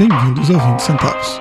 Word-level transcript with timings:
Bem-vindos 0.00 0.50
ao 0.50 0.58
20 0.58 0.80
Centavos. 0.80 1.40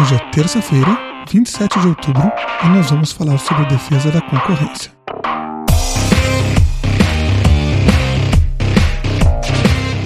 Hoje 0.00 0.14
é 0.14 0.18
terça-feira, 0.30 0.98
27 1.30 1.78
de 1.78 1.88
outubro, 1.88 2.32
e 2.64 2.68
nós 2.70 2.88
vamos 2.88 3.12
falar 3.12 3.36
sobre 3.36 3.66
defesa 3.66 4.10
da 4.10 4.22
concorrência. 4.22 4.90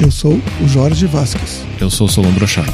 Eu 0.00 0.10
sou 0.10 0.32
o 0.60 0.66
Jorge 0.66 1.06
Vasques. 1.06 1.64
Eu 1.80 1.88
sou 1.88 2.08
o 2.08 2.10
Solon 2.10 2.32
Brochard. 2.32 2.72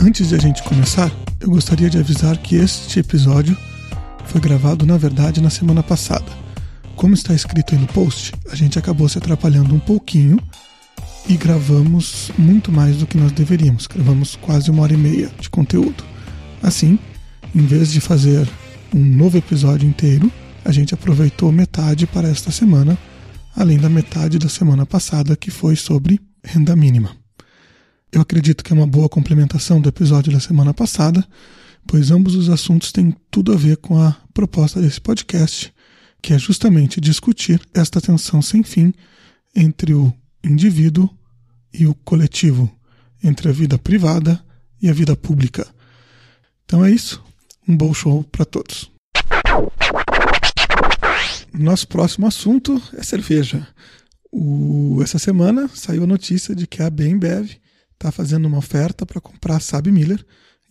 Antes 0.00 0.30
de 0.30 0.34
a 0.34 0.38
gente 0.38 0.60
começar, 0.64 1.08
eu 1.40 1.50
gostaria 1.50 1.88
de 1.88 1.98
avisar 1.98 2.36
que 2.38 2.56
este 2.56 2.98
episódio 2.98 3.56
foi 4.34 4.40
gravado, 4.40 4.84
na 4.84 4.96
verdade, 4.96 5.40
na 5.40 5.48
semana 5.48 5.80
passada. 5.80 6.26
Como 6.96 7.14
está 7.14 7.32
escrito 7.32 7.72
aí 7.72 7.80
no 7.80 7.86
post, 7.86 8.32
a 8.50 8.56
gente 8.56 8.76
acabou 8.76 9.08
se 9.08 9.16
atrapalhando 9.16 9.72
um 9.72 9.78
pouquinho 9.78 10.40
e 11.28 11.36
gravamos 11.36 12.32
muito 12.36 12.72
mais 12.72 12.96
do 12.96 13.06
que 13.06 13.16
nós 13.16 13.30
deveríamos. 13.30 13.86
Gravamos 13.86 14.34
quase 14.34 14.72
uma 14.72 14.82
hora 14.82 14.92
e 14.92 14.96
meia 14.96 15.30
de 15.38 15.48
conteúdo. 15.48 16.02
Assim, 16.60 16.98
em 17.54 17.64
vez 17.64 17.92
de 17.92 18.00
fazer 18.00 18.48
um 18.92 18.98
novo 18.98 19.38
episódio 19.38 19.88
inteiro, 19.88 20.28
a 20.64 20.72
gente 20.72 20.92
aproveitou 20.92 21.52
metade 21.52 22.04
para 22.04 22.28
esta 22.28 22.50
semana, 22.50 22.98
além 23.54 23.78
da 23.78 23.88
metade 23.88 24.36
da 24.36 24.48
semana 24.48 24.84
passada, 24.84 25.36
que 25.36 25.52
foi 25.52 25.76
sobre 25.76 26.20
renda 26.42 26.74
mínima. 26.74 27.16
Eu 28.10 28.20
acredito 28.20 28.64
que 28.64 28.72
é 28.72 28.76
uma 28.76 28.84
boa 28.84 29.08
complementação 29.08 29.80
do 29.80 29.88
episódio 29.88 30.32
da 30.32 30.40
semana 30.40 30.74
passada, 30.74 31.24
pois 31.86 32.10
ambos 32.10 32.34
os 32.34 32.48
assuntos 32.48 32.92
têm 32.92 33.14
tudo 33.30 33.52
a 33.52 33.56
ver 33.56 33.76
com 33.76 34.00
a 34.00 34.16
proposta 34.32 34.80
desse 34.80 35.00
podcast, 35.00 35.72
que 36.22 36.32
é 36.32 36.38
justamente 36.38 37.00
discutir 37.00 37.60
esta 37.74 38.00
tensão 38.00 38.40
sem 38.40 38.62
fim 38.62 38.92
entre 39.54 39.94
o 39.94 40.12
indivíduo 40.42 41.08
e 41.72 41.86
o 41.86 41.94
coletivo, 41.94 42.70
entre 43.22 43.48
a 43.48 43.52
vida 43.52 43.78
privada 43.78 44.42
e 44.80 44.88
a 44.88 44.92
vida 44.92 45.16
pública. 45.16 45.66
Então 46.64 46.84
é 46.84 46.90
isso. 46.90 47.22
Um 47.66 47.76
bom 47.76 47.92
show 47.94 48.24
para 48.24 48.44
todos. 48.44 48.90
Nosso 51.52 51.86
próximo 51.88 52.26
assunto 52.26 52.82
é 52.94 53.02
cerveja. 53.02 53.66
O, 54.30 55.00
essa 55.02 55.18
semana 55.18 55.70
saiu 55.72 56.02
a 56.02 56.06
notícia 56.06 56.54
de 56.54 56.66
que 56.66 56.82
a 56.82 56.90
Bembev 56.90 57.56
está 57.92 58.10
fazendo 58.10 58.46
uma 58.46 58.58
oferta 58.58 59.06
para 59.06 59.20
comprar 59.20 59.56
a 59.56 59.60
Sabe 59.60 59.92
Miller 59.92 60.24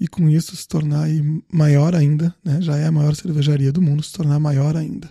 e 0.04 0.08
com 0.10 0.30
isso 0.30 0.54
se 0.54 0.68
tornar 0.68 1.08
maior 1.50 1.96
ainda, 1.96 2.36
né? 2.44 2.62
já 2.62 2.76
é 2.76 2.88
a 2.88 2.92
maior 2.92 3.16
cervejaria 3.16 3.72
do 3.72 3.82
mundo, 3.82 4.04
se 4.04 4.12
tornar 4.12 4.38
maior 4.38 4.76
ainda. 4.76 5.10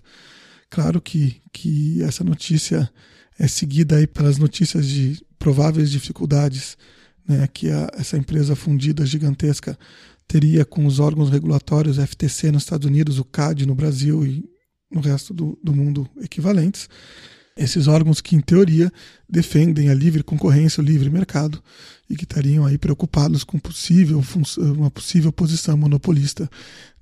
Claro 0.68 1.00
que, 1.00 1.40
que 1.50 2.02
essa 2.02 2.22
notícia 2.22 2.92
é 3.38 3.48
seguida 3.48 3.96
aí 3.96 4.06
pelas 4.06 4.36
notícias 4.36 4.86
de 4.86 5.18
prováveis 5.38 5.90
dificuldades 5.90 6.76
né, 7.26 7.48
que 7.50 7.70
a, 7.70 7.88
essa 7.94 8.18
empresa 8.18 8.54
fundida 8.54 9.06
gigantesca 9.06 9.78
teria 10.28 10.62
com 10.62 10.84
os 10.84 11.00
órgãos 11.00 11.30
regulatórios 11.30 11.96
FTC 11.96 12.52
nos 12.52 12.64
Estados 12.64 12.86
Unidos, 12.86 13.18
o 13.18 13.24
CAD 13.24 13.64
no 13.64 13.74
Brasil 13.74 14.26
e 14.26 14.44
no 14.90 15.00
resto 15.00 15.32
do, 15.32 15.58
do 15.64 15.72
mundo 15.74 16.06
equivalentes. 16.20 16.86
Esses 17.56 17.86
órgãos 17.86 18.20
que, 18.20 18.34
em 18.34 18.40
teoria, 18.40 18.90
defendem 19.28 19.90
a 19.90 19.94
livre 19.94 20.22
concorrência, 20.22 20.82
o 20.82 20.84
livre 20.84 21.10
mercado, 21.10 21.62
e 22.08 22.16
que 22.16 22.24
estariam 22.24 22.64
aí 22.64 22.78
preocupados 22.78 23.44
com 23.44 23.58
possível, 23.58 24.22
uma 24.58 24.90
possível 24.90 25.32
posição 25.32 25.76
monopolista 25.76 26.50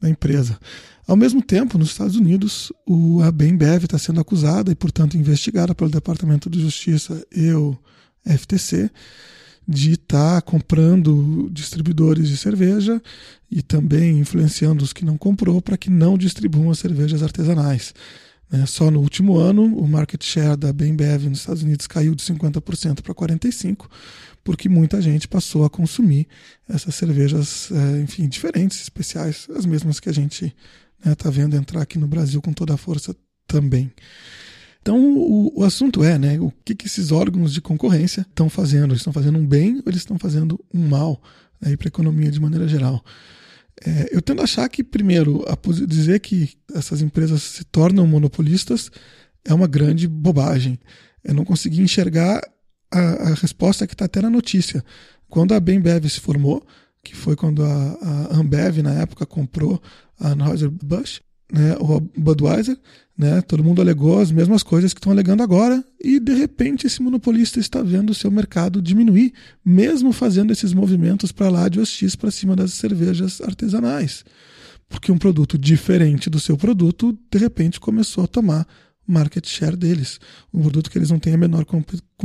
da 0.01 0.09
empresa. 0.09 0.59
Ao 1.07 1.17
mesmo 1.17 1.43
tempo, 1.43 1.77
nos 1.77 1.91
Estados 1.91 2.17
Unidos, 2.17 2.73
o, 2.87 3.21
a 3.23 3.33
Bembev 3.33 3.85
está 3.85 3.99
sendo 3.99 4.21
acusada 4.21 4.71
e, 4.71 4.75
portanto, 4.75 5.17
investigada 5.17 5.75
pelo 5.75 5.91
Departamento 5.91 6.49
de 6.49 6.61
Justiça 6.61 7.25
e 7.35 7.51
o 7.53 7.77
FTC 8.25 8.91
de 9.67 9.93
estar 9.93 10.37
tá 10.37 10.41
comprando 10.41 11.49
distribuidores 11.53 12.29
de 12.29 12.37
cerveja 12.37 13.01
e 13.51 13.63
também 13.63 14.19
influenciando 14.19 14.85
os 14.85 14.93
que 14.93 15.05
não 15.05 15.17
comprou 15.17 15.61
para 15.61 15.77
que 15.77 15.91
não 15.91 16.17
distribuam 16.19 16.71
as 16.71 16.79
cervejas 16.79 17.23
artesanais. 17.23 17.95
Né? 18.51 18.67
Só 18.67 18.91
no 18.91 19.01
último 19.01 19.37
ano, 19.37 19.63
o 19.63 19.87
market 19.87 20.23
share 20.23 20.57
da 20.57 20.73
Bembev 20.73 21.29
nos 21.29 21.41
Estados 21.41 21.63
Unidos 21.63 21.87
caiu 21.87 22.15
de 22.15 22.23
50% 22.23 23.03
para 23.03 23.15
45%, 23.15 23.87
porque 24.43 24.69
muita 24.69 25.01
gente 25.01 25.29
passou 25.29 25.65
a 25.65 25.71
consumir 25.71 26.27
essas 26.69 26.95
cervejas, 26.95 27.71
é, 27.71 28.01
enfim, 28.01 28.29
diferentes, 28.29 28.81
especiais, 28.81 29.47
as 29.55 29.67
mesmas 29.67 30.01
que 30.01 30.09
a 30.09 30.13
gente 30.13 30.55
está 30.99 31.11
né, 31.11 31.15
tá 31.15 31.31
vendo 31.31 31.57
entrar 31.57 31.83
aqui 31.83 31.99
no 31.99 32.09
Brasil 32.09 32.41
com 32.41 32.53
toda 32.53 32.75
a 32.75 32.77
força 32.77 33.15
também. 33.47 33.93
Então, 34.83 34.99
o, 34.99 35.61
o, 35.61 35.65
assunto 35.65 36.03
é, 36.03 36.19
né, 36.19 36.41
o 36.41 36.51
que, 36.65 36.75
que 36.75 36.87
esses 36.87 37.13
órgãos 37.13 37.53
de 37.53 37.61
concorrência 37.61 38.23
estão 38.23 38.49
fazendo? 38.49 38.93
Eles 38.93 39.01
estão 39.01 39.13
fazendo 39.13 39.39
um 39.39 39.47
bem 39.47 39.77
ou 39.77 39.83
eles 39.87 40.01
estão 40.01 40.19
fazendo 40.19 40.59
um 40.73 40.89
mal 40.89 41.23
né, 41.61 41.77
para 41.77 41.87
a 41.87 41.89
economia 41.89 42.31
de 42.31 42.41
maneira 42.41 42.67
geral? 42.67 43.05
É, 43.85 44.09
eu 44.13 44.21
tendo 44.21 44.41
a 44.41 44.45
achar 44.45 44.69
que, 44.69 44.85
primeiro, 44.85 45.45
dizer 45.87 46.21
que 46.21 46.55
essas 46.75 47.01
empresas 47.01 47.43
se 47.43 47.65
tornam 47.65 48.07
monopolistas 48.07 48.91
é 49.45 49.55
uma 49.55 49.67
grande 49.67 50.07
bobagem. 50.07 50.79
Eu 51.25 51.35
não 51.35 51.45
consegui 51.45 51.81
enxergar 51.81 52.43
a, 52.91 52.99
a 52.99 53.35
resposta 53.35 53.87
que 53.87 53.95
está 53.95 54.05
até 54.05 54.21
na 54.21 54.31
notícia. 54.31 54.85
Quando 55.29 55.55
a 55.55 55.61
Bembev 55.61 56.09
se 56.09 56.21
formou, 56.21 56.67
que 57.03 57.17
foi 57.17 57.37
quando 57.37 57.65
a, 57.65 57.69
a 58.31 58.37
Ambev, 58.37 58.83
na 58.83 58.93
época, 58.95 59.25
comprou 59.25 59.81
a 60.19 60.33
Anheuser-Busch, 60.33 61.23
né, 61.53 61.77
o 61.79 62.01
Budweiser, 62.17 62.79
né, 63.17 63.41
todo 63.43 63.65
mundo 63.65 63.83
alegou 63.83 64.21
as 64.21 64.31
mesmas 64.31 64.63
coisas 64.63 64.95
que 64.95 64.99
estão 64.99 65.13
alegando 65.13 65.43
agora 65.43 65.85
e 66.03 66.19
de 66.19 66.33
repente 66.33 66.87
esse 66.87 67.03
monopolista 67.03 67.59
está 67.61 67.83
vendo 67.83 68.11
o 68.11 68.15
seu 68.15 68.31
mercado 68.31 68.81
diminuir, 68.81 69.33
mesmo 69.65 70.13
fazendo 70.13 70.53
esses 70.53 70.73
movimentos 70.73 71.33
para 71.33 71.51
lá 71.51 71.69
de 71.69 71.81
OX 71.81 72.17
para 72.17 72.31
cima 72.31 72.57
das 72.57 72.73
cervejas 72.75 73.41
artesanais. 73.41 74.25
Porque 74.89 75.13
um 75.13 75.19
produto 75.19 75.59
diferente 75.59 76.29
do 76.29 76.41
seu 76.41 76.57
produto, 76.57 77.17
de 77.31 77.39
repente 77.39 77.79
começou 77.79 78.25
a 78.25 78.27
tomar 78.27 78.67
market 79.07 79.47
share 79.47 79.77
deles. 79.77 80.19
Um 80.53 80.63
produto 80.63 80.91
que 80.91 80.99
eles 80.99 81.11
não 81.11 81.19
têm 81.19 81.35
a 81.35 81.37
menor, 81.37 81.67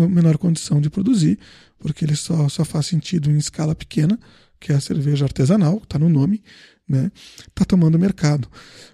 menor 0.09 0.38
condição 0.38 0.80
de 0.80 0.90
produzir, 0.90 1.38
porque 1.78 2.06
ele 2.06 2.16
só, 2.16 2.47
só 2.47 2.63
faz 2.63 2.86
sentido 2.86 3.30
em 3.30 3.38
escala 3.38 3.75
pequena, 3.75 4.19
que 4.59 4.72
é 4.72 4.75
a 4.75 4.81
cerveja 4.81 5.25
artesanal, 5.25 5.78
está 5.84 6.00
no 6.00 6.09
nome, 6.09 6.42
né, 6.88 7.12
está 7.47 7.66
tomando 7.66 7.97
mercado. 7.97 8.47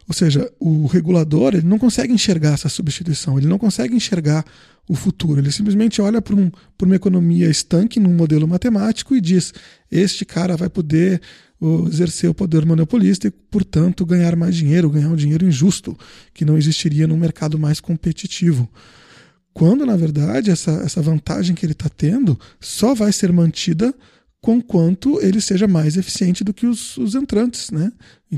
Ou 0.07 0.13
seja, 0.13 0.51
o 0.59 0.87
regulador 0.87 1.53
ele 1.53 1.67
não 1.67 1.77
consegue 1.77 2.13
enxergar 2.13 2.53
essa 2.53 2.69
substituição, 2.69 3.37
ele 3.37 3.47
não 3.47 3.57
consegue 3.57 3.95
enxergar 3.95 4.45
o 4.87 4.95
futuro. 4.95 5.39
Ele 5.39 5.51
simplesmente 5.51 6.01
olha 6.01 6.21
para 6.21 6.35
um, 6.35 6.51
uma 6.81 6.95
economia 6.95 7.49
estanque 7.49 7.99
num 7.99 8.13
modelo 8.13 8.47
matemático 8.47 9.15
e 9.15 9.21
diz: 9.21 9.53
este 9.91 10.25
cara 10.25 10.57
vai 10.57 10.69
poder 10.69 11.21
exercer 11.87 12.29
o 12.29 12.33
poder 12.33 12.65
monopolista 12.65 13.27
e, 13.27 13.31
portanto, 13.31 14.05
ganhar 14.05 14.35
mais 14.35 14.55
dinheiro, 14.55 14.89
ganhar 14.89 15.09
um 15.09 15.15
dinheiro 15.15 15.45
injusto, 15.45 15.95
que 16.33 16.43
não 16.43 16.57
existiria 16.57 17.05
num 17.05 17.17
mercado 17.17 17.59
mais 17.59 17.79
competitivo. 17.79 18.67
Quando, 19.53 19.85
na 19.85 19.95
verdade, 19.95 20.49
essa, 20.49 20.71
essa 20.83 21.01
vantagem 21.01 21.55
que 21.55 21.65
ele 21.65 21.73
está 21.73 21.89
tendo 21.89 22.39
só 22.59 22.95
vai 22.95 23.11
ser 23.11 23.31
mantida 23.31 23.93
conquanto 24.41 25.21
ele 25.21 25.39
seja 25.39 25.67
mais 25.67 25.95
eficiente 25.95 26.43
do 26.43 26.53
que 26.53 26.65
os, 26.65 26.97
os 26.97 27.13
entrantes, 27.13 27.69
né? 27.69 27.91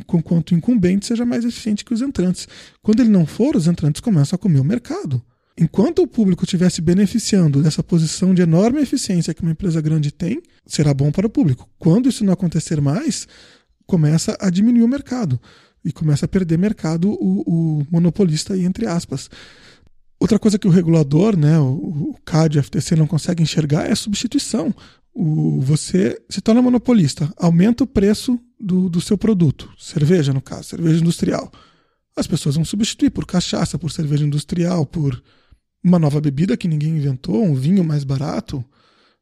Conquanto 0.06 0.52
o 0.52 0.56
incumbente 0.56 1.06
seja 1.06 1.25
mais 1.25 1.46
eficiente 1.46 1.86
que 1.86 1.94
os 1.94 2.02
entrantes. 2.02 2.47
Quando 2.81 3.00
ele 3.00 3.09
não 3.09 3.25
for, 3.25 3.56
os 3.56 3.68
entrantes 3.68 4.02
começam 4.02 4.36
a 4.36 4.40
comer 4.40 4.59
o 4.59 4.66
mercado. 4.66 5.24
Enquanto 5.58 6.02
o 6.02 6.08
público 6.08 6.44
estivesse 6.44 6.81
beneficiando 6.81 7.62
dessa 7.62 7.84
posição 7.84 8.34
de 8.34 8.42
enorme 8.42 8.81
eficiência 8.81 9.34
que 9.34 9.42
uma 9.42 9.52
empresa 9.52 9.80
grande 9.80 10.12
tem, 10.12 10.42
será 10.66 10.94
bom 10.94 11.12
para 11.12 11.28
o 11.28 11.30
público. 11.30 11.69
Quando 11.78 12.10
isso 12.10 12.25
não 12.25 12.33
acontecer 12.33 12.81
mais, 12.81 13.28
começa 13.86 14.36
a 14.42 14.50
diminuir 14.50 14.83
o 14.83 14.88
mercado 14.88 15.39
e 15.86 15.92
começa 15.92 16.25
a 16.25 16.28
perder 16.28 16.57
mercado 16.57 17.12
o, 17.12 17.44
o 17.45 17.88
monopolista 17.89 18.56
aí, 18.56 18.66
entre 18.66 18.88
aspas. 18.88 19.30
Outra 20.19 20.39
coisa 20.39 20.57
que 20.57 20.68
o 20.68 20.72
regulador, 20.72 21.38
né, 21.38 21.60
o 21.60 22.16
CAD 22.25 22.57
e 22.57 22.60
o 22.60 22.63
FTC 22.63 22.95
não 22.95 23.06
consegue 23.06 23.44
enxergar 23.44 23.88
é 23.88 23.92
a 23.92 23.95
substituição 23.95 24.74
o, 25.13 25.62
você 25.62 26.19
se 26.30 26.42
torna 26.42 26.62
monopolista, 26.62 27.31
aumenta 27.38 27.83
o 27.83 27.88
preço 27.88 28.39
do, 28.60 28.89
do 28.89 29.00
seu 29.00 29.18
produto, 29.18 29.71
cerveja 29.77 30.33
no 30.33 30.42
caso, 30.42 30.69
cerveja 30.69 31.00
industrial. 31.00 31.51
As 32.15 32.27
pessoas 32.27 32.56
vão 32.56 32.65
substituir 32.65 33.10
por 33.10 33.25
cachaça, 33.25 33.77
por 33.77 33.92
cerveja 33.92 34.25
industrial, 34.25 34.86
por 34.86 35.21
uma 35.83 36.00
nova 36.00 36.21
bebida 36.21 36.57
que 36.57 36.68
ninguém 36.68 36.95
inventou, 36.95 37.44
um 37.44 37.56
vinho 37.56 37.83
mais 37.83 38.04
barato. 38.04 38.63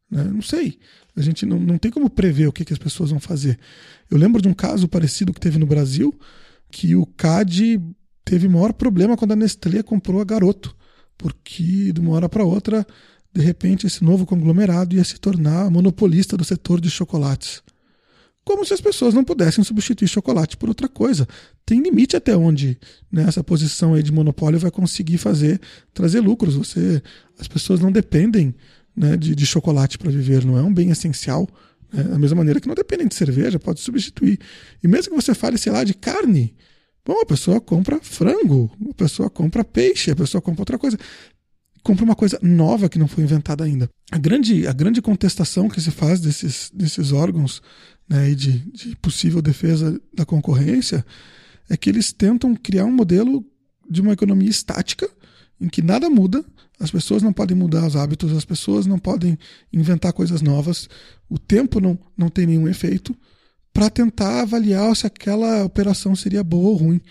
Né? 0.10 0.24
Não 0.26 0.42
sei. 0.42 0.78
A 1.16 1.22
gente 1.22 1.46
não, 1.46 1.60
não 1.60 1.78
tem 1.78 1.90
como 1.90 2.10
prever 2.10 2.48
o 2.48 2.54
que, 2.54 2.64
que 2.64 2.74
as 2.74 2.80
pessoas 2.80 3.10
vão 3.10 3.20
fazer. 3.20 3.58
Eu 4.10 4.18
lembro 4.18 4.42
de 4.42 4.48
um 4.48 4.54
caso 4.54 4.88
parecido 4.88 5.34
que 5.34 5.40
teve 5.40 5.58
no 5.58 5.66
Brasil, 5.66 6.14
que 6.70 6.96
o 6.96 7.06
CAD 7.06 7.82
teve 8.24 8.48
maior 8.48 8.74
problema 8.74 9.18
quando 9.18 9.32
a 9.32 9.36
Nestlé 9.36 9.82
comprou 9.84 10.22
a 10.22 10.26
Garoto, 10.26 10.76
porque 11.18 11.92
de 11.92 12.00
uma 12.00 12.12
hora 12.12 12.30
para 12.30 12.44
outra 12.46 12.86
de 13.34 13.42
repente 13.42 13.88
esse 13.88 14.04
novo 14.04 14.26
conglomerado 14.26 14.96
ia 14.96 15.04
se 15.04 15.20
tornar 15.20 15.70
monopolista 15.72 16.36
do 16.36 16.44
setor 16.44 16.82
de 16.82 16.90
chocolates. 16.90 17.62
como 18.44 18.66
se 18.66 18.74
as 18.74 18.82
pessoas 18.82 19.14
não 19.14 19.24
pudessem 19.24 19.64
substituir 19.64 20.08
chocolate 20.08 20.58
por 20.58 20.68
outra 20.68 20.90
coisa. 20.90 21.28
Tem 21.66 21.80
limite 21.80 22.16
até 22.16 22.36
onde 22.36 22.78
né, 23.12 23.24
essa 23.28 23.44
posição 23.44 23.94
aí 23.94 24.02
de 24.02 24.12
monopólio 24.12 24.60
vai 24.60 24.72
conseguir 24.72 25.18
fazer 25.20 25.62
trazer 25.94 26.20
lucros. 26.20 26.56
Você, 26.56 27.02
as 27.40 27.48
pessoas 27.48 27.80
não 27.80 27.92
dependem 27.92 28.54
né, 28.96 29.16
de, 29.16 29.36
de 29.36 29.46
chocolate 29.46 29.98
para 29.98 30.10
viver, 30.12 30.44
não 30.44 30.58
é 30.58 30.62
um 30.62 30.74
bem 30.74 30.90
essencial. 30.90 31.48
Né, 31.94 32.04
da 32.04 32.18
mesma 32.18 32.38
maneira 32.38 32.60
que 32.60 32.68
não 32.68 32.76
dependem 32.76 33.08
de 33.08 33.16
cerveja, 33.16 33.60
pode 33.60 33.80
substituir. 33.80 34.40
E 34.84 34.88
mesmo 34.88 35.16
que 35.16 35.22
você 35.22 35.36
fale, 35.36 35.58
sei 35.58 35.72
lá, 35.72 35.84
de 35.84 35.94
carne, 35.94 36.54
bom, 37.06 37.22
a 37.22 37.26
pessoa 37.26 37.62
compra 37.62 38.00
frango, 38.02 38.72
a 38.90 38.94
pessoa 38.96 39.30
compra 39.30 39.64
peixe, 39.64 40.12
a 40.12 40.16
pessoa 40.16 40.42
compra 40.42 40.62
outra 40.64 40.80
coisa 40.80 40.98
compra 41.84 42.06
uma 42.06 42.16
coisa 42.16 42.40
nova 42.42 42.90
que 42.90 43.00
não 43.00 43.08
foi 43.08 43.24
inventada 43.24 43.64
ainda. 43.64 43.90
A 44.12 44.18
grande, 44.18 44.68
a 44.68 44.74
grande 44.74 45.02
contestação 45.02 45.70
que 45.70 45.82
se 45.82 45.92
faz 45.92 46.20
desses, 46.20 46.70
desses 46.74 47.12
órgãos 47.12 47.62
né, 48.08 48.32
e 48.32 48.36
de, 48.36 48.60
de 48.72 48.96
possível 48.98 49.42
defesa 49.42 50.00
da 50.14 50.26
concorrência, 50.26 51.06
é 51.70 51.78
que 51.78 51.90
eles 51.90 52.12
tentam 52.12 52.56
criar 52.56 52.86
um 52.86 52.92
modelo 52.92 53.46
de 53.90 54.02
uma 54.02 54.14
economia 54.14 54.50
estática 54.50 55.10
em 55.60 55.70
que 55.70 55.82
nada 55.82 56.10
muda, 56.10 56.44
as 56.80 56.90
pessoas 56.90 57.22
não 57.22 57.32
podem 57.32 57.56
mudar 57.56 57.86
os 57.86 57.96
hábitos, 57.96 58.36
as 58.36 58.44
pessoas 58.44 58.88
não 58.88 58.98
podem 58.98 59.38
inventar 59.72 60.12
coisas 60.12 60.42
novas, 60.42 60.90
o 61.30 61.38
tempo 61.38 61.80
não, 61.80 61.98
não 62.18 62.30
tem 62.30 62.48
nenhum 62.48 62.68
efeito, 62.68 63.16
para 63.72 63.90
tentar 63.90 64.42
avaliar 64.42 64.94
se 64.96 65.06
aquela 65.06 65.64
operação 65.64 66.16
seria 66.16 66.44
boa 66.44 66.70
ou 66.70 66.76
ruim. 66.76 67.02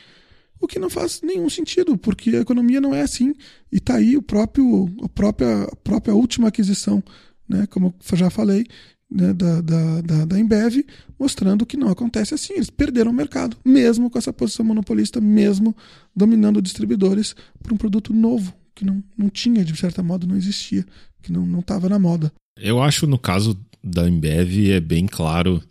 O 0.60 0.66
que 0.66 0.78
não 0.78 0.90
faz 0.90 1.20
nenhum 1.22 1.48
sentido, 1.48 1.96
porque 1.96 2.30
a 2.30 2.40
economia 2.40 2.80
não 2.80 2.94
é 2.94 3.00
assim. 3.00 3.34
E 3.72 3.78
está 3.78 3.96
aí 3.96 4.16
o 4.16 4.22
próprio, 4.22 4.88
a, 5.02 5.08
própria, 5.08 5.64
a 5.64 5.76
própria 5.76 6.14
última 6.14 6.48
aquisição, 6.48 7.02
né, 7.48 7.66
como 7.66 7.94
eu 8.12 8.16
já 8.18 8.28
falei, 8.28 8.66
né, 9.10 9.32
da, 9.32 9.60
da, 9.60 10.00
da, 10.02 10.24
da 10.26 10.38
Embev, 10.38 10.84
mostrando 11.18 11.66
que 11.66 11.76
não 11.76 11.88
acontece 11.88 12.34
assim. 12.34 12.54
Eles 12.54 12.70
perderam 12.70 13.10
o 13.10 13.14
mercado, 13.14 13.56
mesmo 13.64 14.10
com 14.10 14.18
essa 14.18 14.32
posição 14.32 14.64
monopolista, 14.64 15.20
mesmo 15.20 15.74
dominando 16.14 16.62
distribuidores 16.62 17.34
por 17.62 17.72
um 17.72 17.76
produto 17.76 18.12
novo, 18.12 18.54
que 18.74 18.84
não, 18.84 19.02
não 19.16 19.28
tinha, 19.28 19.64
de 19.64 19.76
certa 19.76 20.02
modo, 20.02 20.26
não 20.26 20.36
existia, 20.36 20.84
que 21.22 21.32
não 21.32 21.58
estava 21.58 21.88
na 21.88 21.98
moda. 21.98 22.32
Eu 22.58 22.82
acho, 22.82 23.06
no 23.06 23.18
caso 23.18 23.58
da 23.82 24.08
Embev, 24.08 24.70
é 24.70 24.80
bem 24.80 25.06
claro 25.06 25.62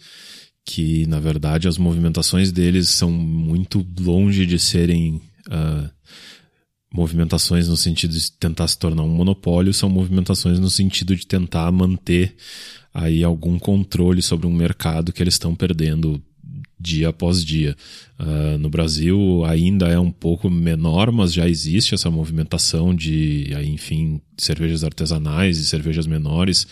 que, 0.69 1.07
na 1.07 1.19
verdade, 1.19 1.67
as 1.67 1.79
movimentações 1.79 2.51
deles 2.51 2.89
são 2.89 3.09
muito 3.09 3.83
longe 3.99 4.45
de 4.45 4.59
serem. 4.59 5.19
Uh, 5.47 5.89
movimentações 6.93 7.67
no 7.67 7.77
sentido 7.77 8.15
de 8.15 8.31
tentar 8.31 8.67
se 8.67 8.77
tornar 8.77 9.03
um 9.03 9.09
monopólio, 9.09 9.73
são 9.73 9.89
movimentações 9.89 10.59
no 10.59 10.69
sentido 10.69 11.15
de 11.15 11.25
tentar 11.25 11.71
manter 11.71 12.35
aí 12.91 13.23
algum 13.23 13.59
controle 13.59 14.23
sobre 14.23 14.47
um 14.47 14.53
mercado 14.53 15.13
que 15.13 15.21
eles 15.21 15.35
estão 15.35 15.55
perdendo 15.55 16.21
dia 16.79 17.09
após 17.09 17.43
dia. 17.43 17.75
Uh, 18.19 18.57
no 18.59 18.69
Brasil 18.69 19.43
ainda 19.45 19.87
é 19.87 19.99
um 19.99 20.11
pouco 20.11 20.49
menor, 20.51 21.11
mas 21.11 21.33
já 21.33 21.49
existe 21.49 21.95
essa 21.95 22.11
movimentação 22.11 22.93
de, 22.93 23.51
enfim, 23.65 24.21
cervejas 24.37 24.83
artesanais 24.83 25.57
e 25.57 25.65
cervejas 25.65 26.07
menores 26.07 26.65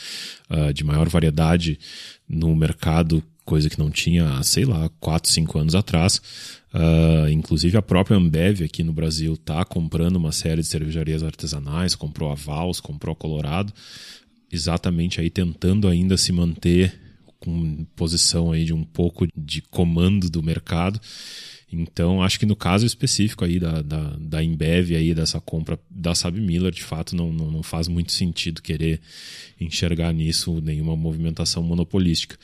uh, 0.50 0.72
de 0.72 0.84
maior 0.84 1.10
variedade 1.10 1.80
no 2.28 2.56
mercado, 2.56 3.24
coisa 3.48 3.70
que 3.70 3.80
não 3.80 3.90
tinha, 3.90 4.44
sei 4.44 4.66
lá, 4.66 4.90
4, 5.00 5.32
5 5.32 5.58
anos 5.58 5.74
atrás. 5.74 6.22
Uh, 6.74 7.30
inclusive 7.32 7.78
a 7.78 7.82
própria 7.82 8.18
Ambev 8.18 8.62
aqui 8.62 8.84
no 8.84 8.92
Brasil 8.92 9.34
está 9.34 9.64
comprando 9.64 10.18
uma 10.18 10.34
série 10.34 10.62
de 10.62 10.68
cervejarias 10.68 11.24
artesanais, 11.24 11.96
comprou 11.96 12.30
a 12.30 12.36
Vals, 12.36 12.82
comprou 12.82 13.14
a 13.14 13.16
Colorado 13.16 13.74
exatamente 14.52 15.20
aí 15.20 15.30
tentando 15.30 15.88
ainda 15.88 16.18
se 16.18 16.32
manter 16.32 16.98
com 17.40 17.86
posição 17.96 18.52
aí 18.52 18.66
de 18.66 18.74
um 18.74 18.84
pouco 18.84 19.28
de 19.36 19.62
comando 19.62 20.30
do 20.30 20.42
mercado. 20.42 21.00
Então, 21.72 22.22
acho 22.24 22.40
que 22.40 22.46
no 22.46 22.56
caso 22.56 22.86
específico 22.86 23.44
aí 23.44 23.60
da, 23.60 23.82
da, 23.82 24.16
da 24.20 24.44
Embev, 24.44 24.96
aí, 24.96 25.14
dessa 25.14 25.42
compra 25.42 25.78
da 25.90 26.16
Sabe 26.16 26.40
Miller, 26.40 26.72
de 26.72 26.84
fato 26.84 27.16
não, 27.16 27.32
não, 27.34 27.52
não 27.52 27.64
faz 27.64 27.90
muito 27.90 28.14
sentido 28.14 28.62
querer 28.62 29.02
enxergar 29.60 30.14
nisso 30.14 30.62
nenhuma 30.62 30.96
movimentação 30.96 31.62
monopolística. 31.62 32.38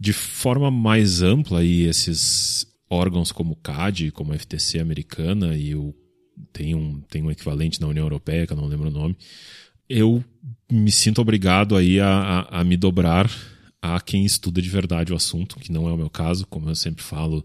De 0.00 0.12
forma 0.12 0.70
mais 0.70 1.20
ampla, 1.20 1.60
aí, 1.60 1.82
esses 1.82 2.66
órgãos 2.88 3.30
como 3.30 3.52
o 3.52 3.56
CAD, 3.56 4.10
como 4.12 4.32
a 4.32 4.38
FTC 4.38 4.78
americana 4.78 5.56
e 5.56 5.74
o, 5.74 5.94
tem, 6.52 6.74
um, 6.74 7.00
tem 7.02 7.22
um 7.22 7.30
equivalente 7.30 7.80
na 7.80 7.86
União 7.86 8.04
Europeia, 8.04 8.46
que 8.46 8.52
eu 8.52 8.56
não 8.56 8.66
lembro 8.66 8.88
o 8.88 8.92
nome, 8.92 9.16
eu 9.88 10.24
me 10.70 10.90
sinto 10.90 11.20
obrigado 11.20 11.76
aí 11.76 12.00
a, 12.00 12.08
a, 12.08 12.60
a, 12.60 12.64
me 12.64 12.76
dobrar 12.76 13.30
a 13.82 14.00
quem 14.00 14.24
estuda 14.24 14.62
de 14.62 14.68
verdade 14.70 15.12
o 15.12 15.16
assunto, 15.16 15.58
que 15.60 15.70
não 15.70 15.88
é 15.88 15.92
o 15.92 15.96
meu 15.96 16.08
caso, 16.08 16.46
como 16.46 16.70
eu 16.70 16.74
sempre 16.74 17.04
falo, 17.04 17.44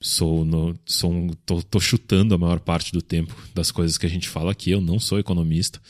sou, 0.00 0.44
no, 0.44 0.78
sou 0.84 1.30
tô, 1.46 1.62
tô, 1.62 1.80
chutando 1.80 2.34
a 2.34 2.38
maior 2.38 2.60
parte 2.60 2.92
do 2.92 3.00
tempo 3.00 3.34
das 3.54 3.70
coisas 3.70 3.96
que 3.96 4.06
a 4.06 4.10
gente 4.10 4.28
fala 4.28 4.52
aqui. 4.52 4.70
Eu 4.70 4.80
não 4.80 4.98
sou 4.98 5.18
economista. 5.18 5.80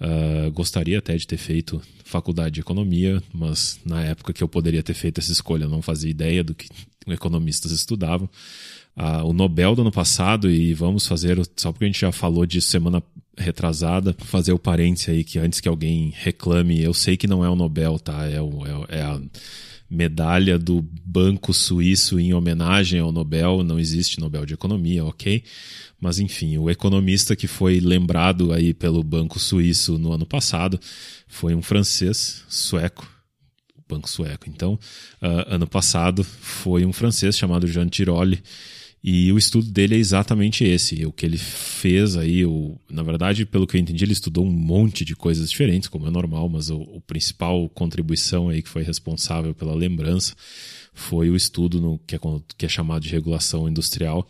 Uh, 0.00 0.50
gostaria 0.52 0.98
até 0.98 1.16
de 1.16 1.26
ter 1.26 1.36
feito 1.36 1.82
faculdade 2.04 2.54
de 2.54 2.60
economia, 2.60 3.22
mas 3.32 3.80
na 3.84 4.02
época 4.02 4.32
que 4.32 4.42
eu 4.42 4.48
poderia 4.48 4.82
ter 4.82 4.94
feito 4.94 5.20
essa 5.20 5.32
escolha, 5.32 5.64
eu 5.64 5.68
não 5.68 5.82
fazia 5.82 6.10
ideia 6.10 6.42
do 6.42 6.54
que 6.54 6.68
economistas 7.06 7.72
estudavam. 7.72 8.28
Uh, 8.96 9.26
o 9.26 9.32
Nobel 9.32 9.74
do 9.74 9.82
ano 9.82 9.92
passado, 9.92 10.50
e 10.50 10.72
vamos 10.74 11.06
fazer, 11.06 11.38
só 11.56 11.70
porque 11.72 11.84
a 11.84 11.88
gente 11.88 12.00
já 12.00 12.10
falou 12.10 12.46
disso 12.46 12.68
semana 12.68 13.02
retrasada, 13.36 14.14
fazer 14.18 14.52
o 14.52 14.58
parênteses 14.58 15.08
aí 15.08 15.24
que 15.24 15.38
antes 15.38 15.60
que 15.60 15.68
alguém 15.68 16.12
reclame, 16.16 16.82
eu 16.82 16.92
sei 16.92 17.16
que 17.16 17.26
não 17.26 17.44
é 17.44 17.48
o 17.48 17.54
Nobel, 17.54 17.98
tá? 17.98 18.26
É, 18.26 18.40
o, 18.40 18.66
é, 18.66 18.98
é 18.98 19.02
a 19.02 19.20
medalha 19.90 20.58
do 20.58 20.84
Banco 21.04 21.52
Suíço 21.54 22.20
em 22.20 22.34
homenagem 22.34 23.00
ao 23.00 23.10
Nobel, 23.10 23.62
não 23.62 23.78
existe 23.78 24.20
Nobel 24.20 24.44
de 24.44 24.54
Economia, 24.54 25.04
ok? 25.04 25.42
Mas 26.00 26.18
enfim, 26.18 26.58
o 26.58 26.70
economista 26.70 27.34
que 27.34 27.46
foi 27.46 27.80
lembrado 27.80 28.52
aí 28.52 28.74
pelo 28.74 29.02
Banco 29.02 29.38
Suíço 29.38 29.98
no 29.98 30.12
ano 30.12 30.26
passado 30.26 30.78
foi 31.26 31.54
um 31.54 31.62
francês 31.62 32.44
sueco, 32.48 33.08
Banco 33.88 34.08
Sueco. 34.08 34.48
Então, 34.48 34.74
uh, 35.22 35.54
ano 35.54 35.66
passado 35.66 36.22
foi 36.22 36.84
um 36.84 36.92
francês 36.92 37.36
chamado 37.36 37.66
Jean 37.66 37.88
Tirole 37.88 38.42
e 39.02 39.32
o 39.32 39.38
estudo 39.38 39.70
dele 39.70 39.94
é 39.94 39.98
exatamente 39.98 40.64
esse. 40.64 41.06
O 41.06 41.12
que 41.12 41.24
ele 41.24 41.38
fez 41.38 42.16
aí, 42.16 42.44
o, 42.44 42.76
na 42.90 43.02
verdade, 43.02 43.46
pelo 43.46 43.66
que 43.66 43.76
eu 43.76 43.80
entendi, 43.80 44.04
ele 44.04 44.12
estudou 44.12 44.44
um 44.44 44.50
monte 44.50 45.04
de 45.04 45.14
coisas 45.14 45.50
diferentes, 45.50 45.88
como 45.88 46.06
é 46.06 46.10
normal, 46.10 46.48
mas 46.48 46.68
o, 46.68 46.80
o 46.80 47.00
principal 47.00 47.68
contribuição 47.68 48.48
aí 48.48 48.60
que 48.60 48.68
foi 48.68 48.82
responsável 48.82 49.54
pela 49.54 49.74
lembrança 49.74 50.34
foi 50.92 51.30
o 51.30 51.36
estudo 51.36 51.80
no 51.80 51.98
que 52.00 52.16
é, 52.16 52.18
que 52.56 52.66
é 52.66 52.68
chamado 52.68 53.02
de 53.02 53.08
regulação 53.08 53.68
industrial, 53.68 54.28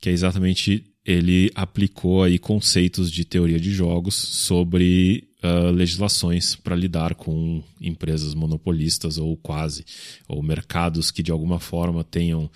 que 0.00 0.08
é 0.08 0.12
exatamente 0.12 0.84
ele 1.04 1.50
aplicou 1.54 2.22
aí 2.22 2.38
conceitos 2.38 3.10
de 3.10 3.24
teoria 3.24 3.58
de 3.58 3.72
jogos 3.72 4.14
sobre 4.14 5.28
uh, 5.42 5.70
legislações 5.70 6.54
para 6.54 6.76
lidar 6.76 7.14
com 7.14 7.62
empresas 7.80 8.34
monopolistas 8.34 9.16
ou 9.16 9.34
quase, 9.36 9.86
ou 10.26 10.42
mercados 10.42 11.10
que 11.10 11.22
de 11.22 11.32
alguma 11.32 11.58
forma 11.58 12.04
tenham 12.04 12.50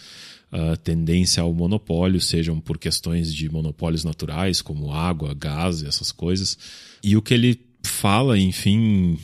uh, 0.53 0.77
tendência 0.77 1.43
ao 1.43 1.53
monopólio, 1.53 2.21
sejam 2.21 2.61
por 2.61 2.79
questões 2.79 3.35
de 3.35 3.51
monopólios 3.51 4.05
naturais, 4.05 4.61
como 4.61 4.93
água, 4.93 5.35
gás, 5.35 5.83
essas 5.83 6.13
coisas. 6.13 6.59
E 7.03 7.17
o 7.17 7.23
que 7.23 7.35
ele 7.35 7.61
fala, 7.83 8.39
enfim, 8.39 9.19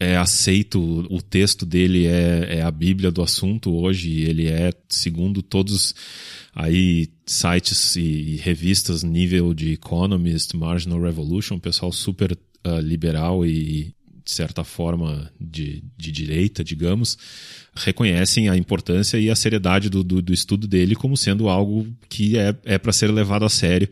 é 0.00 0.16
aceito, 0.16 1.06
o 1.10 1.20
texto 1.20 1.66
dele 1.66 2.06
é, 2.06 2.58
é 2.58 2.62
a 2.62 2.70
bíblia 2.70 3.10
do 3.10 3.22
assunto 3.22 3.74
hoje, 3.74 4.22
ele 4.22 4.46
é, 4.46 4.72
segundo 4.88 5.42
todos 5.42 5.94
aí 6.54 7.08
sites 7.26 7.96
e, 7.96 8.36
revistas 8.42 9.02
nível 9.02 9.52
de 9.52 9.72
Economist, 9.72 10.56
Marginal 10.56 11.00
Revolution, 11.00 11.58
pessoal 11.58 11.92
super 11.92 12.32
uh, 12.32 12.80
liberal 12.80 13.44
e 13.44 13.92
de 14.28 14.34
certa 14.34 14.62
forma 14.62 15.32
de, 15.40 15.82
de 15.96 16.12
direita, 16.12 16.62
digamos, 16.62 17.16
reconhecem 17.74 18.50
a 18.50 18.58
importância 18.58 19.16
e 19.16 19.30
a 19.30 19.34
seriedade 19.34 19.88
do, 19.88 20.04
do, 20.04 20.20
do 20.20 20.34
estudo 20.34 20.68
dele 20.68 20.94
como 20.94 21.16
sendo 21.16 21.48
algo 21.48 21.86
que 22.10 22.36
é, 22.36 22.54
é 22.66 22.76
para 22.76 22.92
ser 22.92 23.10
levado 23.10 23.46
a 23.46 23.48
sério. 23.48 23.88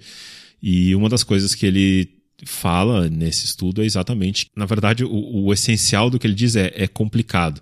E 0.62 0.94
uma 0.94 1.08
das 1.08 1.22
coisas 1.22 1.54
que 1.54 1.64
ele 1.64 2.10
fala 2.44 3.08
nesse 3.08 3.46
estudo 3.46 3.80
é 3.80 3.86
exatamente, 3.86 4.50
na 4.54 4.66
verdade, 4.66 5.04
o, 5.04 5.44
o 5.44 5.54
essencial 5.54 6.10
do 6.10 6.18
que 6.18 6.26
ele 6.26 6.34
diz 6.34 6.54
é, 6.54 6.70
é 6.74 6.86
complicado. 6.86 7.58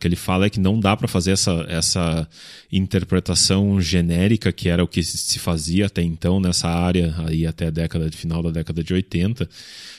Que 0.00 0.08
ele 0.08 0.16
fala 0.16 0.46
é 0.46 0.50
que 0.50 0.58
não 0.58 0.80
dá 0.80 0.96
para 0.96 1.06
fazer 1.06 1.32
essa, 1.32 1.64
essa 1.68 2.28
interpretação 2.72 3.80
genérica 3.80 4.50
que 4.50 4.68
era 4.68 4.82
o 4.82 4.88
que 4.88 5.02
se 5.02 5.38
fazia 5.38 5.86
até 5.86 6.02
então 6.02 6.40
nessa 6.40 6.68
área, 6.68 7.14
aí 7.26 7.46
até 7.46 7.66
a 7.66 7.70
década, 7.70 8.10
final 8.10 8.42
da 8.42 8.50
década 8.50 8.82
de 8.82 8.94
80, 8.94 9.48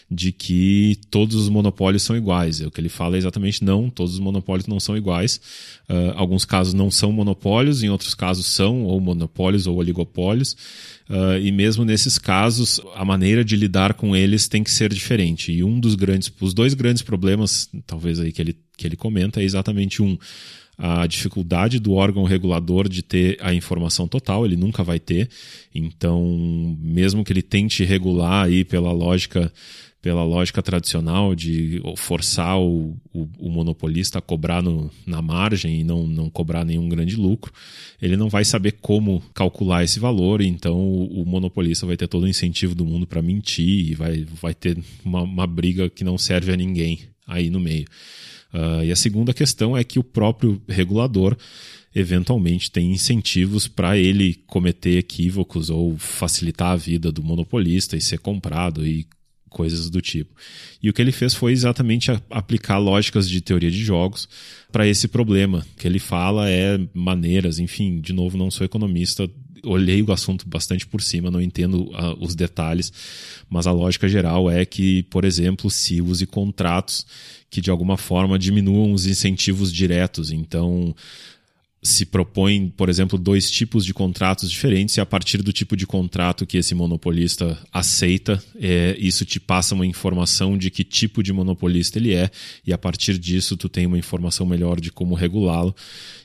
de 0.10 0.34
que 0.34 0.98
todos 1.10 1.36
os 1.38 1.48
monopólios 1.48 2.04
são 2.04 2.18
iguais. 2.18 2.60
O 2.60 2.70
que 2.70 2.82
ele 2.82 2.90
fala 2.90 3.16
é 3.16 3.20
exatamente 3.20 3.64
não, 3.64 3.90
todos 3.90 4.16
os 4.16 4.20
monopólios 4.20 4.68
não 4.68 4.78
são 4.78 4.98
iguais. 4.98 5.40
Uh, 5.90 6.12
alguns 6.16 6.44
casos 6.44 6.74
não 6.74 6.92
são 6.92 7.14
monopólios, 7.14 7.82
em 7.82 7.90
outros 7.90 8.14
casos 8.14 8.46
são 8.48 8.84
ou 8.84 9.00
monopólios 9.00 9.68
ou 9.68 9.78
oligopólios. 9.78 10.58
Uh, 11.12 11.38
e 11.42 11.52
mesmo 11.52 11.84
nesses 11.84 12.18
casos, 12.18 12.80
a 12.96 13.04
maneira 13.04 13.44
de 13.44 13.58
lidar 13.58 13.96
com 13.96 14.16
eles 14.16 14.48
tem 14.48 14.64
que 14.64 14.72
ser 14.72 14.94
diferente. 14.94 15.52
E 15.52 15.62
um 15.62 15.78
dos 15.78 15.96
grandes, 15.96 16.32
os 16.40 16.54
dois 16.54 16.74
grandes 16.74 17.04
problemas, 17.04 17.70
talvez 17.86 18.18
aí 18.18 18.32
que 18.32 18.42
ele, 18.42 18.56
que 18.78 18.88
ele 18.88 18.96
comenta, 18.96 19.42
é 19.42 19.44
exatamente 19.44 20.02
um 20.02 20.18
a 20.78 21.06
dificuldade 21.06 21.80
do 21.80 21.94
órgão 21.94 22.24
regulador 22.24 22.90
de 22.90 23.04
ter 23.04 23.38
a 23.40 23.54
informação 23.54 24.08
total, 24.08 24.46
ele 24.46 24.56
nunca 24.56 24.84
vai 24.84 25.00
ter. 25.00 25.30
Então, 25.76 26.76
mesmo 26.82 27.24
que 27.24 27.32
ele 27.32 27.44
tente 27.44 27.84
regular 27.84 28.46
aí 28.46 28.64
pela 28.64 28.92
lógica 28.92 29.54
pela 30.02 30.24
lógica 30.24 30.64
tradicional 30.64 31.36
de 31.36 31.80
forçar 31.96 32.60
o, 32.60 32.98
o, 33.14 33.30
o 33.38 33.50
monopolista 33.50 34.18
a 34.18 34.22
cobrar 34.22 34.62
no, 34.62 34.90
na 35.06 35.22
margem 35.22 35.82
e 35.82 35.84
não, 35.84 36.08
não 36.08 36.30
cobrar 36.30 36.66
nenhum 36.66 36.90
grande 36.90 37.16
lucro, 37.16 37.54
ele 38.02 38.18
não 38.18 38.28
vai 38.28 38.44
saber 38.44 38.78
como 38.82 39.22
calcular 39.34 39.84
esse 39.84 40.00
valor, 40.00 40.42
então 40.42 40.76
o, 40.76 41.22
o 41.22 41.26
monopolista 41.26 41.86
vai 41.86 41.96
ter 41.96 42.08
todo 42.08 42.24
o 42.24 42.28
incentivo 42.28 42.74
do 42.74 42.84
mundo 42.84 43.06
para 43.06 43.22
mentir 43.22 43.92
e 43.92 43.94
vai, 43.94 44.26
vai 44.42 44.56
ter 44.56 44.78
uma, 45.06 45.22
uma 45.22 45.46
briga 45.46 45.88
que 45.88 46.04
não 46.04 46.18
serve 46.18 46.52
a 46.52 46.58
ninguém 46.58 47.00
aí 47.28 47.52
no 47.52 47.60
meio. 47.60 47.86
Uh, 48.52 48.84
e 48.84 48.92
a 48.92 48.96
segunda 48.96 49.34
questão 49.34 49.78
é 49.78 49.84
que 49.84 50.00
o 50.00 50.04
próprio 50.04 50.62
regulador 50.68 51.38
eventualmente 51.94 52.72
tem 52.72 52.92
incentivos 52.92 53.68
para 53.68 53.98
ele 53.98 54.34
cometer 54.48 54.98
equívocos 54.98 55.70
ou 55.70 55.98
facilitar 55.98 56.72
a 56.72 56.76
vida 56.76 57.12
do 57.12 57.24
monopolista 57.24 57.96
e 57.96 58.02
ser 58.02 58.18
comprado 58.20 58.86
e 58.86 59.06
coisas 59.52 59.90
do 59.90 60.02
tipo. 60.02 60.34
E 60.82 60.90
o 60.90 60.94
que 60.94 61.02
ele 61.02 61.12
fez 61.12 61.36
foi 61.36 61.52
exatamente 61.52 62.10
aplicar 62.30 62.78
lógicas 62.80 63.30
de 63.30 63.42
teoria 63.42 63.70
de 63.70 63.84
jogos 63.84 64.28
para 64.72 64.88
esse 64.88 65.08
problema. 65.08 65.64
O 65.74 65.80
que 65.80 65.86
ele 65.86 66.00
fala 66.00 66.50
é 66.50 66.80
maneiras, 66.94 67.60
enfim, 67.60 68.00
de 68.00 68.14
novo, 68.14 68.38
não 68.38 68.50
sou 68.50 68.66
economista, 68.66 69.30
olhei 69.64 70.02
o 70.02 70.12
assunto 70.12 70.48
bastante 70.48 70.88
por 70.88 71.02
cima, 71.02 71.30
não 71.30 71.42
entendo 71.42 71.84
uh, 71.84 72.18
os 72.20 72.34
detalhes, 72.34 72.92
mas 73.50 73.68
a 73.68 73.72
lógica 73.72 74.08
geral 74.08 74.50
é 74.50 74.66
que, 74.66 75.04
por 75.04 75.26
exemplo, 75.26 75.70
se 75.70 76.02
use 76.02 76.26
contratos 76.26 77.06
que 77.50 77.60
de 77.60 77.70
alguma 77.70 77.98
forma 77.98 78.40
diminuam 78.40 78.94
os 78.94 79.06
incentivos 79.06 79.72
diretos. 79.72 80.32
Então, 80.32 80.96
se 81.84 82.06
propõe, 82.06 82.70
por 82.70 82.90
exemplo, 82.90 83.18
dois 83.18 83.50
tipos 83.50 83.84
de 83.84 83.92
contratos 83.92 84.52
diferentes 84.52 84.98
e 84.98 85.02
a 85.02 85.06
partir 85.06 85.42
do 85.42 85.52
tipo 85.52 85.76
de 85.76 85.88
contrato 85.88 86.46
que 86.46 86.58
esse 86.58 86.76
monopolista 86.76 87.58
aceita, 87.74 88.42
é, 88.60 88.96
isso 89.00 89.26
te 89.26 89.40
passa 89.40 89.74
uma 89.74 89.86
informação 89.86 90.56
de 90.56 90.70
que 90.70 90.84
tipo 90.84 91.24
de 91.24 91.34
monopolista 91.34 91.98
ele 91.98 92.14
é 92.14 92.30
e 92.66 92.72
a 92.72 92.78
partir 92.78 93.18
disso 93.18 93.58
tu 93.58 93.68
tem 93.68 93.88
uma 93.88 93.98
informação 93.98 94.46
melhor 94.46 94.80
de 94.80 94.92
como 94.92 95.16
regulá-lo 95.16 95.76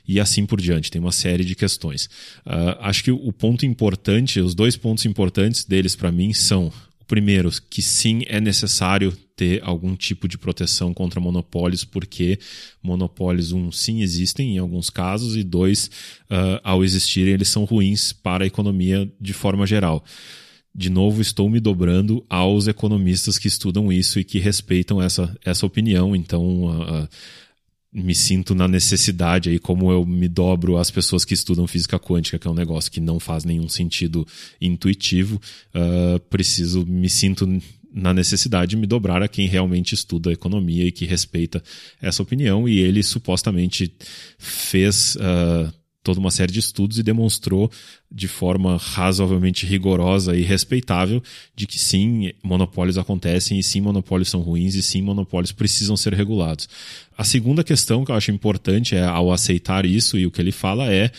e 0.07 0.19
assim 0.19 0.45
por 0.45 0.61
diante. 0.61 0.91
Tem 0.91 1.01
uma 1.01 1.11
série 1.11 1.43
de 1.43 1.55
questões. 1.55 2.05
Uh, 2.45 2.77
acho 2.81 3.03
que 3.03 3.11
o 3.11 3.33
ponto 3.33 3.65
importante, 3.65 4.39
os 4.39 4.53
dois 4.53 4.77
pontos 4.77 5.05
importantes 5.05 5.63
deles 5.63 5.95
para 5.95 6.11
mim 6.11 6.33
são 6.33 6.71
primeiro, 7.07 7.49
que 7.69 7.81
sim 7.81 8.23
é 8.27 8.39
necessário 8.41 9.15
ter 9.35 9.61
algum 9.63 9.95
tipo 9.95 10.27
de 10.27 10.37
proteção 10.37 10.93
contra 10.93 11.21
monopólios, 11.21 11.85
porque 11.85 12.39
monopólios, 12.81 13.51
um, 13.51 13.71
sim 13.71 14.01
existem 14.01 14.55
em 14.55 14.57
alguns 14.57 14.89
casos, 14.89 15.35
e 15.35 15.43
dois, 15.43 15.89
uh, 16.29 16.59
ao 16.63 16.83
existirem, 16.83 17.33
eles 17.33 17.47
são 17.47 17.63
ruins 17.63 18.11
para 18.11 18.43
a 18.43 18.47
economia 18.47 19.09
de 19.21 19.33
forma 19.33 19.65
geral. 19.65 20.03
De 20.73 20.89
novo, 20.89 21.21
estou 21.21 21.49
me 21.49 21.59
dobrando 21.59 22.25
aos 22.29 22.67
economistas 22.67 23.37
que 23.37 23.47
estudam 23.47 23.91
isso 23.91 24.19
e 24.19 24.23
que 24.23 24.37
respeitam 24.37 25.01
essa, 25.01 25.35
essa 25.45 25.65
opinião, 25.65 26.15
então. 26.15 26.65
Uh, 26.65 27.07
me 27.97 28.13
sinto 28.13 28.53
na 28.53 28.67
necessidade 28.67 29.49
aí, 29.49 29.57
como 29.57 29.91
eu 29.91 30.05
me 30.05 30.27
dobro 30.27 30.77
às 30.77 30.91
pessoas 30.91 31.25
que 31.25 31.33
estudam 31.33 31.65
física 31.65 31.97
quântica, 31.97 32.37
que 32.37 32.47
é 32.47 32.51
um 32.51 32.53
negócio 32.53 32.91
que 32.91 33.01
não 33.01 33.19
faz 33.19 33.43
nenhum 33.43 33.67
sentido 33.67 34.25
intuitivo, 34.61 35.41
uh, 35.73 36.19
preciso, 36.29 36.85
me 36.85 37.09
sinto 37.09 37.47
na 37.91 38.13
necessidade 38.13 38.71
de 38.71 38.77
me 38.77 38.85
dobrar 38.85 39.23
a 39.23 39.27
quem 39.27 39.47
realmente 39.47 39.95
estuda 39.95 40.31
economia 40.31 40.85
e 40.85 40.91
que 40.91 41.05
respeita 41.05 41.63
essa 41.99 42.21
opinião, 42.21 42.69
e 42.69 42.79
ele 42.79 43.01
supostamente 43.01 43.91
fez. 44.37 45.15
Uh, 45.15 45.76
toda 46.07 46.21
uma 46.21 46.31
série 46.31 46.53
de 46.53 46.59
estudos 46.59 46.97
e 46.97 47.03
demonstrou 47.03 47.69
de 48.09 48.29
forma 48.29 48.77
razoavelmente 48.77 49.65
rigorosa 49.65 50.37
e 50.37 50.41
respeitável 50.41 51.21
de 51.53 51.67
que 51.67 51.77
sim, 51.77 52.31
monopólios 52.41 52.97
acontecem 52.97 53.59
e 53.59 53.63
sim, 53.63 53.81
monopólios 53.81 54.29
são 54.29 54.39
ruins 54.39 54.73
e 54.75 54.81
sim, 54.81 55.01
monopólios 55.01 55.51
precisam 55.51 55.97
ser 55.97 56.13
regulados. 56.13 56.69
A 57.17 57.25
segunda 57.25 57.61
questão 57.61 58.05
que 58.05 58.11
eu 58.11 58.15
acho 58.15 58.31
importante 58.31 58.95
é 58.95 59.03
ao 59.03 59.33
aceitar 59.33 59.85
isso 59.85 60.17
e 60.17 60.25
o 60.25 60.31
que 60.31 60.39
ele 60.39 60.53
fala 60.53 60.89
é 60.89 61.11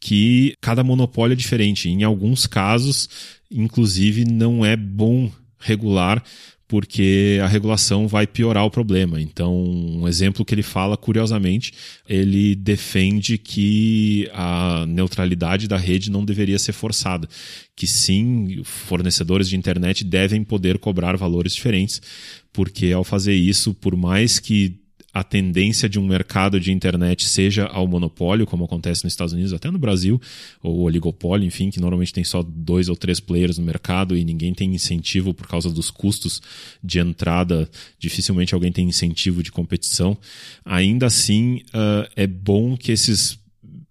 que 0.00 0.56
cada 0.60 0.82
monopólio 0.82 1.34
é 1.34 1.36
diferente. 1.36 1.88
Em 1.88 2.02
alguns 2.02 2.44
casos, 2.44 3.08
inclusive, 3.48 4.24
não 4.24 4.66
é 4.66 4.76
bom 4.76 5.30
regular 5.56 6.20
porque 6.72 7.38
a 7.42 7.46
regulação 7.46 8.08
vai 8.08 8.26
piorar 8.26 8.64
o 8.64 8.70
problema. 8.70 9.20
Então, 9.20 9.54
um 9.62 10.08
exemplo 10.08 10.42
que 10.42 10.54
ele 10.54 10.62
fala, 10.62 10.96
curiosamente, 10.96 11.70
ele 12.08 12.54
defende 12.54 13.36
que 13.36 14.26
a 14.32 14.86
neutralidade 14.88 15.68
da 15.68 15.76
rede 15.76 16.10
não 16.10 16.24
deveria 16.24 16.58
ser 16.58 16.72
forçada, 16.72 17.28
que 17.76 17.86
sim, 17.86 18.62
fornecedores 18.64 19.50
de 19.50 19.56
internet 19.56 20.02
devem 20.02 20.42
poder 20.42 20.78
cobrar 20.78 21.14
valores 21.14 21.54
diferentes, 21.54 22.00
porque 22.54 22.90
ao 22.90 23.04
fazer 23.04 23.34
isso, 23.34 23.74
por 23.74 23.94
mais 23.94 24.38
que 24.38 24.81
a 25.12 25.22
tendência 25.22 25.88
de 25.88 25.98
um 25.98 26.06
mercado 26.06 26.58
de 26.58 26.72
internet 26.72 27.28
seja 27.28 27.66
ao 27.66 27.86
monopólio, 27.86 28.46
como 28.46 28.64
acontece 28.64 29.04
nos 29.04 29.12
Estados 29.12 29.34
Unidos, 29.34 29.52
até 29.52 29.70
no 29.70 29.78
Brasil, 29.78 30.20
ou 30.62 30.80
oligopólio, 30.80 31.46
enfim, 31.46 31.70
que 31.70 31.80
normalmente 31.80 32.12
tem 32.12 32.24
só 32.24 32.42
dois 32.42 32.88
ou 32.88 32.96
três 32.96 33.20
players 33.20 33.58
no 33.58 33.64
mercado 33.64 34.16
e 34.16 34.24
ninguém 34.24 34.54
tem 34.54 34.74
incentivo 34.74 35.34
por 35.34 35.46
causa 35.46 35.68
dos 35.68 35.90
custos 35.90 36.40
de 36.82 36.98
entrada, 36.98 37.68
dificilmente 37.98 38.54
alguém 38.54 38.72
tem 38.72 38.88
incentivo 38.88 39.42
de 39.42 39.52
competição. 39.52 40.16
Ainda 40.64 41.06
assim, 41.06 41.56
uh, 41.74 42.08
é 42.16 42.26
bom 42.26 42.76
que 42.76 42.92
esses 42.92 43.38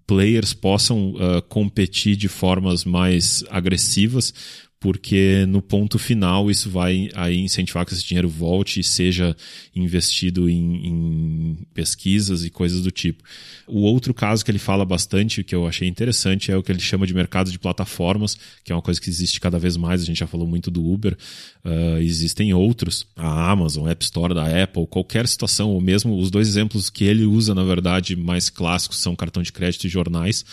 players 0.07 0.53
possam 0.53 1.11
uh, 1.11 1.41
competir 1.47 2.17
de 2.17 2.27
formas 2.27 2.83
mais 2.83 3.45
agressivas, 3.49 4.33
porque 4.81 5.45
no 5.47 5.61
ponto 5.61 5.99
final 5.99 6.49
isso 6.49 6.67
vai 6.67 7.07
aí 7.13 7.37
incentivar 7.37 7.85
que 7.85 7.93
esse 7.93 8.03
dinheiro 8.03 8.27
volte 8.27 8.79
e 8.79 8.83
seja 8.83 9.37
investido 9.75 10.49
em, 10.49 10.87
em, 10.87 11.57
pesquisas 11.71 12.43
e 12.43 12.49
coisas 12.49 12.81
do 12.81 12.89
tipo. 12.89 13.23
O 13.67 13.81
outro 13.81 14.11
caso 14.11 14.43
que 14.43 14.49
ele 14.49 14.57
fala 14.57 14.83
bastante, 14.83 15.43
que 15.43 15.53
eu 15.53 15.67
achei 15.67 15.87
interessante, 15.87 16.51
é 16.51 16.57
o 16.57 16.63
que 16.63 16.71
ele 16.71 16.79
chama 16.79 17.05
de 17.05 17.13
mercado 17.13 17.51
de 17.51 17.59
plataformas, 17.59 18.35
que 18.63 18.71
é 18.71 18.75
uma 18.75 18.81
coisa 18.81 18.99
que 18.99 19.07
existe 19.07 19.39
cada 19.39 19.59
vez 19.59 19.77
mais. 19.77 20.01
A 20.01 20.05
gente 20.05 20.19
já 20.19 20.27
falou 20.27 20.47
muito 20.47 20.71
do 20.71 20.83
Uber, 20.83 21.15
uh, 21.63 21.99
existem 21.99 22.51
outros, 22.51 23.05
a 23.15 23.51
Amazon, 23.51 23.87
a 23.87 23.91
App 23.91 24.03
Store 24.03 24.33
da 24.33 24.63
Apple, 24.63 24.87
qualquer 24.87 25.27
situação, 25.27 25.69
ou 25.69 25.79
mesmo 25.79 26.17
os 26.17 26.31
dois 26.31 26.47
exemplos 26.47 26.89
que 26.89 27.03
ele 27.03 27.23
usa, 27.23 27.53
na 27.53 27.63
verdade, 27.63 28.15
mais 28.15 28.49
clássicos 28.49 28.97
são 28.97 29.15
cartão 29.15 29.43
de 29.43 29.53
crédito 29.53 29.85
e 29.85 29.89
jornais 29.89 30.43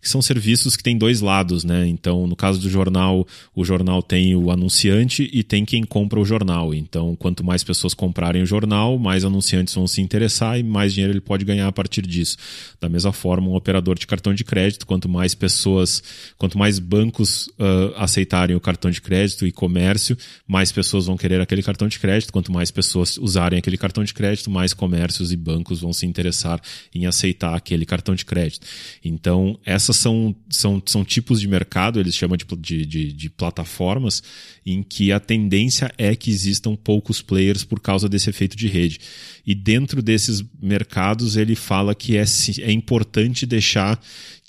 que 0.00 0.08
são 0.08 0.22
serviços 0.22 0.76
que 0.76 0.82
têm 0.82 0.96
dois 0.96 1.20
lados, 1.20 1.62
né? 1.62 1.86
Então, 1.86 2.26
no 2.26 2.34
caso 2.34 2.58
do 2.60 2.70
jornal, 2.70 3.26
o 3.54 3.64
jornal 3.64 4.02
tem 4.02 4.34
o 4.34 4.50
anunciante 4.50 5.28
e 5.32 5.42
tem 5.42 5.64
quem 5.64 5.84
compra 5.84 6.18
o 6.18 6.24
jornal. 6.24 6.72
Então, 6.74 7.14
quanto 7.16 7.44
mais 7.44 7.62
pessoas 7.62 7.92
comprarem 7.92 8.42
o 8.42 8.46
jornal, 8.46 8.98
mais 8.98 9.24
anunciantes 9.24 9.74
vão 9.74 9.86
se 9.86 10.00
interessar 10.00 10.58
e 10.58 10.62
mais 10.62 10.94
dinheiro 10.94 11.12
ele 11.12 11.20
pode 11.20 11.44
ganhar 11.44 11.68
a 11.68 11.72
partir 11.72 12.02
disso. 12.06 12.36
Da 12.80 12.88
mesma 12.88 13.12
forma, 13.12 13.48
um 13.48 13.54
operador 13.54 13.98
de 13.98 14.06
cartão 14.06 14.32
de 14.32 14.42
crédito, 14.42 14.86
quanto 14.86 15.08
mais 15.08 15.34
pessoas, 15.34 16.02
quanto 16.38 16.56
mais 16.56 16.78
bancos 16.78 17.48
uh, 17.48 17.94
aceitarem 17.96 18.56
o 18.56 18.60
cartão 18.60 18.90
de 18.90 19.02
crédito 19.02 19.46
e 19.46 19.52
comércio, 19.52 20.16
mais 20.46 20.72
pessoas 20.72 21.06
vão 21.06 21.16
querer 21.16 21.40
aquele 21.40 21.62
cartão 21.62 21.88
de 21.88 21.98
crédito. 21.98 22.32
Quanto 22.32 22.50
mais 22.50 22.70
pessoas 22.70 23.18
usarem 23.18 23.58
aquele 23.58 23.76
cartão 23.76 24.02
de 24.02 24.14
crédito, 24.14 24.50
mais 24.50 24.72
comércios 24.72 25.30
e 25.32 25.36
bancos 25.36 25.80
vão 25.80 25.92
se 25.92 26.06
interessar 26.06 26.60
em 26.94 27.06
aceitar 27.06 27.54
aquele 27.54 27.84
cartão 27.84 28.14
de 28.14 28.24
crédito. 28.24 28.66
Então, 29.04 29.58
essa 29.64 29.89
essas 29.90 29.96
são, 29.96 30.34
são, 30.48 30.82
são 30.86 31.04
tipos 31.04 31.40
de 31.40 31.48
mercado, 31.48 31.98
eles 31.98 32.14
chamam 32.14 32.36
de, 32.36 32.44
de, 32.56 32.86
de, 32.86 33.12
de 33.12 33.30
plataformas, 33.30 34.22
em 34.64 34.82
que 34.82 35.10
a 35.12 35.18
tendência 35.18 35.92
é 35.98 36.14
que 36.14 36.30
existam 36.30 36.76
poucos 36.76 37.20
players 37.20 37.64
por 37.64 37.80
causa 37.80 38.08
desse 38.08 38.30
efeito 38.30 38.56
de 38.56 38.68
rede. 38.68 39.00
E 39.46 39.54
dentro 39.54 40.00
desses 40.00 40.44
mercados, 40.62 41.36
ele 41.36 41.54
fala 41.54 41.94
que 41.94 42.16
é, 42.16 42.24
é 42.60 42.72
importante 42.72 43.44
deixar 43.44 44.00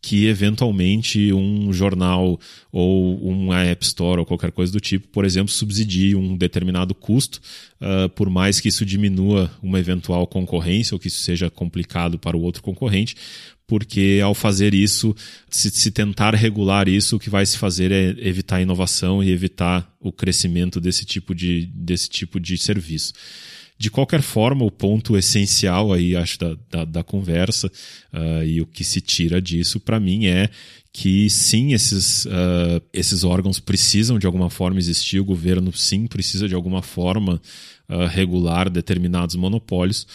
que 0.01 0.25
eventualmente 0.25 1.31
um 1.31 1.71
jornal 1.71 2.39
ou 2.71 3.19
uma 3.19 3.62
App 3.63 3.86
Store 3.86 4.19
ou 4.19 4.25
qualquer 4.25 4.51
coisa 4.51 4.74
do 4.74 4.79
tipo, 4.79 5.07
por 5.10 5.25
exemplo, 5.25 5.51
subsidie 5.51 6.15
um 6.15 6.36
determinado 6.36 6.95
custo, 6.95 7.39
uh, 7.79 8.10
por 8.10 8.27
mais 8.27 8.60
que 8.60 8.67
isso 8.67 8.83
diminua 8.83 9.51
uma 9.62 9.79
eventual 9.79 10.25
concorrência 10.25 10.95
ou 10.95 11.00
que 11.00 11.07
isso 11.07 11.19
seja 11.19 11.51
complicado 11.51 12.17
para 12.17 12.36
o 12.36 12.41
outro 12.41 12.63
concorrente, 12.63 13.15
porque 13.72 14.20
ao 14.22 14.36
fazer 14.36 14.74
isso, 14.74 15.16
se, 15.50 15.72
se, 15.72 15.92
tentar 15.92 16.36
regular 16.36 16.90
isso, 16.90 17.16
o 17.16 17.20
que 17.20 17.30
vai 17.30 17.46
se 17.46 17.58
fazer 17.58 17.90
é 17.90 18.13
evitar 18.20 18.58
a 18.58 18.62
inovação 18.62 19.24
e 19.24 19.32
evitar 19.32 19.90
o 19.98 20.12
crescimento 20.12 20.82
desse 20.82 21.06
tipo 21.06 21.34
de, 21.34 21.68
desse 21.68 22.10
tipo 22.10 22.38
de 22.38 22.58
serviço. 22.58 23.13
De 23.78 23.90
qualquer 23.90 24.22
forma, 24.22 24.66
o 24.66 24.70
ponto 24.70 25.18
essencial 25.18 25.94
aí, 25.94 26.18
acho, 26.18 26.38
da, 26.38 26.58
da, 26.70 26.84
da 26.84 27.01
conversa 27.01 27.72
uh, 28.12 28.44
e 28.44 28.60
o 28.60 28.66
que 28.66 28.84
se 28.84 29.00
tira 29.00 29.42
disso, 29.42 29.80
para 29.80 30.01
mim, 30.01 30.25
é 30.25 30.50
que 30.92 31.30
sim, 31.30 31.72
esses, 31.72 32.25
uh, 32.25 32.82
esses 32.92 33.24
órgãos 33.24 33.58
precisam 33.58 34.20
de 34.20 34.25
alguma 34.25 34.50
forma 34.50 34.80
existir, 34.80 35.22
o 35.22 35.25
governo 35.25 35.72
sim 35.72 36.08
precisa 36.08 36.46
de 36.46 36.56
alguma 36.56 36.82
forma 36.82 37.42
uh, 37.88 38.06
regular 38.08 38.70
determinados 38.70 39.36
monopólios, 39.36 40.06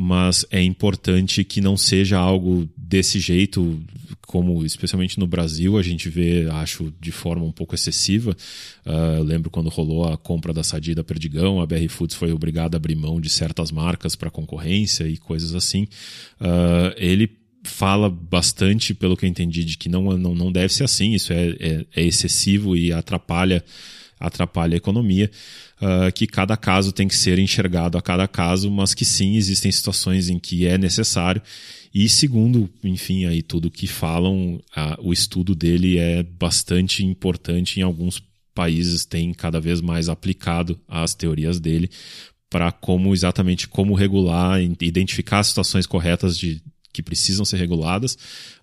mas 0.00 0.46
é 0.52 0.62
importante 0.62 1.42
que 1.42 1.60
não 1.60 1.76
seja 1.76 2.16
algo 2.16 2.68
desse 2.88 3.20
jeito, 3.20 3.78
como 4.26 4.64
especialmente 4.64 5.18
no 5.18 5.26
Brasil 5.26 5.76
a 5.76 5.82
gente 5.82 6.08
vê, 6.08 6.48
acho, 6.50 6.92
de 6.98 7.12
forma 7.12 7.44
um 7.44 7.52
pouco 7.52 7.74
excessiva. 7.74 8.34
Uh, 8.86 9.22
lembro 9.22 9.50
quando 9.50 9.68
rolou 9.68 10.10
a 10.10 10.16
compra 10.16 10.54
da 10.54 10.64
Sadia 10.64 10.94
da 10.94 11.04
Perdigão, 11.04 11.60
a 11.60 11.66
BR 11.66 11.86
Foods 11.90 12.16
foi 12.16 12.32
obrigada 12.32 12.76
a 12.76 12.78
abrir 12.78 12.96
mão 12.96 13.20
de 13.20 13.28
certas 13.28 13.70
marcas 13.70 14.16
para 14.16 14.30
concorrência 14.30 15.06
e 15.06 15.18
coisas 15.18 15.54
assim. 15.54 15.82
Uh, 16.40 16.94
ele 16.96 17.30
fala 17.62 18.08
bastante, 18.08 18.94
pelo 18.94 19.16
que 19.16 19.26
eu 19.26 19.28
entendi, 19.28 19.64
de 19.64 19.76
que 19.76 19.90
não, 19.90 20.16
não, 20.16 20.34
não 20.34 20.50
deve 20.50 20.72
ser 20.72 20.84
assim, 20.84 21.12
isso 21.12 21.30
é, 21.32 21.48
é, 21.60 21.86
é 21.94 22.02
excessivo 22.02 22.74
e 22.74 22.90
atrapalha 22.90 23.62
atrapalha 24.20 24.74
a 24.74 24.76
economia, 24.76 25.30
uh, 25.80 26.12
que 26.12 26.26
cada 26.26 26.56
caso 26.56 26.90
tem 26.90 27.06
que 27.06 27.16
ser 27.16 27.38
enxergado 27.38 27.96
a 27.96 28.02
cada 28.02 28.26
caso, 28.26 28.68
mas 28.68 28.92
que 28.92 29.04
sim, 29.04 29.36
existem 29.36 29.70
situações 29.70 30.28
em 30.28 30.38
que 30.40 30.66
é 30.66 30.76
necessário. 30.76 31.40
E 32.00 32.08
segundo, 32.08 32.70
enfim, 32.84 33.24
aí 33.24 33.42
tudo 33.42 33.72
que 33.72 33.88
falam, 33.88 34.62
uh, 34.76 35.02
o 35.02 35.12
estudo 35.12 35.52
dele 35.52 35.98
é 35.98 36.22
bastante 36.22 37.04
importante 37.04 37.80
em 37.80 37.82
alguns 37.82 38.22
países 38.54 39.04
tem 39.04 39.34
cada 39.34 39.60
vez 39.60 39.80
mais 39.80 40.08
aplicado 40.08 40.80
as 40.86 41.12
teorias 41.12 41.58
dele 41.58 41.90
para 42.48 42.70
como 42.70 43.12
exatamente 43.12 43.66
como 43.66 43.94
regular, 43.94 44.60
identificar 44.80 45.40
as 45.40 45.48
situações 45.48 45.86
corretas 45.86 46.38
de 46.38 46.62
que 46.98 47.02
precisam 47.02 47.44
ser 47.44 47.58
reguladas 47.58 48.14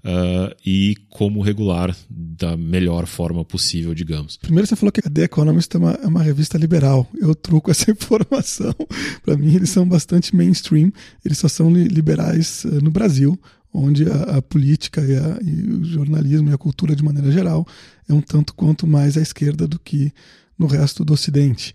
uh, 0.03 0.53
e 0.65 0.97
como 1.09 1.41
regular 1.41 1.95
da 2.09 2.57
melhor 2.57 3.05
forma 3.05 3.45
possível, 3.45 3.95
digamos. 3.95 4.35
Primeiro 4.35 4.67
você 4.67 4.75
falou 4.75 4.91
que 4.91 4.99
a 4.99 5.09
The 5.09 5.23
Economist 5.23 5.73
é 5.73 5.79
uma, 5.79 5.91
é 5.91 6.05
uma 6.05 6.21
revista 6.21 6.57
liberal. 6.57 7.09
Eu 7.17 7.33
truco 7.33 7.71
essa 7.71 7.89
informação. 7.89 8.75
Para 9.23 9.37
mim, 9.37 9.55
eles 9.55 9.69
são 9.69 9.87
bastante 9.87 10.35
mainstream. 10.35 10.91
Eles 11.23 11.37
só 11.37 11.47
são 11.47 11.71
liberais 11.71 12.65
uh, 12.65 12.83
no 12.83 12.91
Brasil, 12.91 13.39
onde 13.73 14.03
a, 14.03 14.37
a 14.37 14.41
política 14.41 14.99
e, 15.01 15.15
a, 15.15 15.39
e 15.41 15.71
o 15.71 15.85
jornalismo 15.85 16.49
e 16.49 16.53
a 16.53 16.57
cultura 16.57 16.93
de 16.93 17.03
maneira 17.03 17.31
geral 17.31 17.65
é 18.09 18.13
um 18.13 18.21
tanto 18.21 18.53
quanto 18.53 18.85
mais 18.85 19.15
à 19.15 19.21
esquerda 19.21 19.65
do 19.65 19.79
que 19.79 20.11
no 20.59 20.67
resto 20.67 21.05
do 21.05 21.13
Ocidente 21.13 21.73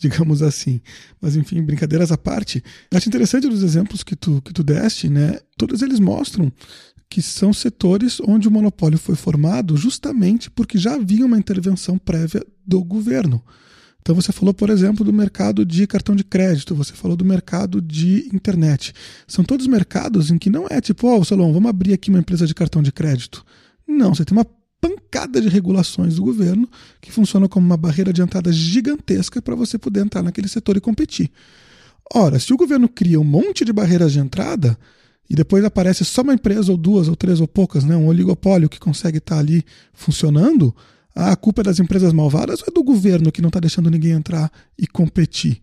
digamos 0.00 0.42
assim. 0.42 0.80
Mas 1.20 1.36
enfim, 1.36 1.62
brincadeiras 1.62 2.10
à 2.10 2.18
parte, 2.18 2.64
acho 2.92 3.08
interessante 3.08 3.46
dos 3.46 3.62
exemplos 3.62 4.02
que 4.02 4.16
tu, 4.16 4.42
que 4.42 4.52
tu 4.52 4.64
deste, 4.64 5.08
né? 5.08 5.38
Todos 5.56 5.82
eles 5.82 6.00
mostram 6.00 6.50
que 7.08 7.20
são 7.20 7.52
setores 7.52 8.20
onde 8.20 8.48
o 8.48 8.50
monopólio 8.50 8.98
foi 8.98 9.14
formado 9.14 9.76
justamente 9.76 10.50
porque 10.50 10.78
já 10.78 10.94
havia 10.94 11.26
uma 11.26 11.38
intervenção 11.38 11.98
prévia 11.98 12.44
do 12.66 12.82
governo. 12.82 13.42
Então 14.00 14.14
você 14.14 14.32
falou, 14.32 14.54
por 14.54 14.70
exemplo, 14.70 15.04
do 15.04 15.12
mercado 15.12 15.64
de 15.66 15.86
cartão 15.86 16.16
de 16.16 16.24
crédito, 16.24 16.74
você 16.74 16.94
falou 16.94 17.16
do 17.16 17.24
mercado 17.24 17.82
de 17.82 18.30
internet. 18.32 18.94
São 19.26 19.44
todos 19.44 19.66
mercados 19.66 20.30
em 20.30 20.38
que 20.38 20.48
não 20.48 20.66
é 20.70 20.80
tipo, 20.80 21.06
ó, 21.06 21.18
oh, 21.18 21.24
Salom, 21.24 21.52
vamos 21.52 21.68
abrir 21.68 21.92
aqui 21.92 22.08
uma 22.08 22.18
empresa 22.18 22.46
de 22.46 22.54
cartão 22.54 22.82
de 22.82 22.90
crédito. 22.90 23.44
Não, 23.86 24.14
você 24.14 24.24
tem 24.24 24.36
uma 24.36 24.46
pancada 24.80 25.40
de 25.40 25.48
regulações 25.48 26.16
do 26.16 26.22
governo 26.22 26.68
que 27.00 27.12
funciona 27.12 27.48
como 27.48 27.66
uma 27.66 27.76
barreira 27.76 28.12
de 28.12 28.22
entrada 28.22 28.52
gigantesca 28.52 29.42
para 29.42 29.54
você 29.54 29.78
poder 29.78 30.00
entrar 30.00 30.22
naquele 30.22 30.48
setor 30.48 30.76
e 30.76 30.80
competir. 30.80 31.30
Ora, 32.12 32.38
se 32.38 32.52
o 32.52 32.56
governo 32.56 32.88
cria 32.88 33.20
um 33.20 33.24
monte 33.24 33.64
de 33.64 33.72
barreiras 33.72 34.12
de 34.12 34.18
entrada 34.18 34.76
e 35.28 35.34
depois 35.34 35.64
aparece 35.64 36.04
só 36.04 36.22
uma 36.22 36.34
empresa 36.34 36.72
ou 36.72 36.76
duas 36.76 37.06
ou 37.06 37.14
três 37.14 37.40
ou 37.40 37.46
poucas, 37.46 37.84
né, 37.84 37.96
um 37.96 38.06
oligopólio 38.06 38.68
que 38.68 38.80
consegue 38.80 39.18
estar 39.18 39.36
tá 39.36 39.40
ali 39.40 39.64
funcionando, 39.92 40.74
a 41.14 41.36
culpa 41.36 41.60
é 41.60 41.64
das 41.64 41.78
empresas 41.78 42.12
malvadas 42.12 42.60
ou 42.60 42.66
é 42.68 42.72
do 42.72 42.82
governo 42.82 43.30
que 43.30 43.42
não 43.42 43.48
está 43.48 43.60
deixando 43.60 43.90
ninguém 43.90 44.12
entrar 44.12 44.50
e 44.76 44.86
competir? 44.86 45.60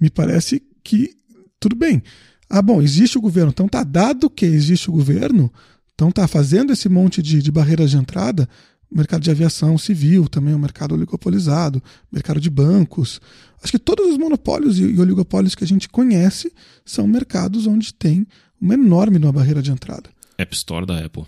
Me 0.00 0.08
parece 0.08 0.62
que 0.82 1.14
tudo 1.58 1.76
bem. 1.76 2.02
Ah, 2.48 2.62
bom, 2.62 2.80
existe 2.80 3.18
o 3.18 3.20
governo, 3.20 3.50
então 3.50 3.68
tá 3.68 3.84
dado 3.84 4.30
que 4.30 4.46
existe 4.46 4.88
o 4.88 4.92
governo, 4.92 5.52
então 6.00 6.08
está 6.08 6.26
fazendo 6.26 6.72
esse 6.72 6.88
monte 6.88 7.20
de, 7.20 7.42
de 7.42 7.52
barreiras 7.52 7.90
de 7.90 7.98
entrada, 7.98 8.48
o 8.90 8.96
mercado 8.96 9.20
de 9.20 9.30
aviação 9.30 9.76
civil 9.76 10.30
também 10.30 10.54
é 10.54 10.56
um 10.56 10.58
mercado 10.58 10.94
oligopolizado, 10.94 11.82
mercado 12.10 12.40
de 12.40 12.48
bancos. 12.48 13.20
Acho 13.62 13.72
que 13.72 13.78
todos 13.78 14.06
os 14.06 14.16
monopólios 14.16 14.78
e 14.78 14.98
oligopólios 14.98 15.54
que 15.54 15.62
a 15.62 15.66
gente 15.66 15.90
conhece 15.90 16.50
são 16.86 17.06
mercados 17.06 17.66
onde 17.66 17.92
tem 17.92 18.26
uma 18.58 18.72
enorme 18.72 19.18
uma 19.18 19.30
barreira 19.30 19.60
de 19.60 19.70
entrada. 19.70 20.08
App 20.38 20.54
Store 20.54 20.86
da 20.86 21.04
Apple. 21.04 21.26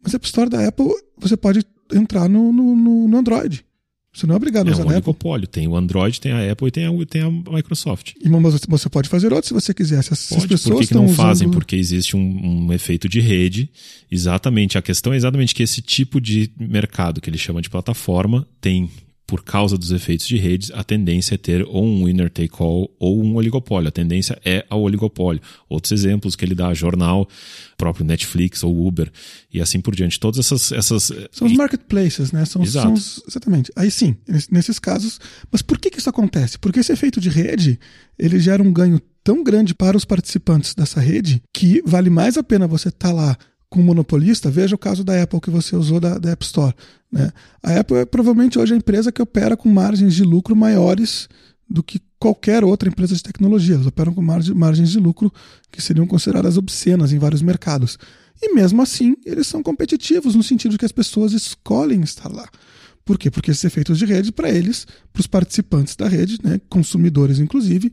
Mas 0.00 0.14
App 0.14 0.24
Store 0.24 0.48
da 0.48 0.68
Apple 0.68 0.94
você 1.16 1.36
pode 1.36 1.66
entrar 1.92 2.28
no, 2.28 2.52
no, 2.52 3.08
no 3.08 3.18
Android. 3.18 3.66
Você 4.18 4.26
não 4.26 4.34
é 4.34 4.36
obrigado 4.36 4.68
a 4.68 4.72
usar 4.72 4.82
é 4.82 4.86
um 4.86 4.88
oligopólio. 4.88 5.46
Tem 5.46 5.68
o 5.68 5.76
Android, 5.76 6.20
tem 6.20 6.32
a 6.32 6.50
Apple 6.50 6.66
e 6.66 6.70
tem 6.72 6.86
a, 6.86 7.06
tem 7.06 7.22
a 7.22 7.30
Microsoft. 7.30 8.14
E, 8.20 8.28
mas 8.28 8.60
você 8.66 8.88
pode 8.88 9.08
fazer 9.08 9.32
outro 9.32 9.46
se 9.46 9.54
você 9.54 9.72
quiser. 9.72 10.02
Se 10.02 10.12
as 10.12 10.26
pode, 10.26 10.48
pessoas 10.48 10.74
por 10.74 10.80
que, 10.80 10.88
que 10.88 10.94
não 10.94 11.08
fazem? 11.08 11.48
Porque 11.48 11.76
existe 11.76 12.16
um, 12.16 12.20
um, 12.66 12.72
efeito 12.72 13.08
de 13.08 13.20
rede. 13.20 13.70
Exatamente. 14.10 14.76
A 14.76 14.82
questão 14.82 15.12
é 15.12 15.16
exatamente 15.16 15.54
que 15.54 15.62
esse 15.62 15.80
tipo 15.80 16.20
de 16.20 16.50
mercado 16.58 17.20
que 17.20 17.30
ele 17.30 17.38
chama 17.38 17.62
de 17.62 17.70
plataforma 17.70 18.44
tem 18.60 18.90
por 19.28 19.44
causa 19.44 19.76
dos 19.76 19.92
efeitos 19.92 20.26
de 20.26 20.38
redes, 20.38 20.70
a 20.72 20.82
tendência 20.82 21.34
é 21.34 21.38
ter 21.38 21.62
ou 21.68 21.84
um 21.84 22.06
winner 22.06 22.30
take 22.30 22.54
all 22.60 22.90
ou 22.98 23.22
um 23.22 23.36
oligopólio. 23.36 23.86
A 23.86 23.92
tendência 23.92 24.40
é 24.42 24.64
ao 24.70 24.80
oligopólio. 24.80 25.42
Outros 25.68 25.92
exemplos 25.92 26.34
que 26.34 26.46
ele 26.46 26.54
dá, 26.54 26.72
jornal, 26.72 27.28
próprio 27.76 28.06
Netflix 28.06 28.64
ou 28.64 28.86
Uber 28.86 29.12
e 29.52 29.60
assim 29.60 29.82
por 29.82 29.94
diante. 29.94 30.18
Todas 30.18 30.38
essas. 30.38 30.72
essas 30.72 31.12
são 31.30 31.46
os 31.46 31.52
marketplaces, 31.52 32.32
né? 32.32 32.46
São, 32.46 32.62
Exato. 32.62 32.86
São 32.86 32.94
os, 32.94 33.22
exatamente. 33.28 33.70
Aí 33.76 33.90
sim, 33.90 34.16
nesses 34.50 34.78
casos. 34.78 35.20
Mas 35.52 35.60
por 35.60 35.78
que, 35.78 35.90
que 35.90 35.98
isso 35.98 36.08
acontece? 36.08 36.58
Porque 36.58 36.80
esse 36.80 36.90
efeito 36.90 37.20
de 37.20 37.28
rede 37.28 37.78
ele 38.18 38.40
gera 38.40 38.62
um 38.62 38.72
ganho 38.72 38.98
tão 39.22 39.44
grande 39.44 39.74
para 39.74 39.94
os 39.94 40.06
participantes 40.06 40.74
dessa 40.74 41.00
rede 41.00 41.42
que 41.52 41.82
vale 41.84 42.08
mais 42.08 42.38
a 42.38 42.42
pena 42.42 42.66
você 42.66 42.88
estar 42.88 43.08
tá 43.08 43.14
lá 43.14 43.36
com 43.70 43.80
um 43.80 43.84
monopolista, 43.84 44.50
veja 44.50 44.74
o 44.74 44.78
caso 44.78 45.04
da 45.04 45.22
Apple 45.22 45.40
que 45.40 45.50
você 45.50 45.76
usou 45.76 46.00
da, 46.00 46.18
da 46.18 46.30
App 46.30 46.44
Store. 46.44 46.74
Né? 47.12 47.30
A 47.62 47.80
Apple 47.80 47.98
é 47.98 48.04
provavelmente 48.04 48.58
hoje 48.58 48.74
a 48.74 48.76
empresa 48.76 49.12
que 49.12 49.20
opera 49.20 49.56
com 49.56 49.68
margens 49.68 50.14
de 50.14 50.22
lucro 50.22 50.56
maiores 50.56 51.28
do 51.68 51.82
que 51.82 52.00
qualquer 52.18 52.64
outra 52.64 52.88
empresa 52.88 53.14
de 53.14 53.22
tecnologia. 53.22 53.74
Eles 53.74 53.86
operam 53.86 54.14
com 54.14 54.22
margens 54.22 54.90
de 54.90 54.98
lucro 54.98 55.32
que 55.70 55.82
seriam 55.82 56.06
consideradas 56.06 56.56
obscenas 56.56 57.12
em 57.12 57.18
vários 57.18 57.42
mercados. 57.42 57.98
E 58.40 58.54
mesmo 58.54 58.80
assim, 58.80 59.16
eles 59.24 59.46
são 59.46 59.62
competitivos 59.62 60.34
no 60.34 60.42
sentido 60.42 60.72
de 60.72 60.78
que 60.78 60.84
as 60.84 60.92
pessoas 60.92 61.32
escolhem 61.32 62.00
estar 62.00 62.32
lá. 62.32 62.48
Por 63.04 63.18
quê? 63.18 63.30
Porque 63.30 63.50
esses 63.50 63.64
efeitos 63.64 63.98
de 63.98 64.04
rede, 64.04 64.30
para 64.30 64.50
eles, 64.50 64.86
para 65.12 65.20
os 65.20 65.26
participantes 65.26 65.96
da 65.96 66.06
rede, 66.06 66.38
né, 66.42 66.60
consumidores 66.68 67.38
inclusive, 67.38 67.90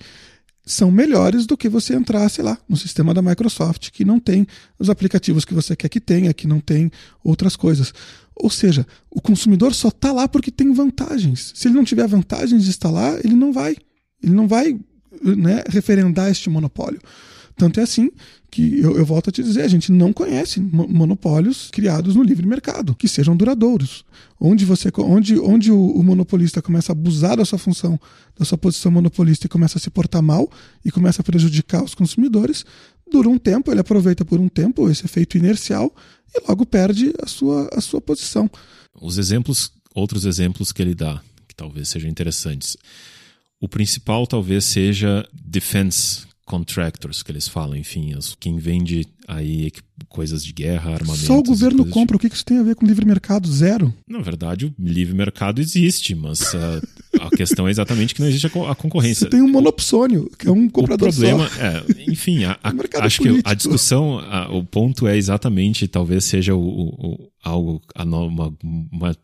são 0.65 0.89
melhores 0.89 1.45
do 1.45 1.55
que 1.55 1.69
você 1.69 1.93
entrar, 1.93 2.27
sei 2.29 2.43
lá, 2.43 2.57
no 2.67 2.75
sistema 2.75 3.13
da 3.13 3.21
Microsoft, 3.21 3.91
que 3.91 4.03
não 4.03 4.19
tem 4.19 4.47
os 4.79 4.89
aplicativos 4.89 5.45
que 5.45 5.53
você 5.53 5.75
quer 5.75 5.89
que 5.89 6.01
tenha, 6.01 6.33
que 6.33 6.47
não 6.47 6.59
tem 6.59 6.91
outras 7.23 7.55
coisas. 7.55 7.93
Ou 8.35 8.49
seja, 8.49 8.85
o 9.11 9.21
consumidor 9.21 9.73
só 9.73 9.89
está 9.89 10.11
lá 10.11 10.27
porque 10.27 10.51
tem 10.51 10.73
vantagens. 10.73 11.53
Se 11.55 11.67
ele 11.67 11.75
não 11.75 11.83
tiver 11.83 12.07
vantagens 12.07 12.63
de 12.63 12.71
estar 12.71 12.89
lá, 12.89 13.17
ele 13.23 13.35
não 13.35 13.53
vai. 13.53 13.77
Ele 14.21 14.33
não 14.33 14.47
vai 14.47 14.79
né, 15.21 15.63
referendar 15.69 16.29
este 16.29 16.49
monopólio. 16.49 16.99
Tanto 17.57 17.79
é 17.79 17.83
assim 17.83 18.11
que 18.51 18.79
eu, 18.79 18.97
eu, 18.97 19.05
volto 19.05 19.29
a 19.29 19.31
te 19.31 19.41
dizer, 19.41 19.61
a 19.61 19.67
gente 19.67 19.91
não 19.91 20.11
conhece 20.11 20.59
monopólios 20.61 21.69
criados 21.71 22.15
no 22.15 22.23
livre 22.23 22.45
mercado 22.45 22.95
que 22.95 23.07
sejam 23.07 23.35
duradouros. 23.35 24.03
Onde 24.39 24.65
você, 24.65 24.89
onde, 24.97 25.39
onde 25.39 25.71
o, 25.71 25.91
o, 25.91 26.03
monopolista 26.03 26.61
começa 26.61 26.91
a 26.91 26.93
abusar 26.93 27.37
da 27.37 27.45
sua 27.45 27.57
função, 27.57 27.99
da 28.37 28.45
sua 28.45 28.57
posição 28.57 28.91
monopolista 28.91 29.45
e 29.45 29.49
começa 29.49 29.77
a 29.77 29.81
se 29.81 29.89
portar 29.89 30.21
mal 30.21 30.49
e 30.83 30.91
começa 30.91 31.21
a 31.21 31.23
prejudicar 31.23 31.83
os 31.83 31.95
consumidores, 31.95 32.65
dura 33.09 33.29
um 33.29 33.37
tempo, 33.37 33.71
ele 33.71 33.79
aproveita 33.79 34.25
por 34.25 34.39
um 34.39 34.49
tempo 34.49 34.89
esse 34.89 35.05
efeito 35.05 35.37
inercial 35.37 35.93
e 36.33 36.47
logo 36.47 36.65
perde 36.65 37.13
a 37.21 37.27
sua, 37.27 37.69
a 37.73 37.79
sua 37.79 38.01
posição. 38.01 38.49
Os 39.01 39.17
exemplos, 39.17 39.71
outros 39.93 40.25
exemplos 40.25 40.71
que 40.71 40.81
ele 40.81 40.95
dá, 40.95 41.21
que 41.47 41.55
talvez 41.55 41.89
sejam 41.89 42.09
interessantes. 42.09 42.75
O 43.59 43.69
principal 43.69 44.27
talvez 44.27 44.65
seja 44.65 45.25
defense 45.33 46.25
contractors 46.45 47.23
que 47.23 47.31
eles 47.31 47.47
falam, 47.47 47.75
enfim, 47.75 48.13
quem 48.39 48.57
vende 48.57 49.07
aí 49.27 49.71
coisas 50.07 50.45
de 50.45 50.53
guerra, 50.53 50.93
armamentos. 50.93 51.25
Só 51.25 51.39
o 51.39 51.43
governo 51.43 51.85
compra, 51.87 52.15
o 52.15 52.19
que 52.19 52.27
isso 52.27 52.45
tem 52.45 52.59
a 52.59 52.63
ver 52.63 52.75
com 52.75 52.85
livre 52.85 53.05
mercado? 53.05 53.51
Zero. 53.51 53.93
Na 54.07 54.21
verdade, 54.21 54.65
o 54.67 54.73
livre 54.77 55.15
mercado 55.15 55.59
existe, 55.59 56.13
mas 56.13 56.53
uh, 56.53 56.87
a 57.19 57.29
questão 57.35 57.67
é 57.67 57.71
exatamente 57.71 58.13
que 58.13 58.21
não 58.21 58.27
existe 58.27 58.45
a, 58.45 58.75
concorrência. 58.75 59.25
Você 59.25 59.29
tem 59.29 59.41
um 59.41 59.49
monopsônio, 59.49 60.29
que 60.37 60.47
é 60.47 60.51
um 60.51 60.69
comprador 60.69 61.09
o 61.09 61.11
problema 61.11 61.49
só. 61.49 61.61
É, 61.61 61.83
enfim, 62.07 62.43
a, 62.43 62.59
a, 62.63 62.69
acho 63.03 63.17
político. 63.17 63.43
que 63.43 63.49
a 63.49 63.53
discussão, 63.53 64.19
o 64.51 64.63
ponto 64.63 65.07
é 65.07 65.17
exatamente, 65.17 65.87
talvez 65.87 66.25
seja 66.25 66.53
o, 66.53 66.61
o 66.61 67.31
algo, 67.43 67.81
uma, 67.97 68.55
uma 68.91 69.15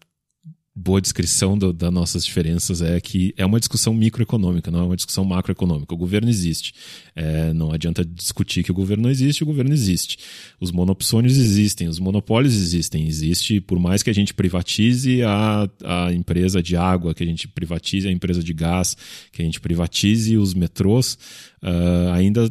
boa 0.74 1.02
descrição 1.02 1.58
das 1.58 1.92
nossas 1.92 2.24
diferenças 2.24 2.82
é 2.82 3.00
que 3.02 3.34
é 3.36 3.46
uma 3.46 3.60
discussão 3.60 3.94
microeconômica, 3.94 4.72
não 4.72 4.80
é 4.80 4.84
uma 4.84 4.96
discussão 4.96 5.26
macroeconômica. 5.26 5.94
O 5.94 5.98
governo 5.98 6.30
existe. 6.30 6.74
É, 7.14 7.52
não 7.54 7.74
adianta 7.74 8.06
discutir 8.06 8.64
que 8.64 8.72
o 8.72 8.74
governo 8.74 9.04
não 9.04 9.10
existe, 9.10 9.44
o 9.44 9.46
governo 9.46 9.74
existe. 9.74 10.18
Os 10.62 10.72
monopsônios 10.72 11.38
existem, 11.38 11.90
os 11.90 12.00
monopólios 12.00 12.56
existem. 12.56 13.06
Existe, 13.06 13.60
por 13.60 13.80
mais 13.80 14.02
que 14.02 14.10
a 14.10 14.14
gente 14.14 14.34
privatize 14.34 15.22
a, 15.24 15.70
a 15.84 16.14
empresa 16.14 16.64
de 16.64 16.78
água, 16.78 17.14
que 17.14 17.24
a 17.24 17.28
gente 17.28 17.50
privatize 17.50 18.08
a 18.08 18.12
empresa 18.12 18.42
de 18.42 18.54
gás, 18.54 18.96
que 19.32 19.42
a 19.42 19.46
gente 19.46 19.60
privatize 19.60 20.38
os 20.38 20.54
metrôs, 20.54 21.18
uh, 21.62 22.14
ainda 22.14 22.50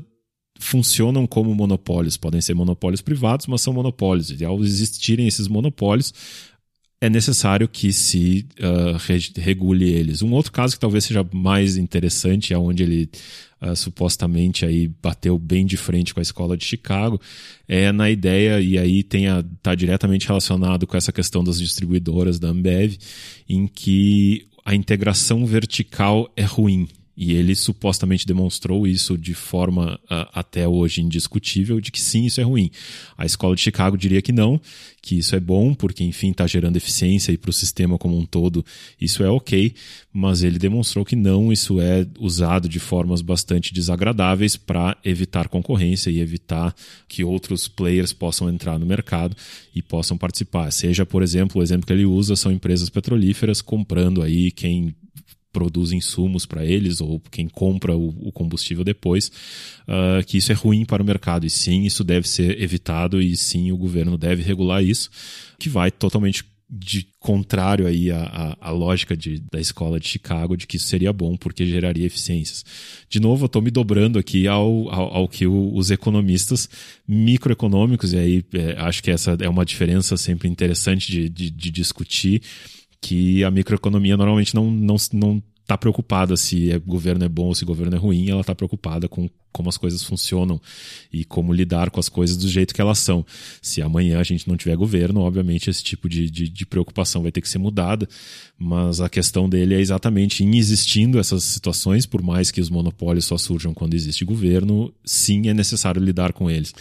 funcionam 0.59 1.26
como 1.26 1.54
monopólios. 1.54 2.18
Podem 2.18 2.42
ser 2.42 2.54
monopólios 2.54 3.00
privados, 3.00 3.46
mas 3.46 3.62
são 3.62 3.72
monopólios. 3.72 4.30
E 4.38 4.44
ao 4.44 4.62
existirem 4.62 5.26
esses 5.26 5.48
monopólios, 5.48 6.12
é 7.00 7.08
necessário 7.08 7.66
que 7.66 7.92
se 7.92 8.46
uh, 8.60 9.40
regule 9.40 9.88
eles. 9.88 10.20
Um 10.20 10.32
outro 10.32 10.52
caso 10.52 10.74
que 10.74 10.80
talvez 10.80 11.04
seja 11.04 11.26
mais 11.32 11.76
interessante, 11.78 12.52
é 12.52 12.58
onde 12.58 12.82
ele 12.82 13.10
uh, 13.62 13.74
supostamente 13.74 14.66
aí 14.66 14.88
bateu 15.02 15.38
bem 15.38 15.64
de 15.64 15.78
frente 15.78 16.12
com 16.12 16.20
a 16.20 16.22
escola 16.22 16.56
de 16.58 16.64
Chicago, 16.64 17.18
é 17.66 17.90
na 17.90 18.10
ideia, 18.10 18.60
e 18.60 18.76
aí 18.76 19.00
está 19.00 19.74
diretamente 19.74 20.28
relacionado 20.28 20.86
com 20.86 20.96
essa 20.96 21.10
questão 21.10 21.42
das 21.42 21.58
distribuidoras 21.58 22.38
da 22.38 22.48
Ambev, 22.48 22.98
em 23.48 23.66
que 23.66 24.46
a 24.62 24.74
integração 24.74 25.46
vertical 25.46 26.30
é 26.36 26.44
ruim. 26.44 26.86
E 27.22 27.35
ele 27.35 27.54
supostamente 27.54 28.26
demonstrou 28.26 28.87
isso 28.87 29.18
de 29.18 29.35
forma 29.35 30.00
uh, 30.04 30.26
até 30.33 30.66
hoje 30.66 31.02
indiscutível, 31.02 31.78
de 31.78 31.92
que 31.92 32.00
sim, 32.00 32.24
isso 32.24 32.40
é 32.40 32.44
ruim. 32.44 32.70
A 33.14 33.26
escola 33.26 33.54
de 33.54 33.61
Chicago 33.61 33.98
diria 33.98 34.22
que 34.22 34.33
não, 34.33 34.59
que 35.02 35.18
isso 35.18 35.37
é 35.37 35.40
bom, 35.40 35.74
porque 35.74 36.02
enfim 36.02 36.30
está 36.30 36.46
gerando 36.46 36.78
eficiência 36.78 37.30
e 37.30 37.37
para 37.37 37.50
o 37.50 37.52
sistema 37.52 37.98
como 37.98 38.16
um 38.16 38.24
todo 38.24 38.64
isso 38.98 39.22
é 39.22 39.28
ok, 39.28 39.74
mas 40.11 40.42
ele 40.42 40.59
demonstrou 40.59 41.04
que 41.04 41.14
não, 41.14 41.52
isso 41.52 41.78
é 41.78 42.06
usado 42.18 42.66
de 42.66 42.78
formas 42.78 43.20
bastante 43.20 43.74
desagradáveis 43.74 44.56
para 44.56 44.96
evitar 45.04 45.46
concorrência 45.48 46.09
e 46.09 46.20
evitar 46.20 46.74
que 47.06 47.22
outros 47.22 47.68
players 47.68 48.14
possam 48.14 48.48
entrar 48.48 48.78
no 48.78 48.87
mercado 48.87 49.37
e 49.74 49.83
possam 49.83 50.16
participar. 50.16 50.70
Seja, 50.70 51.04
por 51.04 51.22
exemplo, 51.22 51.61
o 51.61 51.62
exemplo 51.62 51.87
que 51.87 51.92
ele 51.92 52.06
usa 52.06 52.35
são 52.35 52.50
empresas 52.50 52.88
petrolíferas 52.88 53.61
comprando 53.61 54.22
aí 54.22 54.50
quem 54.50 54.94
produz 55.52 55.92
insumos 55.92 56.46
para 56.46 56.64
eles 56.64 57.00
ou 57.00 57.20
quem 57.30 57.48
compra 57.48 57.96
o, 57.96 58.08
o 58.28 58.32
combustível 58.32 58.84
depois, 58.84 59.30
uh, 59.88 60.24
que 60.26 60.38
isso 60.38 60.52
é 60.52 60.54
ruim 60.54 60.84
para 60.84 61.02
o 61.02 61.06
mercado. 61.06 61.46
E 61.46 61.50
sim, 61.50 61.82
isso 61.82 62.04
deve 62.04 62.28
ser 62.28 62.60
evitado 62.60 63.20
e 63.20 63.36
sim, 63.36 63.72
o 63.72 63.76
governo 63.76 64.16
deve 64.16 64.42
regular 64.42 64.82
isso, 64.82 65.10
que 65.58 65.68
vai 65.68 65.90
totalmente 65.90 66.44
de 66.72 67.08
contrário 67.18 67.84
aí 67.84 68.12
à, 68.12 68.56
à, 68.60 68.68
à 68.68 68.70
lógica 68.70 69.16
de, 69.16 69.42
da 69.50 69.58
escola 69.58 69.98
de 69.98 70.06
Chicago 70.06 70.56
de 70.56 70.68
que 70.68 70.76
isso 70.76 70.86
seria 70.86 71.12
bom 71.12 71.36
porque 71.36 71.66
geraria 71.66 72.06
eficiências. 72.06 72.64
De 73.08 73.18
novo, 73.18 73.44
eu 73.44 73.46
estou 73.46 73.60
me 73.60 73.72
dobrando 73.72 74.20
aqui 74.20 74.46
ao, 74.46 74.88
ao, 74.88 75.14
ao 75.16 75.28
que 75.28 75.48
o, 75.48 75.74
os 75.74 75.90
economistas 75.90 76.68
microeconômicos, 77.08 78.12
e 78.12 78.18
aí 78.18 78.44
é, 78.54 78.76
acho 78.78 79.02
que 79.02 79.10
essa 79.10 79.36
é 79.40 79.48
uma 79.48 79.64
diferença 79.64 80.16
sempre 80.16 80.48
interessante 80.48 81.10
de, 81.10 81.28
de, 81.28 81.50
de 81.50 81.70
discutir, 81.70 82.40
que 83.00 83.42
a 83.44 83.50
microeconomia 83.50 84.16
normalmente 84.16 84.54
não 84.54 84.70
não 84.70 84.96
não 85.12 85.42
está 85.70 85.78
preocupada 85.78 86.36
se 86.36 86.74
o 86.74 86.80
governo 86.80 87.24
é 87.24 87.28
bom 87.28 87.46
ou 87.46 87.54
se 87.54 87.62
o 87.62 87.66
governo 87.66 87.94
é 87.94 87.98
ruim, 87.98 88.28
ela 88.28 88.40
está 88.40 88.54
preocupada 88.54 89.08
com 89.08 89.30
como 89.52 89.68
as 89.68 89.76
coisas 89.76 90.02
funcionam 90.02 90.60
e 91.12 91.24
como 91.24 91.52
lidar 91.52 91.90
com 91.90 91.98
as 91.98 92.08
coisas 92.08 92.36
do 92.36 92.48
jeito 92.48 92.74
que 92.74 92.80
elas 92.80 92.98
são. 92.98 93.24
Se 93.60 93.82
amanhã 93.82 94.18
a 94.20 94.22
gente 94.22 94.48
não 94.48 94.56
tiver 94.56 94.76
governo, 94.76 95.20
obviamente 95.20 95.70
esse 95.70 95.82
tipo 95.82 96.08
de, 96.08 96.30
de, 96.30 96.48
de 96.48 96.66
preocupação 96.66 97.22
vai 97.22 97.32
ter 97.32 97.40
que 97.40 97.48
ser 97.48 97.58
mudada, 97.58 98.08
mas 98.58 99.00
a 99.00 99.08
questão 99.08 99.48
dele 99.48 99.74
é 99.74 99.80
exatamente 99.80 100.44
em 100.44 100.56
existindo 100.56 101.18
essas 101.18 101.44
situações, 101.44 102.06
por 102.06 102.22
mais 102.22 102.50
que 102.50 102.60
os 102.60 102.70
monopólios 102.70 103.24
só 103.24 103.36
surjam 103.36 103.74
quando 103.74 103.94
existe 103.94 104.24
governo, 104.24 104.92
sim 105.04 105.48
é 105.48 105.54
necessário 105.54 106.02
lidar 106.02 106.32
com 106.32 106.50
eles. 106.50 106.72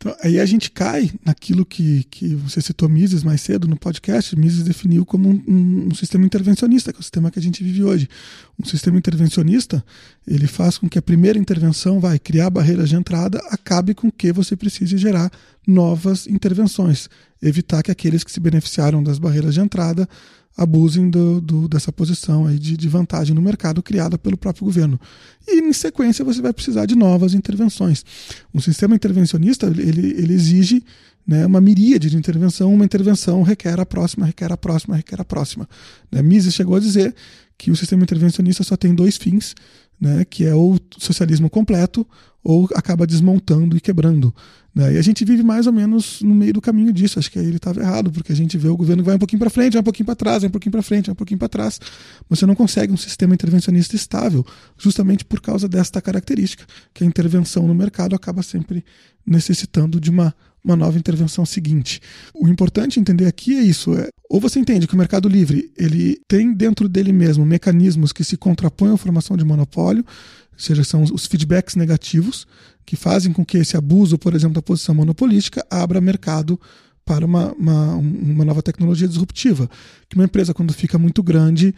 Então, 0.00 0.14
aí 0.22 0.38
a 0.38 0.46
gente 0.46 0.70
cai 0.70 1.10
naquilo 1.24 1.66
que, 1.66 2.04
que 2.04 2.32
você 2.36 2.60
citou 2.60 2.88
Mises 2.88 3.24
mais 3.24 3.40
cedo 3.40 3.66
no 3.66 3.76
podcast. 3.76 4.38
Mises 4.38 4.62
definiu 4.62 5.04
como 5.04 5.28
um, 5.28 5.42
um, 5.48 5.88
um, 5.88 5.94
sistema 5.94 6.24
intervencionista, 6.24 6.92
que 6.92 6.98
é 6.98 7.00
o 7.00 7.02
sistema 7.02 7.32
que 7.32 7.38
a 7.40 7.42
gente 7.42 7.64
vive 7.64 7.82
hoje. 7.82 8.08
Um 8.56 8.64
sistema 8.64 8.96
intervencionista, 8.96 9.84
ele 10.24 10.46
faz 10.46 10.78
com 10.78 10.88
que 10.88 11.00
a 11.00 11.02
primeira 11.02 11.36
intervenção 11.36 11.98
vai 11.98 12.16
criar 12.16 12.48
barreiras 12.48 12.88
de 12.88 12.94
entrada, 12.94 13.40
acabe 13.50 13.92
com 13.92 14.08
que 14.08 14.32
você 14.32 14.54
precise 14.54 14.96
gerar 14.96 15.32
novas 15.66 16.28
intervenções, 16.28 17.10
evitar 17.42 17.82
que 17.82 17.90
aqueles 17.90 18.22
que 18.22 18.30
se 18.30 18.38
beneficiaram 18.38 19.02
das 19.02 19.18
barreiras 19.18 19.54
de 19.54 19.60
entrada 19.60 20.08
abusem 20.56 21.08
do, 21.08 21.40
do, 21.40 21.68
dessa 21.68 21.92
posição 21.92 22.46
aí 22.46 22.58
de, 22.58 22.76
de, 22.76 22.88
vantagem 22.88 23.34
no 23.34 23.40
mercado 23.40 23.82
criada 23.82 24.18
pelo 24.18 24.36
próprio 24.36 24.64
governo. 24.64 25.00
E, 25.46 25.60
em 25.60 25.72
sequência, 25.72 26.24
você 26.24 26.42
vai 26.42 26.52
precisar 26.52 26.84
de 26.86 26.96
novas 26.96 27.32
intervenções. 27.32 28.04
Um 28.52 28.60
sistema 28.60 28.94
intervencionista 28.94 29.66
ele, 29.66 30.06
ele 30.18 30.32
exige 30.32 30.82
né, 31.26 31.46
uma 31.46 31.60
miríade 31.60 32.10
de 32.10 32.16
intervenção, 32.16 32.72
uma 32.72 32.84
intervenção 32.84 33.42
requer 33.42 33.78
a 33.78 33.86
próxima, 33.86 34.26
requer 34.26 34.50
a 34.50 34.56
próxima, 34.56 34.96
requer 34.96 35.20
a 35.20 35.24
próxima. 35.24 35.68
Né, 36.10 36.22
Mises 36.22 36.54
chegou 36.54 36.76
a 36.76 36.80
dizer 36.80 37.14
que 37.56 37.70
o 37.70 37.76
sistema 37.76 38.02
intervencionista 38.02 38.64
só 38.64 38.76
tem 38.76 38.94
dois 38.94 39.16
fins, 39.16 39.54
né, 40.00 40.24
que 40.24 40.44
é 40.44 40.54
ou 40.54 40.78
socialismo 40.98 41.50
completo 41.50 42.06
ou 42.42 42.68
acaba 42.74 43.06
desmontando 43.06 43.76
e 43.76 43.80
quebrando. 43.80 44.34
Né? 44.74 44.94
E 44.94 44.98
a 44.98 45.02
gente 45.02 45.24
vive 45.24 45.42
mais 45.42 45.66
ou 45.66 45.72
menos 45.72 46.22
no 46.22 46.34
meio 46.34 46.52
do 46.52 46.60
caminho 46.60 46.92
disso. 46.92 47.18
Acho 47.18 47.30
que 47.30 47.38
aí 47.38 47.46
ele 47.46 47.56
estava 47.56 47.80
errado, 47.80 48.10
porque 48.12 48.32
a 48.32 48.36
gente 48.36 48.56
vê 48.56 48.68
o 48.68 48.76
governo 48.76 49.02
que 49.02 49.06
vai 49.06 49.16
um 49.16 49.18
pouquinho 49.18 49.40
para 49.40 49.50
frente, 49.50 49.72
vai 49.72 49.80
um 49.80 49.84
pouquinho 49.84 50.06
para 50.06 50.14
trás, 50.14 50.42
vai 50.42 50.48
um 50.48 50.52
pouquinho 50.52 50.72
para 50.72 50.82
frente, 50.82 51.06
vai 51.06 51.12
um 51.12 51.16
pouquinho 51.16 51.38
para 51.38 51.48
trás. 51.48 51.80
Você 52.28 52.46
não 52.46 52.54
consegue 52.54 52.92
um 52.92 52.96
sistema 52.96 53.34
intervencionista 53.34 53.96
estável, 53.96 54.46
justamente 54.78 55.24
por 55.24 55.40
causa 55.40 55.68
desta 55.68 56.00
característica, 56.00 56.64
que 56.94 57.02
a 57.02 57.06
intervenção 57.06 57.66
no 57.66 57.74
mercado 57.74 58.14
acaba 58.14 58.42
sempre 58.42 58.84
necessitando 59.26 60.00
de 60.00 60.10
uma 60.10 60.34
uma 60.64 60.76
nova 60.76 60.98
intervenção 60.98 61.46
seguinte. 61.46 62.00
O 62.34 62.48
importante 62.48 63.00
entender 63.00 63.26
aqui 63.26 63.54
é 63.54 63.62
isso, 63.62 63.94
é, 63.94 64.08
ou 64.28 64.40
você 64.40 64.58
entende 64.58 64.86
que 64.86 64.94
o 64.94 64.98
mercado 64.98 65.28
livre 65.28 65.70
ele 65.76 66.20
tem 66.28 66.52
dentro 66.52 66.88
dele 66.88 67.12
mesmo 67.12 67.44
mecanismos 67.46 68.12
que 68.12 68.24
se 68.24 68.36
contrapõem 68.36 68.92
à 68.92 68.96
formação 68.96 69.36
de 69.36 69.44
monopólio, 69.44 70.04
ou 70.52 70.58
seja, 70.58 70.82
são 70.84 71.02
os 71.02 71.26
feedbacks 71.26 71.76
negativos 71.76 72.46
que 72.84 72.96
fazem 72.96 73.32
com 73.32 73.44
que 73.44 73.58
esse 73.58 73.76
abuso, 73.76 74.18
por 74.18 74.34
exemplo, 74.34 74.54
da 74.54 74.62
posição 74.62 74.94
monopolística 74.94 75.64
abra 75.70 76.00
mercado 76.00 76.58
para 77.04 77.24
uma, 77.24 77.52
uma, 77.52 77.94
uma 77.96 78.44
nova 78.44 78.62
tecnologia 78.62 79.08
disruptiva. 79.08 79.68
Que 80.08 80.16
uma 80.16 80.26
empresa, 80.26 80.52
quando 80.52 80.74
fica 80.74 80.98
muito 80.98 81.22
grande, 81.22 81.74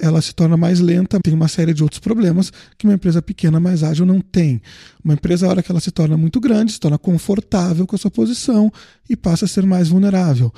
ela 0.00 0.20
se 0.20 0.34
torna 0.34 0.56
mais 0.56 0.80
lenta, 0.80 1.20
tem 1.20 1.32
uma 1.32 1.48
série 1.48 1.72
de 1.72 1.82
outros 1.82 2.00
problemas 2.00 2.52
que 2.76 2.86
uma 2.86 2.94
empresa 2.94 3.22
pequena, 3.22 3.60
mais 3.60 3.82
ágil, 3.82 4.04
não 4.04 4.20
tem. 4.20 4.60
Uma 5.04 5.14
empresa, 5.14 5.46
a 5.46 5.50
hora 5.50 5.62
que 5.62 5.70
ela 5.70 5.80
se 5.80 5.90
torna 5.90 6.16
muito 6.16 6.40
grande, 6.40 6.72
se 6.72 6.80
torna 6.80 6.98
confortável 6.98 7.86
com 7.86 7.94
a 7.94 7.98
sua 7.98 8.10
posição 8.10 8.72
e 9.08 9.16
passa 9.16 9.44
a 9.44 9.48
ser 9.48 9.64
mais 9.64 9.88
vulnerável. 9.88 10.52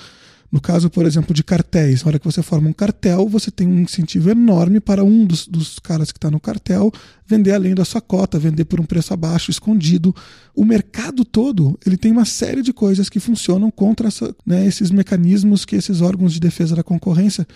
No 0.50 0.60
caso, 0.60 0.88
por 0.88 1.04
exemplo, 1.04 1.34
de 1.34 1.42
cartéis, 1.42 2.02
na 2.02 2.08
hora 2.08 2.18
que 2.18 2.24
você 2.24 2.42
forma 2.42 2.68
um 2.68 2.72
cartel, 2.72 3.28
você 3.28 3.50
tem 3.50 3.66
um 3.66 3.80
incentivo 3.80 4.30
enorme 4.30 4.80
para 4.80 5.04
um 5.04 5.24
dos, 5.24 5.46
dos 5.46 5.78
caras 5.78 6.12
que 6.12 6.18
está 6.18 6.30
no 6.30 6.40
cartel 6.40 6.90
vender 7.26 7.52
além 7.52 7.74
da 7.74 7.84
sua 7.84 8.00
cota, 8.00 8.38
vender 8.38 8.64
por 8.64 8.80
um 8.80 8.84
preço 8.84 9.12
abaixo, 9.12 9.50
escondido. 9.50 10.14
O 10.54 10.64
mercado 10.64 11.24
todo 11.24 11.78
ele 11.84 11.96
tem 11.96 12.12
uma 12.12 12.24
série 12.24 12.62
de 12.62 12.72
coisas 12.72 13.08
que 13.08 13.18
funcionam 13.18 13.70
contra 13.70 14.08
essa, 14.08 14.34
né, 14.46 14.66
esses 14.66 14.90
mecanismos 14.90 15.64
que 15.64 15.74
esses 15.74 16.00
órgãos 16.00 16.32
de 16.32 16.40
defesa 16.40 16.76
da 16.76 16.82
concorrência 16.82 17.46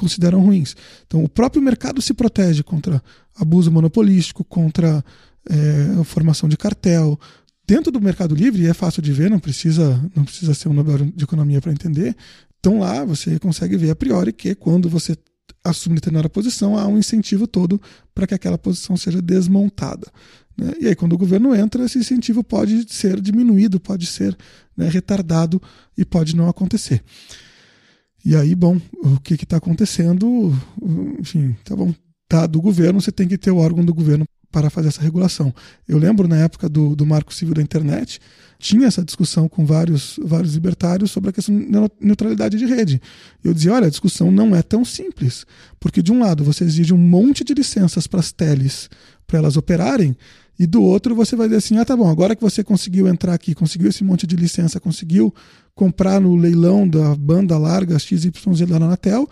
consideram 0.00 0.40
ruins. 0.40 0.74
Então, 1.06 1.22
o 1.22 1.28
próprio 1.28 1.62
mercado 1.62 2.00
se 2.00 2.14
protege 2.14 2.62
contra 2.62 3.02
abuso 3.38 3.70
monopolístico, 3.70 4.42
contra 4.42 5.04
é, 5.48 6.04
formação 6.04 6.48
de 6.48 6.56
cartel. 6.56 7.20
Dentro 7.66 7.92
do 7.92 8.00
Mercado 8.00 8.34
Livre, 8.34 8.66
é 8.66 8.74
fácil 8.74 9.02
de 9.02 9.12
ver, 9.12 9.30
não 9.30 9.38
precisa, 9.38 10.02
não 10.16 10.24
precisa 10.24 10.54
ser 10.54 10.68
um 10.68 10.72
Nobel 10.72 10.98
de 11.14 11.22
Economia 11.22 11.60
para 11.60 11.70
entender. 11.70 12.16
Então, 12.58 12.80
lá 12.80 13.04
você 13.04 13.38
consegue 13.38 13.76
ver 13.76 13.90
a 13.90 13.96
priori 13.96 14.32
que 14.32 14.54
quando 14.54 14.88
você 14.88 15.16
assume 15.62 15.96
determinada 15.96 16.28
posição, 16.28 16.78
há 16.78 16.86
um 16.86 16.98
incentivo 16.98 17.46
todo 17.46 17.80
para 18.14 18.26
que 18.26 18.34
aquela 18.34 18.56
posição 18.56 18.96
seja 18.96 19.20
desmontada. 19.20 20.06
Né? 20.56 20.72
E 20.80 20.86
aí, 20.88 20.94
quando 20.94 21.12
o 21.12 21.18
governo 21.18 21.54
entra, 21.54 21.84
esse 21.84 21.98
incentivo 21.98 22.42
pode 22.42 22.92
ser 22.92 23.20
diminuído, 23.20 23.78
pode 23.78 24.06
ser 24.06 24.36
né, 24.76 24.88
retardado 24.88 25.60
e 25.96 26.04
pode 26.04 26.34
não 26.34 26.48
acontecer. 26.48 27.02
E 28.24 28.36
aí, 28.36 28.54
bom, 28.54 28.80
o 29.02 29.18
que 29.20 29.34
está 29.34 29.56
acontecendo? 29.56 30.54
Enfim, 31.18 31.56
tá 31.64 31.74
bom. 31.74 31.94
Tá 32.28 32.46
do 32.46 32.60
governo, 32.60 33.00
você 33.00 33.10
tem 33.10 33.26
que 33.26 33.38
ter 33.38 33.50
o 33.50 33.56
órgão 33.56 33.84
do 33.84 33.94
governo 33.94 34.24
para 34.52 34.68
fazer 34.68 34.88
essa 34.88 35.02
regulação. 35.02 35.54
Eu 35.88 35.98
lembro 35.98 36.28
na 36.28 36.36
época 36.36 36.68
do, 36.68 36.94
do 36.94 37.06
Marco 37.06 37.32
Civil 37.32 37.54
da 37.54 37.62
Internet, 37.62 38.20
tinha 38.58 38.86
essa 38.86 39.04
discussão 39.04 39.48
com 39.48 39.64
vários, 39.64 40.18
vários 40.22 40.54
libertários 40.54 41.10
sobre 41.10 41.30
a 41.30 41.32
questão 41.32 41.58
da 41.70 41.88
neutralidade 42.00 42.58
de 42.58 42.66
rede. 42.66 43.00
Eu 43.42 43.54
dizia: 43.54 43.72
olha, 43.72 43.86
a 43.86 43.90
discussão 43.90 44.30
não 44.30 44.54
é 44.54 44.62
tão 44.62 44.84
simples, 44.84 45.46
porque 45.78 46.02
de 46.02 46.12
um 46.12 46.20
lado 46.20 46.44
você 46.44 46.64
exige 46.64 46.92
um 46.92 46.98
monte 46.98 47.44
de 47.44 47.54
licenças 47.54 48.06
para 48.06 48.20
as 48.20 48.32
teles 48.32 48.90
para 49.26 49.38
elas 49.38 49.56
operarem, 49.56 50.16
e 50.60 50.66
do 50.66 50.82
outro 50.82 51.14
você 51.14 51.34
vai 51.34 51.48
dizer 51.48 51.56
assim: 51.56 51.78
ah, 51.78 51.84
tá 51.84 51.96
bom, 51.96 52.08
agora 52.08 52.36
que 52.36 52.42
você 52.42 52.62
conseguiu 52.62 53.08
entrar 53.08 53.34
aqui, 53.34 53.54
conseguiu 53.54 53.88
esse 53.88 54.04
monte 54.04 54.26
de 54.26 54.36
licença, 54.36 54.78
conseguiu 54.78 55.34
comprar 55.74 56.20
no 56.20 56.36
leilão 56.36 56.86
da 56.86 57.16
banda 57.16 57.56
larga 57.56 57.98
XYZ 57.98 58.30
da 58.68 58.76
Anatel, 58.76 59.28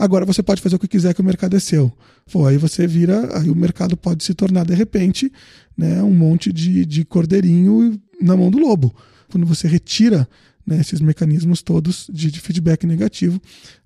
Agora 0.00 0.24
você 0.24 0.42
pode 0.42 0.62
fazer 0.62 0.76
o 0.76 0.78
que 0.78 0.88
quiser 0.88 1.12
que 1.12 1.20
o 1.20 1.24
mercado 1.24 1.54
é 1.54 1.60
seu. 1.60 1.92
Pô, 2.32 2.46
aí 2.46 2.56
você 2.56 2.86
vira, 2.86 3.38
aí 3.38 3.50
o 3.50 3.54
mercado 3.54 3.98
pode 3.98 4.24
se 4.24 4.32
tornar 4.32 4.64
de 4.64 4.72
repente 4.72 5.30
né, 5.76 6.02
um 6.02 6.14
monte 6.14 6.50
de, 6.50 6.86
de 6.86 7.04
cordeirinho 7.04 8.00
na 8.18 8.34
mão 8.34 8.50
do 8.50 8.58
lobo. 8.58 8.96
Quando 9.30 9.44
você 9.44 9.68
retira 9.68 10.26
né, 10.66 10.80
esses 10.80 11.02
mecanismos 11.02 11.60
todos 11.60 12.08
de, 12.10 12.30
de 12.30 12.40
feedback 12.40 12.86
negativo 12.86 13.38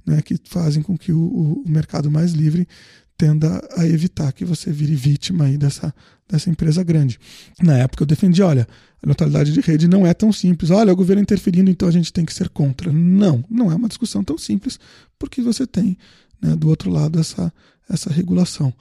né, 0.07 0.22
que 0.22 0.37
fazem 0.44 0.85
com 0.85 0.96
que 0.96 1.11
o, 1.11 1.18
o, 1.18 1.64
mercado 1.66 2.09
mais 2.09 2.30
livre 2.33 2.68
tenda 3.16 3.66
a 3.77 3.87
evitar 3.87 4.33
que 4.33 4.44
você 4.44 4.72
vire 4.72 4.94
vítima 4.94 5.44
aí 5.44 5.57
dessa, 5.57 5.94
dessa 6.29 6.50
empresa 6.50 6.83
grande. 6.83 7.18
Na 7.61 7.79
época 7.79 8.03
eu 8.03 8.07
defendi, 8.07 8.42
olha, 8.42 8.66
a 9.03 9.07
neutralidade 9.07 9.53
de 9.53 9.61
rede 9.61 9.87
não 9.87 10.07
é 10.07 10.14
tão 10.14 10.33
simples. 10.33 10.70
Olha, 10.70 10.92
o 10.92 10.96
governo 10.96 11.22
interferindo, 11.22 11.70
então 11.70 11.87
a 11.87 11.92
gente 11.92 12.12
tem 12.12 12.24
que 12.24 12.35
ser 12.35 12.48
contra. 12.48 12.92
Não, 12.92 13.44
não 13.48 13.70
é 13.70 13.74
uma 13.74 13.88
discussão 13.88 14.24
tão 14.24 14.38
simples, 14.38 14.79
porque 15.18 15.42
você 15.42 15.66
tem 15.66 15.96
né, 16.40 16.57
do 16.57 16.68
outro 16.68 16.90
lado 16.90 17.18
essa, 17.18 17.53
essa 17.88 18.11
regulação. 18.11 18.72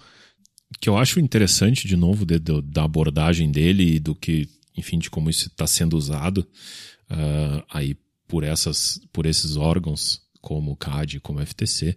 Que 0.80 0.89
eu 0.89 0.98
acho 0.98 1.19
interessante, 1.19 1.88
de 1.88 1.96
novo, 1.96 2.26
de, 2.26 2.39
de, 2.39 2.62
da 2.62 2.84
abordagem 2.84 3.52
dele 3.52 3.96
e 3.96 4.00
do 4.00 4.15
que, 4.15 4.50
enfim, 4.76 4.98
de 4.98 5.10
como 5.10 5.30
isso 5.30 5.48
está 5.48 5.67
sendo 5.67 5.96
usado 5.96 6.39
uh, 7.12 7.63
aí 7.72 7.96
por, 8.28 8.43
essas, 8.43 9.00
por 9.12 9.26
esses 9.26 9.56
órgãos, 9.56 10.22
como 10.41 10.72
o 10.72 10.76
CAD, 10.76 11.19
como 11.19 11.39
o 11.39 11.46
FTC, 11.46 11.96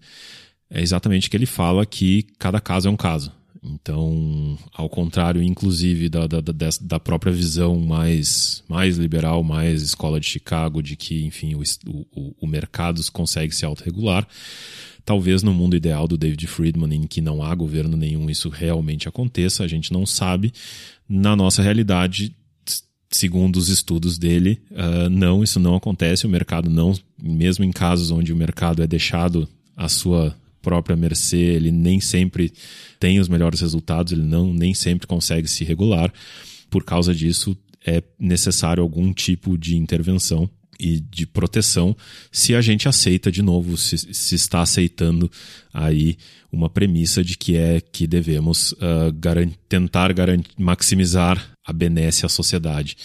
é 0.71 0.81
exatamente 0.81 1.31
que 1.31 1.37
ele 1.37 1.47
fala 1.47 1.87
que 1.87 2.25
cada 2.39 2.61
caso 2.61 2.89
é 2.89 2.91
um 2.91 2.97
caso. 2.97 3.33
Então, 3.69 4.57
ao 4.73 4.89
contrário, 4.89 5.43
inclusive, 5.43 6.09
da, 6.09 6.27
da, 6.27 6.41
da, 6.81 7.01
própria 7.01 7.33
visão 7.33 7.81
mais, 7.81 8.63
mais 8.69 8.97
liberal, 8.97 9.43
mais 9.43 9.83
escola 9.83 10.21
de 10.21 10.27
Chicago, 10.27 10.81
de 10.81 10.95
que, 10.95 11.25
enfim, 11.25 11.55
o, 11.55 11.63
o, 12.15 12.35
o 12.43 12.47
mercado 12.47 13.01
consegue 13.11 13.55
se 13.55 13.65
autorregular, 13.65 14.27
talvez 15.05 15.43
no 15.43 15.53
mundo 15.53 15.77
ideal 15.77 16.07
do 16.07 16.17
David 16.17 16.47
Friedman, 16.47 16.95
em 16.95 17.07
que 17.07 17.21
não 17.21 17.43
há 17.43 17.53
governo 17.55 17.97
nenhum, 17.97 18.31
isso 18.31 18.49
realmente 18.49 19.09
aconteça, 19.09 19.65
a 19.65 19.69
gente 19.69 19.93
não 19.93 20.07
sabe. 20.07 20.53
Na 21.09 21.35
nossa 21.35 21.61
realidade, 21.61 22.37
segundo 23.11 23.57
os 23.57 23.69
estudos 23.69 24.17
dele, 24.17 24.61
uh, 24.71 25.09
não, 25.11 25.43
isso 25.43 25.59
não 25.59 25.75
acontece. 25.75 26.27
O 26.27 26.31
mercado 26.31 26.71
não, 26.71 26.95
mesmo 27.21 27.65
em 27.65 27.73
casos 27.73 28.11
onde 28.11 28.33
o 28.33 28.37
mercado 28.37 28.83
é 28.83 28.87
deixado 28.87 29.49
à 29.77 29.89
sua 29.89 30.37
própria 30.67 30.97
mercê, 30.97 31.37
ele 31.37 31.71
nem 31.71 32.01
sempre 32.01 32.53
tem 32.99 33.21
os 33.21 33.29
melhores 33.29 33.61
resultados, 33.61 34.13
ele 34.13 34.25
não 34.25 34.53
nem 34.53 34.75
sempre 34.75 35.07
consegue 35.07 35.47
se 35.47 35.63
regular. 35.63 36.13
Por 36.69 36.83
causa 36.83 37.15
disso, 37.15 37.57
é 37.87 38.03
necessário 38.19 38.83
algum 38.83 39.13
tipo 39.13 39.57
de 39.57 39.77
intervenção 39.77 40.51
e 40.79 40.99
de 40.99 41.25
proteção 41.25 41.97
se 42.33 42.53
a 42.53 42.61
gente 42.61 42.89
aceita 42.89 43.31
de 43.31 43.43
novo, 43.43 43.77
se, 43.77 43.97
se 43.97 44.35
está 44.35 44.61
aceitando 44.61 45.31
aí 45.73 46.17
uma 46.51 46.69
premissa 46.69 47.23
de 47.23 47.39
que 47.39 47.57
é 47.57 47.81
que 47.81 48.05
devemos 48.05 48.73
uh, 48.73 49.13
garant, 49.15 49.53
tentar 49.69 50.13
garant, 50.13 50.43
maximizar 50.59 51.49
a 51.65 51.73
benesse 51.73 52.27
à 52.27 52.29
sociedade 52.29 52.97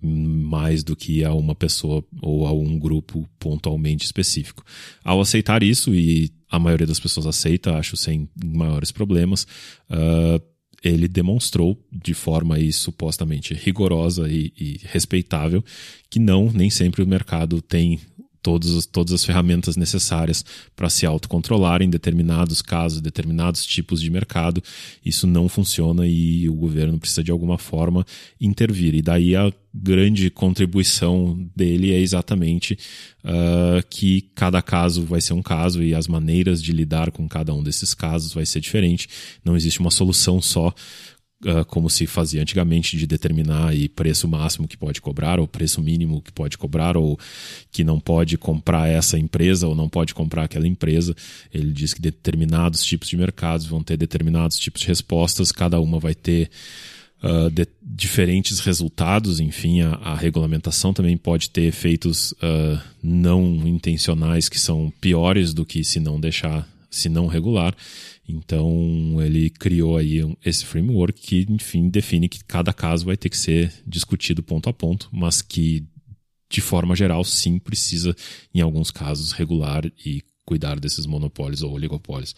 mais 0.00 0.84
do 0.84 0.94
que 0.94 1.24
a 1.24 1.32
uma 1.32 1.54
pessoa 1.54 2.04
ou 2.20 2.46
a 2.46 2.52
um 2.52 2.78
grupo 2.78 3.28
pontualmente 3.38 4.04
específico. 4.04 4.64
Ao 5.02 5.20
aceitar 5.20 5.62
isso, 5.62 5.94
e 5.94 6.30
a 6.52 6.58
maioria 6.58 6.86
das 6.86 7.00
pessoas 7.00 7.26
aceita, 7.26 7.76
acho 7.76 7.96
sem 7.96 8.28
maiores 8.44 8.92
problemas, 8.92 9.46
uh, 9.90 10.40
ele 10.84 11.08
demonstrou 11.08 11.82
de 11.90 12.12
forma 12.12 12.56
aí, 12.56 12.70
supostamente 12.72 13.54
rigorosa 13.54 14.28
e, 14.28 14.52
e 14.58 14.80
respeitável 14.84 15.64
que 16.10 16.18
não, 16.18 16.50
nem 16.52 16.68
sempre 16.68 17.02
o 17.02 17.06
mercado 17.06 17.62
tem 17.62 18.00
todos, 18.42 18.84
todas 18.86 19.12
as 19.12 19.24
ferramentas 19.24 19.76
necessárias 19.76 20.44
para 20.74 20.90
se 20.90 21.06
autocontrolar 21.06 21.80
em 21.80 21.88
determinados 21.88 22.60
casos, 22.60 23.00
determinados 23.00 23.64
tipos 23.64 24.00
de 24.00 24.10
mercado. 24.10 24.62
Isso 25.04 25.26
não 25.26 25.48
funciona 25.48 26.06
e 26.06 26.48
o 26.48 26.54
governo 26.54 26.98
precisa 26.98 27.22
de 27.22 27.30
alguma 27.30 27.56
forma 27.56 28.04
intervir. 28.40 28.94
E 28.94 29.02
daí 29.02 29.36
a 29.36 29.52
grande 29.74 30.28
contribuição 30.28 31.48
dele 31.56 31.92
é 31.92 31.98
exatamente 31.98 32.78
uh, 33.24 33.86
que 33.88 34.22
cada 34.34 34.60
caso 34.60 35.02
vai 35.02 35.20
ser 35.20 35.32
um 35.32 35.42
caso 35.42 35.82
e 35.82 35.94
as 35.94 36.06
maneiras 36.06 36.62
de 36.62 36.72
lidar 36.72 37.10
com 37.10 37.26
cada 37.26 37.54
um 37.54 37.62
desses 37.62 37.94
casos 37.94 38.34
vai 38.34 38.44
ser 38.44 38.60
diferente. 38.60 39.08
Não 39.44 39.56
existe 39.56 39.80
uma 39.80 39.90
solução 39.90 40.42
só 40.42 40.74
uh, 41.44 41.64
como 41.66 41.88
se 41.90 42.06
fazia 42.06 42.42
antigamente, 42.42 42.96
de 42.96 43.06
determinar 43.06 43.68
aí 43.68 43.88
preço 43.88 44.26
máximo 44.28 44.68
que 44.68 44.76
pode 44.76 45.00
cobrar, 45.00 45.40
ou 45.40 45.46
preço 45.46 45.82
mínimo 45.82 46.22
que 46.22 46.32
pode 46.32 46.56
cobrar, 46.56 46.96
ou 46.96 47.18
que 47.70 47.84
não 47.84 47.98
pode 47.98 48.36
comprar 48.38 48.88
essa 48.88 49.18
empresa 49.18 49.66
ou 49.66 49.74
não 49.74 49.88
pode 49.88 50.14
comprar 50.14 50.44
aquela 50.44 50.66
empresa. 50.66 51.14
Ele 51.52 51.72
diz 51.72 51.94
que 51.94 52.00
determinados 52.00 52.84
tipos 52.84 53.08
de 53.08 53.16
mercados 53.16 53.66
vão 53.66 53.82
ter 53.82 53.96
determinados 53.96 54.58
tipos 54.58 54.82
de 54.82 54.88
respostas, 54.88 55.52
cada 55.52 55.80
uma 55.80 55.98
vai 55.98 56.14
ter 56.14 56.50
Uh, 57.24 57.48
de 57.48 57.68
diferentes 57.80 58.58
resultados, 58.58 59.38
enfim, 59.38 59.80
a, 59.80 59.90
a, 59.90 60.16
regulamentação 60.16 60.92
também 60.92 61.16
pode 61.16 61.50
ter 61.50 61.62
efeitos 61.62 62.32
uh, 62.32 62.80
não 63.00 63.44
intencionais 63.64 64.48
que 64.48 64.58
são 64.58 64.92
piores 65.00 65.54
do 65.54 65.64
que 65.64 65.84
se 65.84 66.00
não 66.00 66.18
deixar, 66.18 66.68
se 66.90 67.08
não 67.08 67.28
regular. 67.28 67.76
Então 68.28 69.20
ele 69.20 69.50
criou 69.50 69.96
aí 69.96 70.20
esse 70.44 70.64
framework 70.64 71.20
que, 71.20 71.46
enfim, 71.48 71.88
define 71.88 72.28
que 72.28 72.44
cada 72.44 72.72
caso 72.72 73.04
vai 73.04 73.16
ter 73.16 73.28
que 73.28 73.36
ser 73.36 73.72
discutido 73.86 74.42
ponto 74.42 74.68
a 74.68 74.72
ponto, 74.72 75.08
mas 75.12 75.42
que 75.42 75.86
de 76.48 76.60
forma 76.60 76.94
geral 76.94 77.24
sim 77.24 77.58
precisa, 77.58 78.14
em 78.54 78.60
alguns 78.60 78.90
casos, 78.90 79.32
regular 79.32 79.84
e 80.04 80.22
cuidar 80.44 80.78
desses 80.78 81.06
monopólios 81.06 81.62
ou 81.62 81.72
oligopólios. 81.72 82.34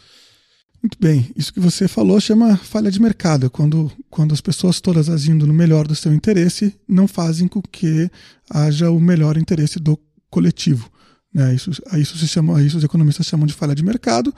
Muito 0.83 0.99
bem, 1.01 1.31
isso 1.35 1.53
que 1.53 1.61
você 1.61 1.89
falou 1.89 2.21
chama 2.21 2.59
falha 2.59 2.91
de 2.91 3.01
mercado, 3.01 3.51
quando, 3.51 3.91
quando 4.11 4.35
as 4.35 4.41
pessoas 4.41 4.81
todas 4.81 5.09
agindo 5.09 5.47
no 5.47 5.55
melhor 5.55 5.87
do 5.89 5.95
seu 5.95 6.13
interesse 6.13 6.75
não 6.87 7.09
fazem 7.09 7.49
com 7.49 7.63
que 7.63 8.11
haja 8.51 8.91
o 8.91 9.01
melhor 9.01 9.39
interesse 9.39 9.81
do 9.81 9.99
coletivo. 10.29 10.91
Né? 11.35 11.53
Isso, 11.55 11.73
isso 11.99 12.17
se 12.17 12.29
chama, 12.29 12.63
isso 12.63 12.79
os 12.79 12.85
economistas 12.85 13.27
chamam 13.27 13.47
de 13.47 13.53
falha 13.53 13.75
de 13.75 13.85
mercado, 13.85 14.33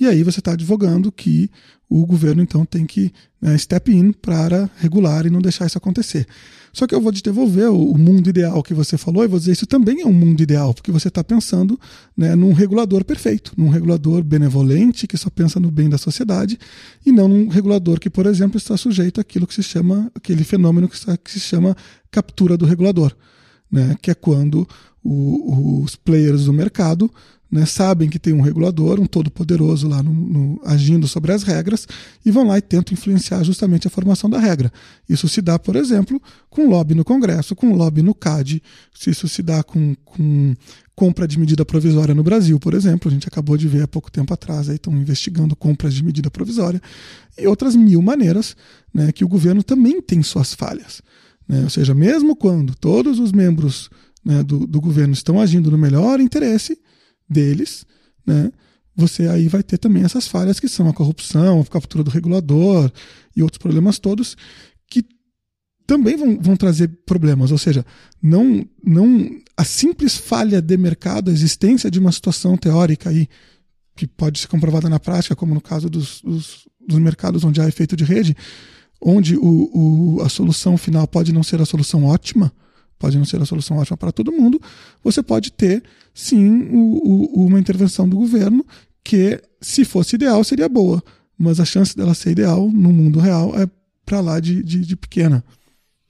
e 0.00 0.06
aí 0.06 0.24
você 0.24 0.40
está 0.40 0.52
advogando 0.52 1.12
que 1.12 1.48
o 1.88 2.04
governo 2.04 2.42
então 2.42 2.64
tem 2.64 2.86
que 2.86 3.12
né, 3.40 3.56
step 3.56 3.92
in 3.92 4.12
para 4.12 4.68
regular 4.78 5.26
e 5.26 5.30
não 5.30 5.40
deixar 5.40 5.66
isso 5.66 5.78
acontecer. 5.78 6.26
Só 6.72 6.86
que 6.86 6.94
eu 6.94 7.00
vou 7.00 7.12
te 7.12 7.22
devolver 7.22 7.68
o, 7.68 7.90
o, 7.90 7.98
mundo 7.98 8.30
ideal 8.30 8.62
que 8.62 8.72
você 8.72 8.96
falou 8.96 9.24
e 9.24 9.28
vou 9.28 9.38
dizer 9.38 9.52
isso 9.52 9.66
também 9.66 10.00
é 10.00 10.06
um 10.06 10.12
mundo 10.12 10.40
ideal, 10.40 10.72
porque 10.72 10.92
você 10.92 11.08
está 11.08 11.22
pensando 11.22 11.78
né, 12.16 12.36
num 12.36 12.52
regulador 12.52 13.04
perfeito, 13.04 13.52
num 13.56 13.68
regulador 13.68 14.22
benevolente 14.22 15.06
que 15.06 15.16
só 15.16 15.28
pensa 15.28 15.58
no 15.58 15.70
bem 15.70 15.88
da 15.88 15.98
sociedade 15.98 16.58
e 17.04 17.10
não 17.10 17.26
num 17.28 17.48
regulador 17.48 17.98
que, 17.98 18.08
por 18.08 18.24
exemplo, 18.26 18.56
está 18.56 18.76
sujeito 18.76 19.20
àquilo 19.20 19.46
que 19.46 19.54
se 19.54 19.62
chama, 19.62 20.10
aquele 20.14 20.44
fenômeno 20.44 20.88
que, 20.88 20.94
está, 20.94 21.16
que 21.16 21.30
se 21.30 21.40
chama 21.40 21.76
captura 22.10 22.56
do 22.56 22.64
regulador, 22.64 23.16
né, 23.70 23.96
que 24.00 24.10
é 24.10 24.14
quando 24.14 24.66
o, 25.02 25.82
os 25.82 25.96
players 25.96 26.44
do 26.44 26.52
mercado 26.52 27.10
né, 27.50 27.66
sabem 27.66 28.08
que 28.08 28.18
tem 28.18 28.32
um 28.32 28.40
regulador, 28.40 29.00
um 29.00 29.06
todo-poderoso 29.06 29.88
lá 29.88 30.02
no, 30.02 30.12
no, 30.12 30.60
agindo 30.64 31.08
sobre 31.08 31.32
as 31.32 31.42
regras 31.42 31.86
e 32.24 32.30
vão 32.30 32.46
lá 32.46 32.56
e 32.58 32.62
tentam 32.62 32.94
influenciar 32.94 33.42
justamente 33.42 33.88
a 33.88 33.90
formação 33.90 34.30
da 34.30 34.38
regra. 34.38 34.72
Isso 35.08 35.28
se 35.28 35.42
dá, 35.42 35.58
por 35.58 35.74
exemplo, 35.74 36.22
com 36.48 36.68
lobby 36.68 36.94
no 36.94 37.04
Congresso, 37.04 37.56
com 37.56 37.74
lobby 37.74 38.02
no 38.02 38.14
CAD, 38.14 38.62
isso 39.04 39.26
se 39.26 39.42
dá 39.42 39.64
com, 39.64 39.96
com 40.04 40.54
compra 40.94 41.26
de 41.26 41.38
medida 41.40 41.64
provisória 41.64 42.14
no 42.14 42.22
Brasil, 42.22 42.60
por 42.60 42.72
exemplo. 42.72 43.10
A 43.10 43.12
gente 43.12 43.26
acabou 43.26 43.56
de 43.56 43.66
ver 43.66 43.82
há 43.82 43.88
pouco 43.88 44.12
tempo 44.12 44.32
atrás, 44.32 44.68
estão 44.68 44.96
investigando 44.96 45.56
compras 45.56 45.92
de 45.92 46.04
medida 46.04 46.30
provisória 46.30 46.80
e 47.36 47.46
outras 47.46 47.74
mil 47.74 48.00
maneiras 48.00 48.56
né, 48.94 49.10
que 49.10 49.24
o 49.24 49.28
governo 49.28 49.62
também 49.62 50.00
tem 50.00 50.22
suas 50.22 50.54
falhas. 50.54 51.02
Né? 51.48 51.62
Ou 51.64 51.70
seja, 51.70 51.94
mesmo 51.94 52.36
quando 52.36 52.76
todos 52.76 53.18
os 53.18 53.32
membros 53.32 53.90
né, 54.24 54.42
do, 54.42 54.66
do 54.66 54.80
governo 54.80 55.12
estão 55.12 55.40
agindo 55.40 55.70
no 55.70 55.78
melhor 55.78 56.20
interesse, 56.20 56.78
deles, 57.28 57.86
né? 58.26 58.52
Você 58.96 59.28
aí 59.28 59.48
vai 59.48 59.62
ter 59.62 59.78
também 59.78 60.02
essas 60.02 60.26
falhas 60.26 60.60
que 60.60 60.68
são 60.68 60.88
a 60.88 60.92
corrupção, 60.92 61.60
a 61.60 61.64
captura 61.64 62.04
do 62.04 62.10
regulador 62.10 62.90
e 63.34 63.42
outros 63.42 63.58
problemas 63.58 63.98
todos 63.98 64.36
que 64.88 65.04
também 65.86 66.16
vão, 66.16 66.38
vão 66.38 66.56
trazer 66.56 66.88
problemas. 67.06 67.50
Ou 67.50 67.56
seja, 67.56 67.86
não, 68.20 68.66
não 68.84 69.30
a 69.56 69.64
simples 69.64 70.16
falha 70.16 70.60
de 70.60 70.76
mercado, 70.76 71.30
a 71.30 71.32
existência 71.32 71.90
de 71.90 71.98
uma 71.98 72.12
situação 72.12 72.56
teórica 72.56 73.08
aí 73.10 73.28
que 73.96 74.06
pode 74.06 74.38
ser 74.38 74.48
comprovada 74.48 74.88
na 74.88 74.98
prática, 74.98 75.36
como 75.36 75.54
no 75.54 75.60
caso 75.60 75.88
dos, 75.88 76.20
dos, 76.22 76.68
dos 76.86 76.98
mercados 76.98 77.44
onde 77.44 77.60
há 77.60 77.68
efeito 77.68 77.96
de 77.96 78.04
rede, 78.04 78.36
onde 79.00 79.36
o, 79.36 79.70
o, 80.18 80.22
a 80.22 80.28
solução 80.28 80.76
final 80.76 81.06
pode 81.06 81.32
não 81.32 81.42
ser 81.42 81.60
a 81.60 81.66
solução 81.66 82.04
ótima, 82.04 82.52
pode 83.00 83.16
não 83.16 83.24
ser 83.24 83.40
a 83.40 83.46
solução 83.46 83.78
ótima 83.78 83.96
para 83.96 84.12
todo 84.12 84.30
mundo, 84.30 84.60
você 85.02 85.22
pode 85.22 85.50
ter, 85.50 85.82
sim, 86.12 86.68
o, 86.70 87.40
o, 87.40 87.46
uma 87.46 87.58
intervenção 87.58 88.06
do 88.06 88.18
governo 88.18 88.64
que, 89.02 89.42
se 89.58 89.86
fosse 89.86 90.16
ideal, 90.16 90.44
seria 90.44 90.68
boa. 90.68 91.02
Mas 91.36 91.58
a 91.58 91.64
chance 91.64 91.96
dela 91.96 92.12
ser 92.12 92.32
ideal 92.32 92.70
no 92.70 92.92
mundo 92.92 93.18
real 93.18 93.58
é 93.58 93.66
para 94.04 94.20
lá 94.20 94.38
de, 94.38 94.62
de, 94.62 94.80
de, 94.80 94.96
pequena. 94.96 95.42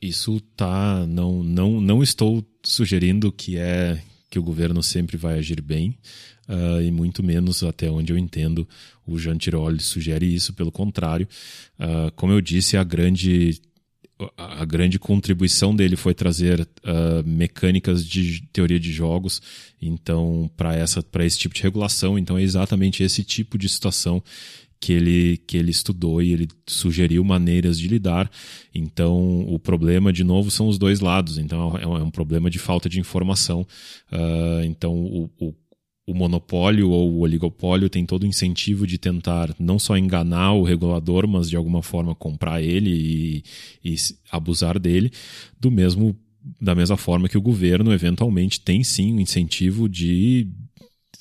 Isso 0.03 0.40
tá. 0.57 1.07
Não, 1.07 1.44
não, 1.44 1.81
não 1.81 2.03
estou 2.03 2.44
sugerindo 2.64 3.31
que 3.31 3.57
é 3.57 4.03
que 4.29 4.38
o 4.38 4.42
governo 4.42 4.83
sempre 4.83 5.16
vai 5.16 5.38
agir 5.38 5.61
bem, 5.61 5.96
uh, 6.48 6.83
e 6.83 6.90
muito 6.90 7.22
menos, 7.22 7.62
até 7.62 7.90
onde 7.90 8.12
eu 8.12 8.18
entendo, 8.18 8.66
o 9.07 9.18
Jean 9.18 9.37
Tirole 9.37 9.81
sugere 9.81 10.26
isso, 10.26 10.53
pelo 10.53 10.72
contrário. 10.72 11.29
Uh, 11.79 12.12
como 12.14 12.33
eu 12.33 12.40
disse, 12.40 12.76
a 12.76 12.85
grande 12.85 13.61
a 14.37 14.64
grande 14.64 14.98
contribuição 14.98 15.74
dele 15.74 15.96
foi 15.96 16.14
trazer 16.14 16.61
uh, 16.61 17.26
mecânicas 17.26 18.04
de 18.06 18.42
teoria 18.52 18.78
de 18.78 18.92
jogos 18.92 19.40
então 19.80 20.50
para 20.56 20.74
essa 20.74 21.02
para 21.02 21.24
esse 21.24 21.38
tipo 21.38 21.54
de 21.54 21.62
regulação 21.62 22.18
então 22.18 22.37
é 22.37 22.42
exatamente 22.42 23.02
esse 23.02 23.24
tipo 23.24 23.56
de 23.56 23.68
situação 23.68 24.22
que 24.80 24.94
ele, 24.94 25.37
que 25.46 25.59
ele 25.59 25.70
estudou 25.70 26.22
e 26.22 26.33
ele 26.33 26.48
sugeriu 26.66 27.22
maneiras 27.22 27.78
de 27.78 27.87
lidar. 27.87 28.30
Então, 28.74 29.42
o 29.46 29.59
problema, 29.59 30.11
de 30.11 30.24
novo, 30.24 30.50
são 30.50 30.68
os 30.68 30.78
dois 30.78 31.00
lados. 31.00 31.37
Então, 31.37 31.76
é 31.76 31.87
um, 31.87 32.09
é 32.09 32.11
problema 32.11 32.48
de 32.48 32.59
falta 32.59 32.88
de 32.88 32.98
informação. 32.98 33.66
Uh, 34.11 34.64
então, 34.64 34.94
o, 34.94 35.30
o, 35.38 35.54
o, 36.11 36.14
monopólio 36.14 36.90
ou 36.90 37.11
o 37.12 37.20
oligopólio 37.20 37.88
tem 37.88 38.05
todo 38.05 38.23
o 38.23 38.27
incentivo 38.27 38.87
de 38.87 38.99
tentar 38.99 39.55
não 39.59 39.79
só 39.79 39.96
enganar 39.96 40.53
o 40.53 40.62
regulador, 40.62 41.27
mas 41.27 41.49
de 41.49 41.57
alguma 41.57 41.83
forma 41.83 42.14
comprar 42.14 42.62
ele 42.62 43.42
e, 43.85 43.92
e 43.92 43.96
abusar 44.31 44.79
dele, 44.79 45.11
do 45.59 45.70
mesmo 45.70 46.16
da 46.59 46.75
mesma 46.75 46.96
forma 46.96 47.29
que 47.29 47.37
o 47.37 47.42
governo 47.42 47.92
eventualmente 47.92 48.61
tem 48.61 48.83
sim 48.83 49.12
um 49.12 49.20
incentivo 49.20 49.88
de 49.88 50.49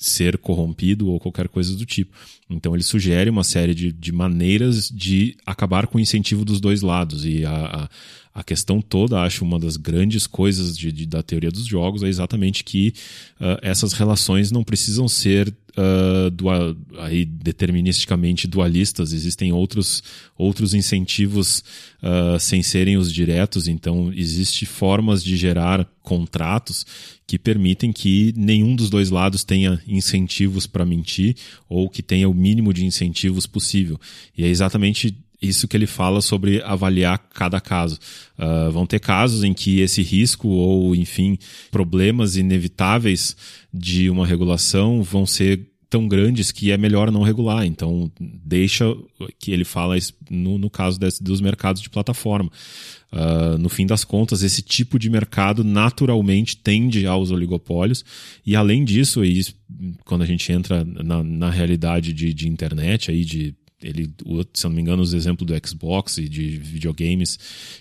ser 0.00 0.38
corrompido 0.38 1.10
ou 1.10 1.20
qualquer 1.20 1.46
coisa 1.46 1.76
do 1.76 1.84
tipo. 1.84 2.16
Então 2.48 2.74
ele 2.74 2.82
sugere 2.82 3.28
uma 3.28 3.44
série 3.44 3.74
de, 3.74 3.92
de 3.92 4.10
maneiras 4.10 4.88
de 4.88 5.36
acabar 5.44 5.86
com 5.86 5.98
o 5.98 6.00
incentivo 6.00 6.42
dos 6.42 6.58
dois 6.58 6.80
lados. 6.80 7.26
E 7.26 7.44
a, 7.44 7.52
a, 8.32 8.40
a 8.40 8.42
questão 8.42 8.80
toda, 8.80 9.20
acho, 9.20 9.44
uma 9.44 9.58
das 9.58 9.76
grandes 9.76 10.26
coisas 10.26 10.76
de, 10.76 10.90
de, 10.90 11.04
da 11.04 11.22
teoria 11.22 11.50
dos 11.50 11.66
jogos 11.66 12.02
é 12.02 12.08
exatamente 12.08 12.64
que 12.64 12.94
uh, 13.38 13.58
essas 13.60 13.92
relações 13.92 14.50
não 14.50 14.64
precisam 14.64 15.06
ser 15.06 15.48
uh, 15.48 16.30
dual, 16.30 16.74
aí, 16.98 17.24
deterministicamente 17.24 18.46
dualistas. 18.46 19.12
Existem 19.12 19.52
outros, 19.52 20.02
outros 20.36 20.72
incentivos 20.72 21.62
uh, 22.02 22.40
sem 22.40 22.62
serem 22.62 22.96
os 22.96 23.12
diretos. 23.12 23.68
Então, 23.68 24.10
existem 24.14 24.66
formas 24.66 25.22
de 25.22 25.36
gerar 25.36 25.86
contratos 26.02 26.86
que 27.30 27.38
permitem 27.38 27.92
que 27.92 28.34
nenhum 28.36 28.74
dos 28.74 28.90
dois 28.90 29.08
lados 29.08 29.44
tenha 29.44 29.80
incentivos 29.86 30.66
para 30.66 30.84
mentir 30.84 31.36
ou 31.68 31.88
que 31.88 32.02
tenha 32.02 32.28
o 32.28 32.34
mínimo 32.34 32.74
de 32.74 32.84
incentivos 32.84 33.46
possível. 33.46 34.00
E 34.36 34.42
é 34.42 34.48
exatamente 34.48 35.16
isso 35.40 35.68
que 35.68 35.76
ele 35.76 35.86
fala 35.86 36.20
sobre 36.20 36.60
avaliar 36.62 37.18
cada 37.32 37.60
caso. 37.60 38.00
Uh, 38.36 38.72
vão 38.72 38.84
ter 38.84 38.98
casos 38.98 39.44
em 39.44 39.54
que 39.54 39.78
esse 39.78 40.02
risco 40.02 40.48
ou, 40.48 40.92
enfim, 40.92 41.38
problemas 41.70 42.34
inevitáveis 42.34 43.36
de 43.72 44.10
uma 44.10 44.26
regulação 44.26 45.00
vão 45.00 45.24
ser 45.24 45.68
tão 45.88 46.08
grandes 46.08 46.50
que 46.50 46.72
é 46.72 46.76
melhor 46.76 47.12
não 47.12 47.22
regular. 47.22 47.64
Então, 47.64 48.10
deixa 48.18 48.84
que 49.38 49.52
ele 49.52 49.64
fala 49.64 49.94
no, 50.28 50.58
no 50.58 50.68
caso 50.68 50.98
desse, 50.98 51.22
dos 51.22 51.40
mercados 51.40 51.80
de 51.80 51.90
plataforma. 51.90 52.50
Uh, 53.12 53.58
no 53.58 53.68
fim 53.68 53.86
das 53.86 54.04
contas, 54.04 54.42
esse 54.42 54.62
tipo 54.62 54.96
de 54.98 55.10
mercado 55.10 55.64
naturalmente 55.64 56.56
tende 56.56 57.06
aos 57.06 57.32
oligopólios, 57.32 58.04
e 58.46 58.54
além 58.54 58.84
disso, 58.84 59.24
e 59.24 59.36
isso, 59.36 59.54
quando 60.04 60.22
a 60.22 60.26
gente 60.26 60.52
entra 60.52 60.84
na, 60.84 61.22
na 61.22 61.50
realidade 61.50 62.12
de, 62.12 62.32
de 62.32 62.48
internet, 62.48 63.10
aí 63.10 63.24
de 63.24 63.54
ele, 63.82 64.12
se 64.52 64.66
eu 64.66 64.68
não 64.68 64.76
me 64.76 64.82
engano, 64.82 65.02
os 65.02 65.14
exemplos 65.14 65.46
do 65.46 65.66
Xbox 65.66 66.18
e 66.18 66.28
de 66.28 66.58
videogames 66.58 67.38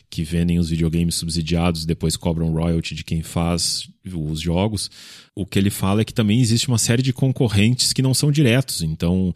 que 0.10 0.24
vendem 0.24 0.58
os 0.58 0.70
videogames 0.70 1.16
subsidiados 1.16 1.84
e 1.84 1.88
depois 1.88 2.16
cobram 2.16 2.54
royalty 2.54 2.96
de 2.96 3.04
quem 3.04 3.22
faz 3.22 3.90
os 4.06 4.40
jogos. 4.40 4.90
O 5.36 5.46
que 5.46 5.60
ele 5.60 5.70
fala 5.70 6.02
é 6.02 6.06
que 6.06 6.14
também 6.14 6.40
existe 6.40 6.70
uma 6.70 6.78
série 6.78 7.02
de 7.02 7.12
concorrentes 7.12 7.92
que 7.92 8.02
não 8.02 8.14
são 8.14 8.32
diretos. 8.32 8.82
Então, 8.82 9.34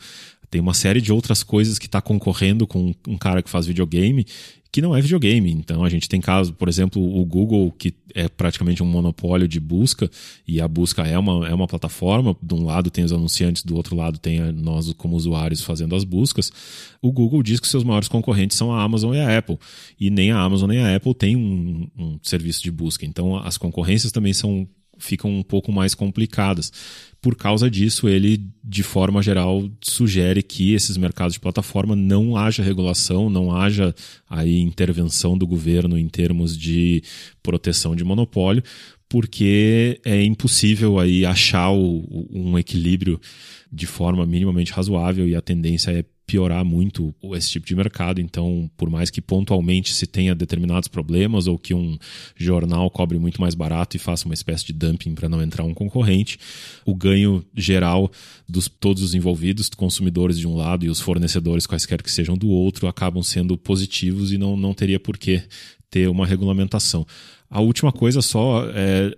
tem 0.50 0.62
uma 0.62 0.74
série 0.74 1.02
de 1.02 1.12
outras 1.12 1.44
coisas 1.44 1.78
que 1.78 1.86
está 1.86 2.02
concorrendo 2.02 2.66
com 2.66 2.94
um 3.08 3.18
cara 3.18 3.44
que 3.44 3.50
faz 3.50 3.66
videogame 3.66 4.26
que 4.74 4.82
não 4.82 4.96
é 4.96 5.00
videogame. 5.00 5.52
Então 5.52 5.84
a 5.84 5.90
gente 5.90 6.10
tem 6.10 6.20
casos, 6.20 6.52
por 6.52 6.68
exemplo, 6.68 7.00
o 7.00 7.24
Google, 7.24 7.72
que 7.78 7.94
é 8.16 8.28
praticamente 8.28 8.82
um 8.82 8.88
monopólio 8.88 9.48
de 9.48 9.60
busca, 9.60 10.10
e 10.48 10.60
a 10.60 10.68
busca 10.68 11.04
é 11.04 11.16
uma, 11.16 11.48
é 11.48 11.54
uma 11.54 11.68
plataforma. 11.68 12.36
De 12.42 12.56
um 12.56 12.66
lado 12.66 12.90
tem 12.90 13.04
os 13.04 13.14
anunciantes, 13.14 13.64
do 13.64 13.76
outro 13.76 13.96
lado 13.96 14.18
tem 14.18 14.52
nós, 14.52 14.92
como 14.94 15.16
usuários, 15.16 15.62
fazendo 15.62 15.96
as 15.96 16.04
buscas. 16.04 16.52
O 17.04 17.12
Google 17.12 17.44
diz 17.44 17.60
que 17.60 17.68
seus 17.68 17.84
maiores 17.84 18.08
concorrentes 18.08 18.58
são 18.58 18.74
a 18.74 18.82
Amazon 18.82 19.14
e 19.14 19.20
a 19.20 19.38
Apple. 19.38 19.60
E 20.00 20.10
nem 20.10 20.32
a 20.32 20.40
Amazon 20.40 20.68
nem 20.68 20.80
a 20.80 20.96
Apple 20.96 21.14
têm 21.14 21.36
um, 21.36 21.88
um 21.96 22.20
serviço 22.24 22.64
de 22.64 22.72
busca. 22.72 23.06
Então 23.06 23.38
as 23.38 23.60
concorrências 23.60 24.12
também 24.12 24.34
são 24.34 24.68
ficam 24.98 25.32
um 25.32 25.44
pouco 25.44 25.72
mais 25.72 25.94
complicadas. 25.94 26.72
Por 27.22 27.36
causa 27.36 27.70
disso, 27.70 28.10
ele, 28.10 28.46
de 28.64 28.84
forma 28.84 29.22
geral, 29.24 29.70
sugere 29.82 30.44
que 30.44 30.74
esses 30.74 30.98
mercados 30.98 31.34
de 31.34 31.40
plataforma 31.40 31.96
não 31.96 32.36
haja 32.36 32.62
regulação, 32.62 33.30
não 33.30 33.56
haja 33.56 33.96
aí 34.30 34.60
intervenção 34.60 35.38
do 35.38 35.48
governo 35.48 35.98
em 35.98 36.08
termos 36.10 36.58
de 36.58 37.02
proteção 37.42 37.96
de 37.96 38.04
monopólio, 38.04 38.62
porque 39.08 40.02
é 40.04 40.22
impossível 40.24 41.00
aí 41.00 41.26
achar 41.26 41.72
o, 41.72 42.28
um 42.30 42.58
equilíbrio 42.58 43.22
de 43.72 43.88
forma 43.88 44.26
minimamente 44.26 44.74
razoável 44.74 45.28
e 45.28 45.36
a 45.36 45.42
tendência 45.42 45.92
é 45.92 46.04
piorar 46.26 46.64
muito 46.64 47.14
esse 47.34 47.52
tipo 47.52 47.66
de 47.66 47.76
mercado. 47.76 48.22
Então, 48.22 48.70
por 48.78 48.90
mais 48.90 49.10
que 49.10 49.22
pontualmente 49.22 49.94
se 49.94 50.08
tenha 50.08 50.34
determinados 50.34 50.88
problemas 50.88 51.48
ou 51.48 51.58
que 51.58 51.74
um 51.74 51.98
jornal 52.36 52.90
cobre 52.90 53.20
muito 53.20 53.42
mais 53.42 53.56
barato 53.56 53.96
e 53.96 54.00
faça 54.00 54.26
uma 54.26 54.34
espécie 54.34 54.66
de 54.66 54.74
dumping 54.74 55.14
para 55.14 55.28
não 55.28 55.42
entrar 55.42 55.64
um 55.64 55.74
concorrente, 55.74 56.40
o 56.86 56.96
ganho 56.96 57.46
geral 57.56 58.12
dos 58.48 58.68
todos 58.68 59.04
os 59.04 59.14
envolvidos, 59.14 59.70
consumidores 59.70 60.38
de 60.38 60.48
um 60.48 60.56
lado 60.56 60.86
e 60.86 60.90
os 60.90 61.00
fornecedores 61.00 61.68
quaisquer 61.68 62.02
que 62.02 62.12
sejam 62.12 62.38
do 62.38 62.50
outro, 62.50 62.88
acabam 62.88 63.22
sendo 63.22 63.58
positivos 63.58 64.32
e 64.32 64.38
não, 64.38 64.56
não 64.56 64.74
teria 64.74 65.00
por 65.00 65.18
que 65.18 65.44
ter 65.90 66.10
uma 66.10 66.26
regulamentação. 66.26 67.06
A 67.50 67.60
última 67.62 67.92
coisa 67.92 68.22
só 68.22 68.66
é 68.74 69.16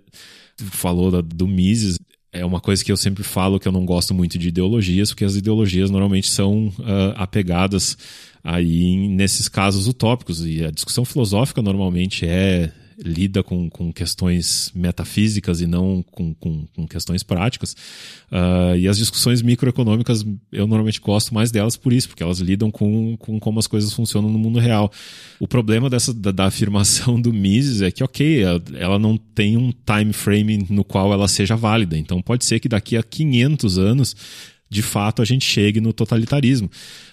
falou 0.58 1.22
do 1.22 1.48
Mises, 1.48 2.00
é 2.36 2.46
uma 2.46 2.60
coisa 2.60 2.84
que 2.84 2.92
eu 2.92 2.98
sempre 2.98 3.24
falo 3.24 3.60
que 3.60 3.68
eu 3.68 3.72
não 3.72 3.86
gosto 3.86 4.14
muito 4.14 4.38
de 4.38 4.50
ideologias, 4.50 5.10
porque 5.10 5.26
as 5.26 5.36
ideologias 5.36 5.90
normalmente 5.90 6.30
são 6.30 6.68
uh, 6.80 7.14
apegadas 7.16 7.98
aí 8.44 9.08
nesses 9.08 9.48
casos 9.48 9.88
utópicos. 9.88 10.46
E 10.46 10.64
a 10.64 10.72
discussão 10.72 11.06
filosófica 11.06 11.62
normalmente 11.62 12.26
é 12.26 12.72
lida 12.98 13.44
com, 13.44 13.70
com 13.70 13.92
questões 13.92 14.72
metafísicas 14.74 15.62
e 15.62 15.68
não 15.68 16.04
com, 16.12 16.34
com, 16.34 16.66
com 16.76 16.88
questões 16.88 17.24
práticas. 17.24 17.74
Uh, 18.32 18.76
e 18.78 18.88
as 18.88 18.98
discussões 18.98 19.42
microeconômicas, 19.42 20.26
eu 20.52 20.66
normalmente 20.68 21.00
gosto 21.00 21.34
mais 21.34 21.52
delas 21.52 21.76
por 21.76 21.92
isso, 21.92 22.08
porque 22.08 22.24
elas 22.24 22.40
lidam 22.40 22.72
com, 22.72 23.18
com 23.18 23.40
como 23.40 23.60
as 23.60 23.68
coisas 23.68 23.94
funcionam 23.94 24.30
no 24.30 24.40
mundo 24.40 24.60
real. 24.60 24.92
O 25.40 25.48
problema 25.48 25.90
dessa, 25.90 26.14
da, 26.14 26.32
da 26.32 26.46
afirmação 26.46 27.20
do 27.20 27.34
Mises 27.34 27.82
é 27.82 27.92
que, 27.92 28.04
ok, 28.04 28.44
ela 28.76 28.98
não 28.98 29.18
tem 29.18 29.58
um 29.58 29.72
time 29.72 30.14
frame 30.14 30.66
no 30.70 30.84
qual 30.84 31.12
ela 31.12 31.28
seja 31.28 31.56
válida. 31.56 31.98
Então 31.98 32.22
pode 32.22 32.46
ser 32.46 32.60
que 32.60 32.70
daqui 32.70 32.96
a 32.96 33.04
500 33.04 33.78
anos 33.78 34.16
de 34.70 34.82
fato 34.82 35.22
a 35.22 35.26
gente 35.26 35.46
chegue 35.46 35.80
no 35.80 35.94
totalitarismo. 35.94 36.70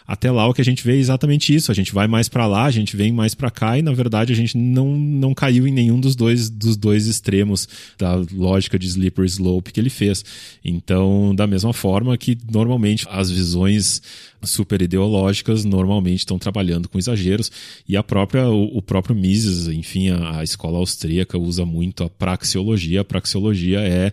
Até 0.06 0.30
lá 0.30 0.48
o 0.48 0.52
que 0.52 0.60
a 0.60 0.64
gente 0.64 0.82
vê 0.84 0.94
é 0.94 0.98
exatamente 0.98 1.54
isso, 1.54 1.70
a 1.70 1.74
gente 1.74 1.92
vai 1.92 2.06
mais 2.06 2.28
para 2.28 2.46
lá, 2.46 2.64
a 2.64 2.70
gente 2.70 2.96
vem 2.96 3.12
mais 3.12 3.34
para 3.34 3.50
cá 3.50 3.78
e 3.78 3.82
na 3.82 3.92
verdade 3.92 4.32
a 4.32 4.36
gente 4.36 4.56
não, 4.58 4.96
não 4.96 5.32
caiu 5.32 5.66
em 5.66 5.72
nenhum 5.72 6.00
dos 6.00 6.16
dois 6.16 6.50
dos 6.50 6.76
dois 6.76 7.06
extremos 7.06 7.68
da 7.96 8.16
lógica 8.32 8.78
de 8.78 8.86
slippery 8.88 9.28
slope 9.28 9.72
que 9.72 9.80
ele 9.80 9.90
fez. 9.90 10.24
Então, 10.64 11.34
da 11.34 11.46
mesma 11.46 11.72
forma 11.72 12.16
que 12.16 12.36
normalmente 12.50 13.06
as 13.08 13.30
visões 13.30 14.02
super 14.42 14.82
ideológicas 14.82 15.64
normalmente 15.64 16.20
estão 16.20 16.38
trabalhando 16.38 16.88
com 16.88 16.98
exageros 16.98 17.50
e 17.88 17.96
a 17.96 18.02
própria 18.02 18.48
o, 18.48 18.78
o 18.78 18.82
próprio 18.82 19.14
Mises, 19.14 19.68
enfim, 19.68 20.10
a, 20.10 20.40
a 20.40 20.44
escola 20.44 20.78
austríaca 20.78 21.38
usa 21.38 21.64
muito 21.64 22.02
a 22.02 22.10
praxeologia. 22.10 23.02
A 23.02 23.04
praxeologia 23.04 23.80
é 23.80 24.12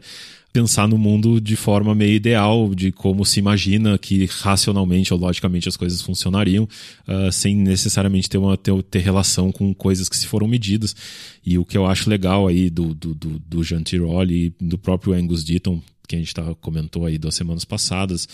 pensar 0.52 0.88
no 0.88 0.98
mundo 0.98 1.40
de 1.40 1.56
forma 1.56 1.94
meio 1.94 2.14
ideal, 2.14 2.74
de 2.74 2.92
como 2.92 3.24
se 3.26 3.40
imagina 3.40 3.98
que 3.98 4.26
racionalmente 4.26 5.14
ou 5.14 5.20
logicamente 5.20 5.70
as 5.70 5.78
coisas 5.78 6.02
funcionariam, 6.02 6.68
uh, 7.08 7.32
sem 7.32 7.56
necessariamente 7.56 8.30
ter, 8.30 8.38
uma, 8.38 8.58
ter, 8.58 8.84
ter, 8.84 9.00
relação 9.00 9.52
com 9.52 9.74
coisas 9.74 10.10
que 10.10 10.18
se 10.18 10.28
foram 10.28 10.48
medidas. 10.48 10.96
E 11.46 11.58
o 11.58 11.66
que 11.66 11.78
eu 11.78 11.86
acho 11.86 12.10
legal 12.10 12.48
aí 12.48 12.70
do, 12.70 12.94
do, 12.94 13.14
do, 13.14 13.40
do 13.40 13.64
Jean 13.64 13.84
Tirole 13.84 14.48
e 14.60 14.64
do 14.64 14.78
próprio 14.78 15.14
Angus 15.14 15.44
Deaton, 15.44 15.82
que 16.08 16.16
a 16.16 16.20
gente 16.20 16.34
tá, 16.34 16.56
comentou 16.56 17.06
aí 17.06 17.20
duas 17.20 17.36
semanas 17.36 17.64
passadas, 17.64 18.28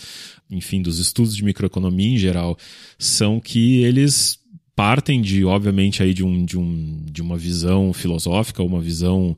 enfim, 0.50 0.80
dos 0.80 0.98
estudos 0.98 1.36
de 1.36 1.44
microeconomia 1.44 2.14
em 2.14 2.18
geral, 2.18 2.56
são 2.98 3.38
que 3.38 3.82
eles 3.82 4.38
partem 4.74 5.22
de, 5.22 5.44
obviamente, 5.44 6.02
aí 6.02 6.12
de, 6.12 6.22
um, 6.22 6.44
de, 6.44 6.58
um, 6.58 7.02
de 7.10 7.22
uma 7.22 7.36
visão 7.36 7.92
filosófica, 7.94 8.62
uma 8.62 8.80
visão 8.80 9.36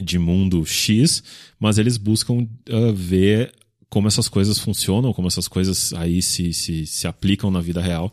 de 0.00 0.18
mundo 0.18 0.64
X, 0.64 1.22
mas 1.58 1.78
eles 1.78 1.96
buscam 1.96 2.46
uh, 2.68 2.92
ver 2.94 3.52
como 3.88 4.08
essas 4.08 4.28
coisas 4.28 4.58
funcionam, 4.58 5.12
como 5.12 5.28
essas 5.28 5.48
coisas 5.48 5.92
aí 5.94 6.20
se, 6.20 6.52
se, 6.52 6.86
se 6.86 7.06
aplicam 7.06 7.50
na 7.50 7.60
vida 7.60 7.80
real. 7.80 8.12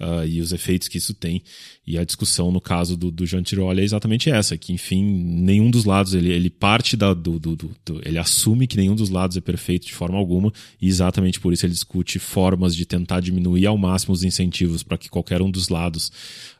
Uh, 0.00 0.26
e 0.26 0.40
os 0.40 0.52
efeitos 0.52 0.88
que 0.88 0.98
isso 0.98 1.12
tem. 1.12 1.42
E 1.86 1.98
a 1.98 2.04
discussão 2.04 2.50
no 2.50 2.60
caso 2.60 2.96
do, 2.96 3.10
do 3.10 3.26
Jean 3.26 3.42
Tirole 3.42 3.80
é 3.80 3.84
exatamente 3.84 4.30
essa, 4.30 4.56
que 4.56 4.72
enfim, 4.72 5.04
nenhum 5.04 5.70
dos 5.70 5.84
lados, 5.84 6.14
ele, 6.14 6.30
ele 6.32 6.48
parte 6.48 6.96
da, 6.96 7.12
do, 7.12 7.38
do, 7.38 7.56
do, 7.56 8.00
ele 8.04 8.18
assume 8.18 8.66
que 8.66 8.76
nenhum 8.76 8.94
dos 8.94 9.10
lados 9.10 9.36
é 9.36 9.40
perfeito 9.40 9.86
de 9.86 9.92
forma 9.92 10.16
alguma, 10.16 10.52
e 10.80 10.88
exatamente 10.88 11.38
por 11.38 11.52
isso 11.52 11.66
ele 11.66 11.72
discute 11.72 12.18
formas 12.18 12.74
de 12.74 12.86
tentar 12.86 13.20
diminuir 13.20 13.66
ao 13.66 13.76
máximo 13.76 14.14
os 14.14 14.24
incentivos 14.24 14.82
para 14.82 14.96
que 14.96 15.08
qualquer 15.08 15.42
um 15.42 15.50
dos 15.50 15.68
lados 15.68 16.10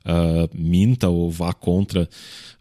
uh, 0.05 0.51
minta 0.53 1.09
ou 1.09 1.30
vá 1.30 1.53
contra 1.53 2.09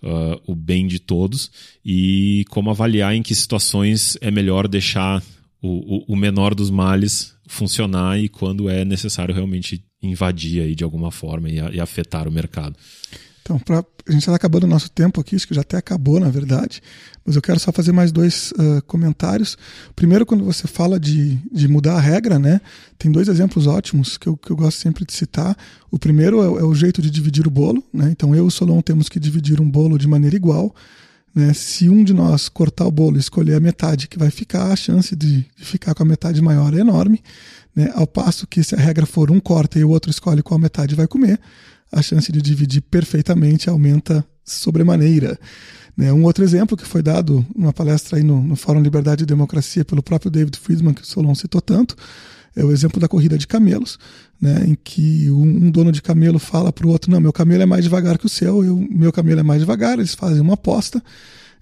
uh, 0.04 0.42
o 0.46 0.56
bem 0.56 0.88
de 0.88 1.00
todos, 1.00 1.52
e 1.84 2.46
como 2.50 2.70
avaliar 2.70 3.16
em 3.16 3.24
que 3.24 3.36
situações 3.36 4.18
é 4.22 4.32
melhor 4.32 4.68
deixar 4.68 5.24
o, 5.62 6.14
o, 6.14 6.16
menor 6.16 6.56
dos 6.56 6.70
males 6.70 7.34
funcionar 7.48 8.18
e 8.20 8.30
quando 8.30 8.70
é 8.70 8.86
necessário 8.86 9.36
realmente 9.36 9.84
invadir 10.02 10.62
aí 10.62 10.74
de 10.74 10.84
alguma 10.84 11.12
forma 11.12 11.50
e, 11.50 11.56
e 11.56 11.82
afetar 11.82 12.28
o 12.28 12.32
mercado. 12.32 12.76
Então, 13.42 13.58
pra, 13.58 13.84
a 14.08 14.12
gente 14.12 14.22
está 14.22 14.36
acabando 14.36 14.66
o 14.66 14.68
nosso 14.68 14.92
tempo 14.92 15.20
aqui, 15.20 15.36
acho 15.36 15.48
que 15.48 15.56
já 15.56 15.62
até 15.62 15.76
acabou, 15.76 16.20
na 16.20 16.30
verdade, 16.30 16.82
mas 17.26 17.36
eu 17.36 17.42
quero 17.42 17.60
só 17.60 17.72
fazer 17.72 17.92
mais 17.92 18.12
dois 18.12 18.52
uh, 18.52 18.82
comentários. 18.86 19.58
Primeiro, 19.96 20.24
quando 20.24 20.44
você 20.44 20.68
fala 20.68 21.00
de, 21.00 21.36
de 21.52 21.68
mudar 21.68 21.96
a 21.96 22.00
regra, 22.00 22.38
né, 22.38 22.62
tem 22.98 23.12
dois 23.12 23.28
exemplos 23.28 23.66
ótimos 23.66 24.18
que 24.18 24.28
eu, 24.28 24.38
que 24.38 24.52
eu 24.52 24.56
gosto 24.56 24.78
sempre 24.78 25.04
de 25.04 25.14
citar. 25.14 25.58
O 25.90 25.98
primeiro 25.98 26.42
é, 26.42 26.62
é 26.62 26.64
o 26.64 26.76
jeito 26.76 27.02
de 27.02 27.10
dividir 27.10 27.48
o 27.48 27.50
bolo, 27.50 27.84
né, 27.92 28.10
então 28.12 28.36
eu 28.36 28.46
e 28.46 28.48
o 28.48 28.52
Solon 28.52 28.82
temos 28.82 29.10
que 29.10 29.20
dividir 29.20 29.60
um 29.60 29.70
bolo 29.70 29.98
de 29.98 30.08
maneira 30.08 30.36
igual. 30.36 30.74
Né? 31.34 31.54
Se 31.54 31.90
um 31.90 32.04
de 32.04 32.14
nós 32.14 32.50
cortar 32.50 32.86
o 32.86 32.92
bolo 32.92 33.18
e 33.18 33.20
escolher 33.20 33.56
a 33.56 33.60
metade 33.60 34.08
que 34.08 34.18
vai 34.18 34.32
ficar, 34.32 34.72
a 34.72 34.76
chance 34.76 35.16
de, 35.16 35.46
de 35.56 35.66
ficar 35.66 35.94
com 35.94 36.04
a 36.04 36.06
metade 36.06 36.42
maior 36.42 36.74
é 36.74 36.80
enorme. 36.80 37.22
Né? 37.76 37.92
Ao 37.94 38.08
passo 38.08 38.48
que 38.48 38.64
se 38.64 38.76
a 38.76 38.78
regra 38.78 39.06
for 39.06 39.32
um 39.32 39.40
corta 39.40 39.80
e 39.80 39.84
o 39.84 39.90
outro 39.90 40.10
escolhe 40.10 40.42
qual 40.42 40.60
metade 40.60 40.96
vai 40.96 41.08
comer, 41.08 41.40
a 41.92 42.02
chance 42.02 42.32
de 42.32 42.42
dividir 42.42 42.82
perfeitamente 42.82 43.70
aumenta 43.70 44.26
sobremaneira. 44.44 45.40
Né? 45.96 46.12
Um 46.14 46.24
outro 46.24 46.44
exemplo 46.44 46.78
que 46.78 46.86
foi 46.86 47.02
dado 47.02 47.46
numa 47.56 47.74
palestra 47.74 48.18
aí 48.18 48.24
no, 48.24 48.42
no 48.42 48.56
Fórum 48.56 48.82
Liberdade 48.82 49.24
e 49.24 49.28
Democracia 49.28 49.84
pelo 49.84 50.02
próprio 50.02 50.32
David 50.32 50.58
Friedman, 50.58 50.94
que 50.94 51.02
o 51.02 51.06
Solon 51.06 51.36
citou 51.36 51.62
tanto, 51.62 51.96
é 52.60 52.64
o 52.64 52.72
exemplo 52.72 53.00
da 53.00 53.08
corrida 53.08 53.38
de 53.38 53.48
camelos, 53.48 53.98
né, 54.42 54.66
em 54.68 54.78
que 54.84 55.30
um, 55.32 55.72
dono 55.72 55.92
de 55.92 56.02
camelo 56.02 56.40
fala 56.40 56.72
para 56.74 56.86
o 56.86 56.90
outro: 56.90 57.10
Não, 57.12 57.20
meu 57.20 57.32
camelo 57.32 57.64
é 57.64 57.66
mais 57.66 57.84
devagar 57.84 58.18
que 58.18 58.26
o 58.26 58.30
seu, 58.30 58.64
eu, 58.64 58.88
meu 58.92 59.12
camelo 59.12 59.40
é 59.40 59.44
mais 59.44 59.62
devagar. 59.62 59.98
Eles 59.98 60.14
fazem 60.14 60.42
uma 60.42 60.56
aposta 60.56 61.02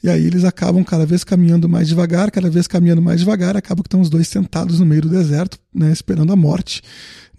e 0.03 0.09
aí 0.09 0.25
eles 0.25 0.43
acabam 0.43 0.83
cada 0.83 1.05
vez 1.05 1.23
caminhando 1.23 1.67
mais 1.67 1.87
devagar, 1.87 2.29
cada 2.29 2.49
vez 2.49 2.67
caminhando 2.67 3.01
mais 3.01 3.19
devagar, 3.19 3.57
acabam 3.57 3.81
que 3.81 3.87
estão 3.87 4.01
os 4.01 4.09
dois 4.09 4.27
sentados 4.27 4.79
no 4.79 4.85
meio 4.85 5.01
do 5.01 5.09
deserto, 5.09 5.57
né, 5.73 5.91
esperando 5.91 6.31
a 6.31 6.35
morte. 6.35 6.81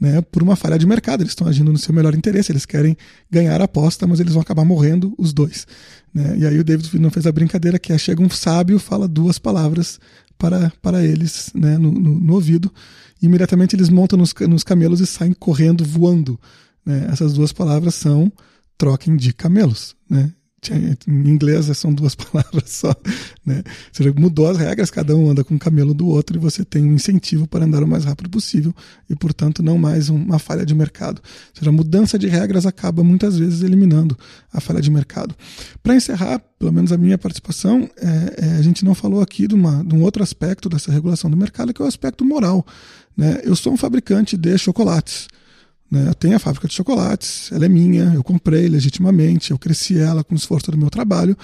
Né, 0.01 0.21
por 0.21 0.45
uma 0.45 0.55
falha 0.55 0.79
de 0.79 0.87
mercado, 0.87 1.23
eles 1.23 1.33
estão 1.33 1.49
agindo 1.49 1.73
no 1.73 1.79
seu 1.79 1.93
melhor 1.93 2.15
interesse, 2.15 2.53
eles 2.53 2.65
querem 2.65 2.97
ganhar 3.29 3.61
a 3.61 3.65
aposta, 3.65 4.07
mas 4.07 4.21
eles 4.21 4.33
vão 4.33 4.43
acabar 4.43 4.65
morrendo 4.65 5.13
os 5.19 5.33
dois. 5.33 5.67
Né? 6.15 6.37
E 6.39 6.47
aí 6.47 6.59
o 6.59 6.63
David 6.63 6.97
não 7.01 7.11
fez 7.11 7.27
a 7.27 7.33
brincadeira 7.33 7.81
que 7.81 7.93
é, 7.93 7.99
chega 7.99 8.23
um 8.23 8.31
sábio, 8.31 8.79
fala 8.79 9.09
duas 9.09 9.39
palavras 9.39 9.99
para, 10.39 10.73
para 10.81 11.05
eles 11.05 11.51
né, 11.55 11.77
no, 11.77 11.91
no, 11.93 12.21
no 12.21 12.35
ouvido, 12.35 12.73
e 13.21 13.27
imediatamente 13.27 13.75
eles 13.75 13.89
montam 13.89 14.19
nos, 14.19 14.33
nos 14.49 14.63
camelos 14.63 15.01
e 15.01 15.07
saem 15.07 15.33
correndo, 15.33 15.85
voando. 15.85 16.39
Né? 16.87 17.09
Essas 17.11 17.35
duas 17.35 17.53
palavras 17.53 17.95
são 17.95 18.33
troquem 18.79 19.17
de 19.17 19.33
camelos. 19.35 19.97
Né? 20.09 20.33
Em 21.07 21.29
inglês 21.29 21.67
são 21.77 21.93
duas 21.93 22.15
palavras 22.17 22.71
só. 22.71 22.95
Né? 23.45 23.59
Ou 23.59 23.73
seja, 23.93 24.13
mudou 24.17 24.49
as 24.49 24.57
regras, 24.57 24.91
cada 24.91 25.15
um 25.17 25.31
anda 25.31 25.45
com 25.45 25.55
o 25.55 25.59
camelo 25.59 25.95
do 25.95 26.07
outro 26.07 26.37
e 26.37 26.41
você 26.41 26.65
tem 26.65 26.85
um 26.85 26.93
incentivo 26.93 27.47
para 27.47 27.65
andar 27.65 27.83
o 27.83 27.87
mais 27.87 28.05
rápido 28.05 28.29
possível 28.29 28.75
e, 29.09 29.15
portanto, 29.15 29.63
não 29.63 29.79
mais 29.79 30.09
uma 30.09 30.39
falha 30.39 30.67
de 30.67 30.75
mercado. 30.75 31.19
Ou 31.19 31.59
seja, 31.59 31.71
a 31.71 31.73
mudança 31.73 32.19
de 32.19 32.27
regras 32.27 32.67
acaba 32.67 33.05
muitas 33.05 33.39
vezes 33.39 33.63
eliminando 33.63 34.17
a 34.53 34.61
falha 34.61 34.81
de 34.81 34.91
mercado. 34.91 35.35
Para 35.83 35.95
encerrar, 35.95 36.41
pelo 36.59 36.73
menos 36.73 36.91
a 36.93 36.99
minha 36.99 37.17
participação, 37.17 37.89
é, 37.97 38.47
é, 38.47 38.51
a 38.59 38.63
gente 38.63 38.85
não 38.85 38.95
falou 38.95 39.21
aqui 39.21 39.47
de, 39.47 39.55
uma, 39.55 39.85
de 39.85 39.95
um 39.95 40.03
outro 40.03 40.23
aspecto 40.23 40.69
dessa 40.69 40.91
regulação 40.91 41.31
do 41.31 41.37
mercado, 41.37 41.73
que 41.73 41.81
é 41.81 41.85
o 41.85 41.89
aspecto 41.89 42.25
moral. 42.25 42.67
Né? 43.17 43.41
Eu 43.45 43.55
sou 43.55 43.73
um 43.73 43.77
fabricante 43.77 44.37
de 44.37 44.59
chocolates. 44.59 45.29
Né? 45.91 46.09
Eu 46.09 46.15
tenho 46.15 46.37
a 46.37 46.39
fábrica 46.39 46.69
de 46.69 46.75
chocolates, 46.75 47.51
ela 47.53 47.65
é 47.65 47.69
minha, 47.69 48.13
eu 48.15 48.23
comprei 48.23 48.69
legitimamente, 48.69 49.51
eu 49.51 49.59
cresci 49.59 49.99
ela 49.99 50.23
com 50.23 50.35
o 50.35 50.39
esforço 50.39 50.71
do 50.71 50.79
meu 50.79 50.91
trabalho. 50.91 51.37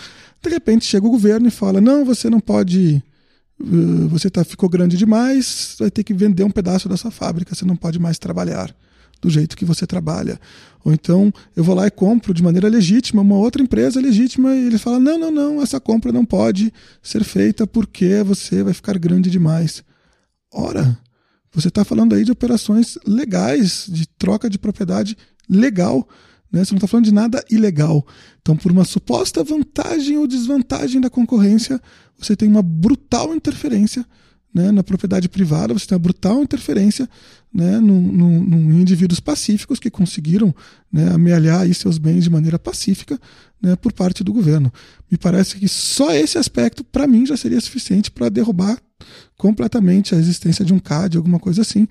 De 0.43 0.51
repente 0.51 0.85
chega 0.85 1.07
o 1.07 1.11
governo 1.11 1.49
e 1.49 1.51
fala: 1.51 1.81
não, 1.81 2.05
você 2.05 2.29
não 2.29 2.41
pode, 2.41 3.03
uh, 3.61 4.09
você 4.09 4.29
tá, 4.29 4.45
ficou 4.45 4.69
grande 4.69 4.97
demais, 4.97 5.77
vai 5.79 5.91
ter 5.91 6.05
que 6.05 6.13
vender 6.13 6.45
um 6.45 6.51
pedaço 6.51 6.89
da 6.89 6.97
sua 6.97 7.11
fábrica, 7.11 7.55
você 7.55 7.65
não 7.65 7.77
pode 7.77 7.99
mais 7.99 8.19
trabalhar 8.19 8.75
do 9.23 9.31
jeito 9.31 9.57
que 9.57 9.65
você 9.65 9.87
trabalha. 9.87 10.39
Ou 10.85 10.93
então 10.93 11.33
eu 11.57 11.65
vou 11.65 11.75
lá 11.75 11.87
e 11.87 11.91
compro 11.91 12.35
de 12.35 12.43
maneira 12.43 12.69
legítima 12.69 13.23
uma 13.23 13.37
outra 13.37 13.63
empresa 13.63 13.99
legítima 13.99 14.55
e 14.55 14.67
ele 14.67 14.77
fala: 14.77 15.01
não, 15.01 15.19
não, 15.19 15.31
não, 15.31 15.63
essa 15.63 15.81
compra 15.81 16.13
não 16.13 16.27
pode 16.27 16.71
ser 17.03 17.25
feita 17.25 17.67
porque 17.67 18.23
você 18.23 18.63
vai 18.63 18.75
ficar 18.75 18.99
grande 18.99 19.31
demais. 19.31 19.83
Ora, 20.53 20.99
você 21.55 21.69
está 21.69 21.85
falando 21.85 22.15
aí 22.15 22.25
de 22.25 22.33
operações 22.33 22.99
legais, 23.07 23.87
de 23.89 24.07
troca 24.07 24.51
de 24.51 24.59
propriedade 24.59 25.17
legal. 25.49 26.07
Né? 26.51 26.65
Você 26.65 26.73
não 26.73 26.79
está 26.79 26.89
falando 26.89 27.05
de 27.05 27.15
nada 27.15 27.45
ilegal. 27.51 28.05
Então, 28.43 28.57
por 28.57 28.73
uma 28.73 28.85
suposta 28.85 29.43
vantagem 29.45 30.19
ou 30.19 30.27
desvantagem 30.27 31.01
da 31.01 31.09
concorrência, 31.09 31.81
você 32.19 32.35
tem 32.35 32.49
uma 32.49 32.63
brutal 32.63 33.35
interferência 33.35 34.05
né, 34.55 34.71
na 34.71 34.85
propriedade 34.85 35.29
privada, 35.29 35.75
você 35.75 35.87
tem 35.87 35.97
uma 35.97 36.03
brutal 36.03 36.41
interferência 36.41 37.09
né, 37.53 37.79
em 37.79 38.81
indivíduos 38.81 39.19
pacíficos 39.19 39.81
que 39.81 39.91
conseguiram 39.91 40.55
né, 40.93 41.11
amealhar 41.13 41.63
aí 41.63 41.75
seus 41.75 41.99
bens 41.99 42.23
de 42.23 42.31
maneira 42.31 42.59
pacífica 42.59 43.21
né, 43.61 43.75
por 43.75 43.93
parte 43.93 44.23
do 44.23 44.33
governo. 44.33 44.73
Me 45.11 45.19
parece 45.19 45.57
que 45.57 45.69
só 45.69 46.13
esse 46.13 46.39
aspecto, 46.39 46.85
para 46.85 47.07
mim, 47.07 47.27
já 47.27 47.37
seria 47.37 47.61
suficiente 47.61 48.13
para 48.13 48.29
derrubar 48.29 48.79
completamente 49.37 50.15
a 50.15 50.19
existência 50.19 50.65
de 50.65 50.73
um 50.73 50.79
CAD, 50.79 51.17
alguma 51.17 51.39
coisa 51.39 51.63
assim. 51.63 51.87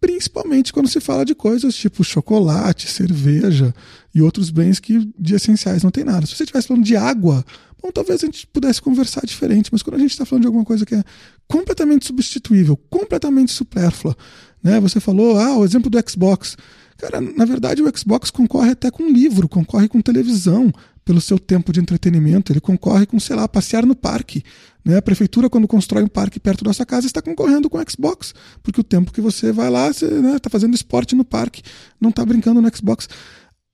Principalmente 0.00 0.72
quando 0.72 0.88
se 0.88 1.00
fala 1.00 1.24
de 1.24 1.34
coisas 1.34 1.74
tipo 1.74 2.04
chocolate, 2.04 2.88
cerveja 2.88 3.74
e 4.14 4.22
outros 4.22 4.48
bens 4.48 4.78
que 4.78 5.10
de 5.18 5.34
essenciais 5.34 5.82
não 5.82 5.90
tem 5.90 6.04
nada. 6.04 6.24
Se 6.24 6.36
você 6.36 6.44
estivesse 6.44 6.68
falando 6.68 6.84
de 6.84 6.96
água, 6.96 7.44
bom, 7.82 7.90
talvez 7.90 8.22
a 8.22 8.26
gente 8.26 8.46
pudesse 8.46 8.80
conversar 8.80 9.26
diferente, 9.26 9.70
mas 9.72 9.82
quando 9.82 9.96
a 9.96 9.98
gente 9.98 10.12
está 10.12 10.24
falando 10.24 10.42
de 10.42 10.46
alguma 10.46 10.64
coisa 10.64 10.86
que 10.86 10.94
é 10.94 11.02
completamente 11.48 12.06
substituível, 12.06 12.76
completamente 12.88 13.50
supérflua, 13.50 14.16
né? 14.62 14.78
Você 14.80 15.00
falou, 15.00 15.36
ah, 15.36 15.56
o 15.58 15.64
exemplo 15.64 15.90
do 15.90 15.98
Xbox. 16.08 16.56
Cara, 16.96 17.20
na 17.20 17.44
verdade 17.44 17.82
o 17.82 17.98
Xbox 17.98 18.30
concorre 18.30 18.70
até 18.70 18.90
com 18.90 19.08
livro, 19.08 19.48
concorre 19.48 19.88
com 19.88 20.00
televisão, 20.00 20.72
pelo 21.08 21.22
seu 21.22 21.38
tempo 21.38 21.72
de 21.72 21.80
entretenimento, 21.80 22.52
ele 22.52 22.60
concorre 22.60 23.06
com, 23.06 23.18
sei 23.18 23.34
lá, 23.34 23.48
passear 23.48 23.86
no 23.86 23.96
parque. 23.96 24.42
Né? 24.84 24.98
A 24.98 25.00
prefeitura, 25.00 25.48
quando 25.48 25.66
constrói 25.66 26.02
um 26.02 26.06
parque 26.06 26.38
perto 26.38 26.62
da 26.62 26.70
sua 26.74 26.84
casa, 26.84 27.06
está 27.06 27.22
concorrendo 27.22 27.70
com 27.70 27.78
o 27.78 27.90
Xbox, 27.90 28.34
porque 28.62 28.78
o 28.78 28.84
tempo 28.84 29.10
que 29.10 29.22
você 29.22 29.50
vai 29.50 29.70
lá, 29.70 29.90
você 29.90 30.04
está 30.04 30.20
né, 30.20 30.38
tá 30.38 30.50
fazendo 30.50 30.74
esporte 30.74 31.14
no 31.14 31.24
parque, 31.24 31.62
não 31.98 32.10
está 32.10 32.22
brincando 32.26 32.60
no 32.60 32.76
Xbox. 32.76 33.08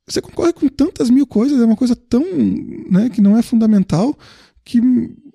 Você 0.06 0.20
concorre 0.20 0.52
com 0.52 0.68
tantas 0.68 1.10
mil 1.10 1.26
coisas, 1.26 1.60
é 1.60 1.64
uma 1.64 1.74
coisa 1.74 1.96
tão 1.96 2.24
né, 2.88 3.10
que 3.10 3.20
não 3.20 3.36
é 3.36 3.42
fundamental, 3.42 4.16
que 4.64 4.80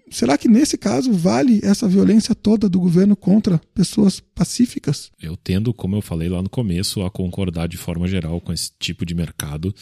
será 0.10 0.38
que 0.38 0.47
nesse 0.47 0.78
caso 0.78 1.12
vale 1.12 1.60
essa 1.62 1.86
violência 1.86 2.34
toda 2.34 2.70
do 2.70 2.80
governo 2.80 3.14
contra 3.14 3.60
pessoas 3.74 4.22
pacíficas? 4.22 5.12
Eu 5.22 5.36
tendo, 5.36 5.74
como 5.74 5.97
eu 5.97 6.02
falei 6.02 6.30
lá 6.30 6.41
no 6.41 6.50
começo, 6.50 7.02
a 7.02 7.12
concordar 7.12 7.68
de 7.68 7.76
forma 7.76 8.08
geral 8.08 8.39
com 8.39 8.54
esse 8.54 8.72
tipo 8.80 9.06
de 9.06 9.14
mercado, 9.14 9.76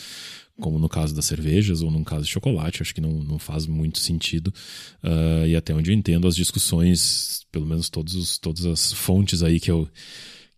como 0.60 0.80
no 0.80 0.90
caso 0.90 1.16
das 1.16 1.26
cervejas 1.26 1.82
ou 1.82 1.92
no 1.92 2.04
caso 2.04 2.26
de 2.26 2.32
chocolate, 2.32 2.82
acho 2.82 2.94
que 2.94 3.02
não, 3.02 3.24
não 3.24 3.40
faz 3.40 3.66
muito 3.66 4.00
sentido. 4.00 4.54
Uh, 5.04 5.48
e 5.48 5.56
até 5.56 5.74
onde 5.74 5.92
eu 5.92 5.96
entendo 5.96 6.28
as 6.28 6.36
discussões, 6.36 7.46
pelo 7.52 7.66
menos 7.66 7.90
todos 7.90 8.16
os, 8.16 8.38
todas 8.38 8.66
as 8.66 8.92
fontes 8.94 9.44
aí 9.44 9.60
que 9.60 9.72
eu, 9.72 9.88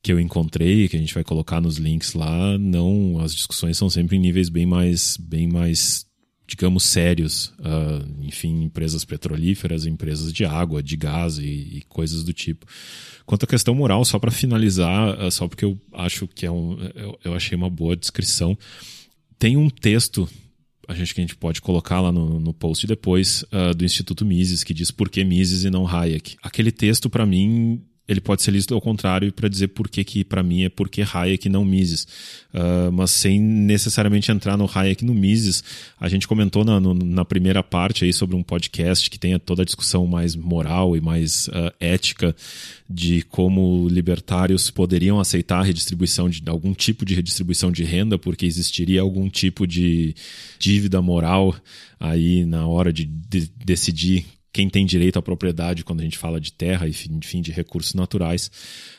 que 0.02 0.12
eu 0.12 0.20
encontrei, 0.20 0.88
que 0.88 0.96
a 0.96 1.00
gente 1.00 1.14
vai 1.14 1.24
colocar 1.24 1.60
nos 1.60 1.78
links 1.78 2.14
lá, 2.14 2.58
não, 2.58 3.20
as 3.20 3.36
discussões 3.36 3.78
são 3.78 3.90
sempre 3.90 4.16
em 4.16 4.20
níveis 4.20 4.50
bem 4.50 4.66
mais, 4.66 5.18
bem 5.18 5.48
mais 5.48 6.08
digamos, 6.50 6.84
sérios, 6.84 7.54
uh, 7.60 8.04
enfim, 8.24 8.64
empresas 8.64 9.06
petrolíferas, 9.06 9.86
empresas 9.86 10.34
de 10.34 10.46
água, 10.46 10.82
de 10.82 10.98
gás 10.98 11.38
e, 11.38 11.44
e 11.44 11.84
coisas 11.88 12.24
do 12.24 12.34
tipo. 12.34 12.66
Quanto 13.24 13.44
à 13.44 13.48
questão 13.48 13.76
moral, 13.76 14.04
só 14.04 14.18
para 14.18 14.32
finalizar, 14.32 15.24
uh, 15.24 15.30
só 15.30 15.48
porque 15.48 15.64
eu 15.64 15.80
acho 15.94 16.28
que 16.28 16.48
é 16.48 16.52
um, 16.52 16.76
eu, 16.96 17.20
eu 17.24 17.34
achei 17.36 17.56
uma 17.56 17.70
boa 17.70 17.96
descrição, 17.96 18.58
tem 19.40 19.58
um 19.58 19.70
texto 19.70 20.30
a 20.88 20.94
gente 20.96 21.14
que 21.14 21.22
a 21.22 21.24
gente 21.24 21.36
pode 21.36 21.62
colocar 21.62 22.02
lá 22.02 22.12
no, 22.12 22.40
no 22.40 22.52
post 22.52 22.88
depois 22.88 23.44
uh, 23.54 23.76
do 23.76 23.86
Instituto 23.86 24.26
Mises 24.26 24.64
que 24.64 24.74
diz 24.74 24.90
por 24.90 25.08
que 25.08 25.24
Mises 25.24 25.64
e 25.64 25.70
não 25.70 25.88
Hayek. 25.88 26.36
Aquele 26.42 26.72
texto 26.72 27.12
para 27.12 27.28
mim 27.28 27.80
ele 28.10 28.20
pode 28.20 28.42
ser 28.42 28.50
lido 28.50 28.74
ao 28.74 28.82
contrário 28.82 29.32
para 29.32 29.48
dizer 29.48 29.68
por 29.68 29.88
que, 29.88 30.04
que 30.04 30.24
para 30.24 30.42
mim 30.42 30.64
é 30.64 30.70
porque 30.70 31.04
Hayek 31.04 31.48
não 31.48 31.64
Mises. 31.64 32.08
Uh, 32.52 32.92
mas 32.92 33.12
sem 33.12 33.40
necessariamente 33.40 34.32
entrar 34.32 34.58
no 34.58 34.68
Hayek 34.74 35.06
no 35.06 35.14
Mises, 35.14 35.64
a 36.00 36.10
gente 36.10 36.28
comentou 36.28 36.66
na, 36.66 36.80
no, 36.80 36.96
na 36.96 37.24
primeira 37.24 37.62
parte 37.62 38.04
aí 38.06 38.12
sobre 38.12 38.36
um 38.36 38.42
podcast 38.42 39.08
que 39.12 39.20
tenha 39.20 39.38
toda 39.38 39.62
a 39.62 39.66
discussão 39.66 40.08
mais 40.08 40.36
moral 40.36 40.98
e 40.98 41.02
mais 41.02 41.50
uh, 41.50 41.72
ética 41.80 42.36
de 42.90 43.22
como 43.30 43.88
libertários 43.88 44.72
poderiam 44.72 45.20
aceitar 45.20 45.60
a 45.60 45.64
redistribuição 45.64 46.28
de 46.28 46.42
algum 46.48 46.74
tipo 46.74 47.06
de 47.06 47.14
redistribuição 47.14 47.72
de 47.72 47.84
renda, 47.84 48.18
porque 48.18 48.48
existiria 48.48 49.02
algum 49.02 49.30
tipo 49.30 49.68
de 49.68 50.16
dívida 50.58 51.00
moral 51.00 51.56
aí 52.00 52.44
na 52.44 52.66
hora 52.66 52.92
de, 52.92 53.06
de 53.06 53.52
decidir 53.64 54.26
quem 54.52 54.70
tem 54.70 54.86
direito 54.86 55.20
à 55.20 55.22
propriedade 55.22 55.84
quando 55.84 56.02
a 56.02 56.04
gente 56.04 56.18
fala 56.18 56.40
de 56.40 56.52
terra 56.52 56.88
e 56.88 56.94
enfim 57.12 57.42
de 57.42 57.52
recursos 57.52 57.94
naturais. 57.94 58.50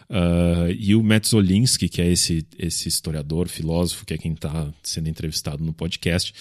Uh, 0.08 0.70
e 0.78 0.94
o 0.94 1.02
Matt 1.02 1.26
Zolinsky, 1.28 1.88
que 1.88 2.00
é 2.00 2.10
esse, 2.10 2.46
esse 2.58 2.88
historiador, 2.88 3.48
filósofo, 3.48 4.04
que 4.04 4.14
é 4.14 4.18
quem 4.18 4.32
está 4.32 4.72
sendo 4.82 5.08
entrevistado 5.08 5.64
no 5.64 5.72
podcast, 5.72 6.32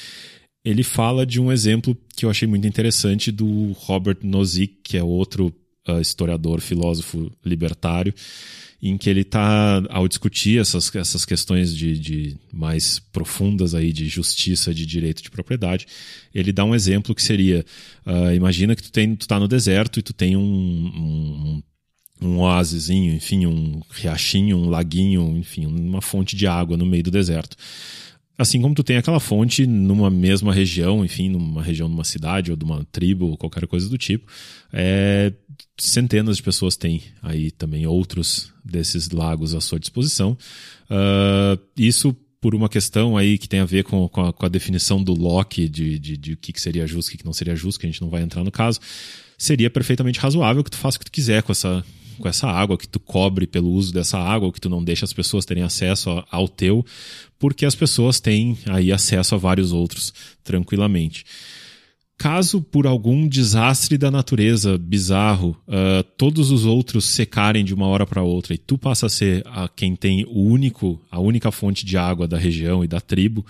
ele 0.64 0.84
fala 0.84 1.26
de 1.26 1.40
um 1.40 1.52
exemplo 1.52 1.98
que 2.16 2.26
eu 2.26 2.30
achei 2.30 2.48
muito 2.48 2.68
interessante 2.68 3.32
do 3.32 3.72
Robert 3.74 4.18
Nozick, 4.22 4.80
que 4.84 4.98
é 4.98 5.04
outro 5.04 5.54
uh, 5.88 6.00
historiador, 6.00 6.60
filósofo 6.60 7.32
libertário, 7.46 8.14
em 8.82 8.98
que 8.98 9.10
ele 9.10 9.22
está, 9.22 9.84
ao 9.90 10.08
discutir 10.08 10.60
essas, 10.60 10.94
essas 10.96 11.26
questões 11.26 11.76
de, 11.76 12.00
de, 12.00 12.38
mais 12.52 13.00
profundas 13.00 13.76
aí 13.76 13.92
de 13.92 14.08
justiça, 14.08 14.74
de 14.74 14.86
direito 14.86 15.22
de 15.22 15.30
propriedade, 15.30 15.86
ele 16.34 16.54
dá 16.54 16.64
um 16.64 16.74
exemplo 16.74 17.14
que 17.14 17.22
seria, 17.22 17.66
uh, 18.06 18.34
imagina 18.34 18.76
que 18.76 18.84
tu, 18.84 18.92
tem, 18.92 19.16
tu 19.16 19.28
tá 19.28 19.38
no 19.38 19.48
deserto 19.48 20.00
e 20.00 20.02
tu 20.02 20.14
tem 20.14 20.38
um, 20.38 20.42
um, 20.42 21.64
um 22.22 22.40
oásisinho, 22.40 23.14
enfim, 23.14 23.46
um 23.46 23.82
riachinho, 23.90 24.58
um 24.58 24.70
laguinho, 24.70 25.38
enfim, 25.38 25.66
uma 25.66 26.02
fonte 26.02 26.36
de 26.36 26.48
água 26.48 26.78
no 26.78 26.86
meio 26.86 27.04
do 27.04 27.12
deserto. 27.12 27.58
Assim 28.40 28.62
como 28.62 28.74
tu 28.74 28.86
tem 28.86 28.96
aquela 28.96 29.20
fonte 29.20 29.68
numa 29.68 30.10
mesma 30.10 30.54
região, 30.54 31.04
enfim, 31.04 31.28
numa 31.28 31.62
região 31.62 31.90
de 31.90 31.94
uma 31.94 32.06
cidade 32.06 32.52
ou 32.52 32.56
de 32.56 32.64
uma 32.64 32.88
tribo 32.90 33.36
qualquer 33.36 33.68
coisa 33.68 33.90
do 33.90 33.98
tipo, 33.98 34.32
é, 34.72 35.34
centenas 35.78 36.38
de 36.38 36.44
pessoas 36.44 36.78
têm 36.78 37.04
aí 37.22 37.52
também 37.52 37.86
outros 37.86 38.54
desses 38.64 39.10
lagos 39.10 39.54
à 39.54 39.60
sua 39.60 39.78
disposição. 39.78 40.38
Uh, 40.90 41.60
isso 41.76 42.16
por 42.40 42.56
uma 42.56 42.70
questão 42.70 43.18
aí 43.18 43.38
que 43.38 43.50
tem 43.50 43.60
a 43.60 43.66
ver 43.66 43.84
com, 43.84 44.08
com, 44.08 44.22
a, 44.28 44.32
com 44.32 44.46
a 44.46 44.50
definição 44.50 45.04
do 45.04 45.14
Locke 45.14 45.68
de, 45.68 46.00
de, 46.00 46.16
de, 46.16 46.34
o 46.34 46.38
que, 46.38 46.54
que 46.54 46.62
seria 46.62 46.88
justo 46.88 47.12
e 47.12 47.16
o 47.16 47.18
que 47.18 47.26
não 47.26 47.34
seria 47.34 47.58
justo, 47.58 47.78
que 47.78 47.86
a 47.86 47.90
gente 47.90 48.02
não 48.02 48.10
vai 48.10 48.22
entrar 48.22 48.42
no 48.44 48.52
caso, 48.52 48.80
seria 49.38 49.70
perfeitamente 49.70 50.18
razoável 50.18 50.64
que 50.64 50.72
tu 50.72 50.78
faça 50.78 50.96
o 50.96 51.00
que 51.00 51.06
tu 51.06 51.12
quiser 51.12 51.44
com 51.44 51.52
essa, 51.52 51.84
com 52.20 52.28
essa 52.28 52.48
água, 52.48 52.78
que 52.78 52.88
tu 52.88 53.00
cobre 53.00 53.48
pelo 53.48 53.72
uso 53.72 53.94
dessa 53.94 54.18
água, 54.18 54.52
que 54.52 54.62
tu 54.62 54.70
não 54.70 54.84
deixa 54.84 55.06
as 55.06 55.14
pessoas 55.14 55.46
terem 55.46 55.64
acesso 55.64 56.24
ao 56.30 56.48
teu, 56.48 56.86
porque 57.38 57.66
as 57.66 57.76
pessoas 57.76 58.20
têm 58.20 58.58
aí 58.68 58.92
acesso 58.92 59.36
a 59.36 59.38
vários 59.38 59.72
outros 59.72 60.14
tranquilamente. 60.44 61.26
Caso 62.20 62.62
por 62.62 62.86
algum 62.86 63.26
desastre 63.26 63.98
da 63.98 64.12
natureza 64.12 64.78
bizarro, 64.78 65.56
uh, 65.66 66.04
todos 66.18 66.52
os 66.52 66.66
outros 66.66 67.06
secarem 67.06 67.64
de 67.64 67.74
uma 67.74 67.88
hora 67.88 68.06
para 68.06 68.22
outra 68.22 68.54
e 68.54 68.58
tu 68.58 68.78
passa 68.78 69.06
a 69.06 69.10
ser 69.10 69.42
a 69.46 69.70
quem 69.70 69.96
tem 69.96 70.26
o 70.26 70.44
único, 70.44 71.02
a 71.10 71.18
única 71.18 71.50
fonte 71.50 71.86
de 71.86 71.96
água 71.96 72.28
da 72.28 72.38
região 72.38 72.84
e 72.84 72.90
da 72.90 73.00
tribo, 73.00 73.46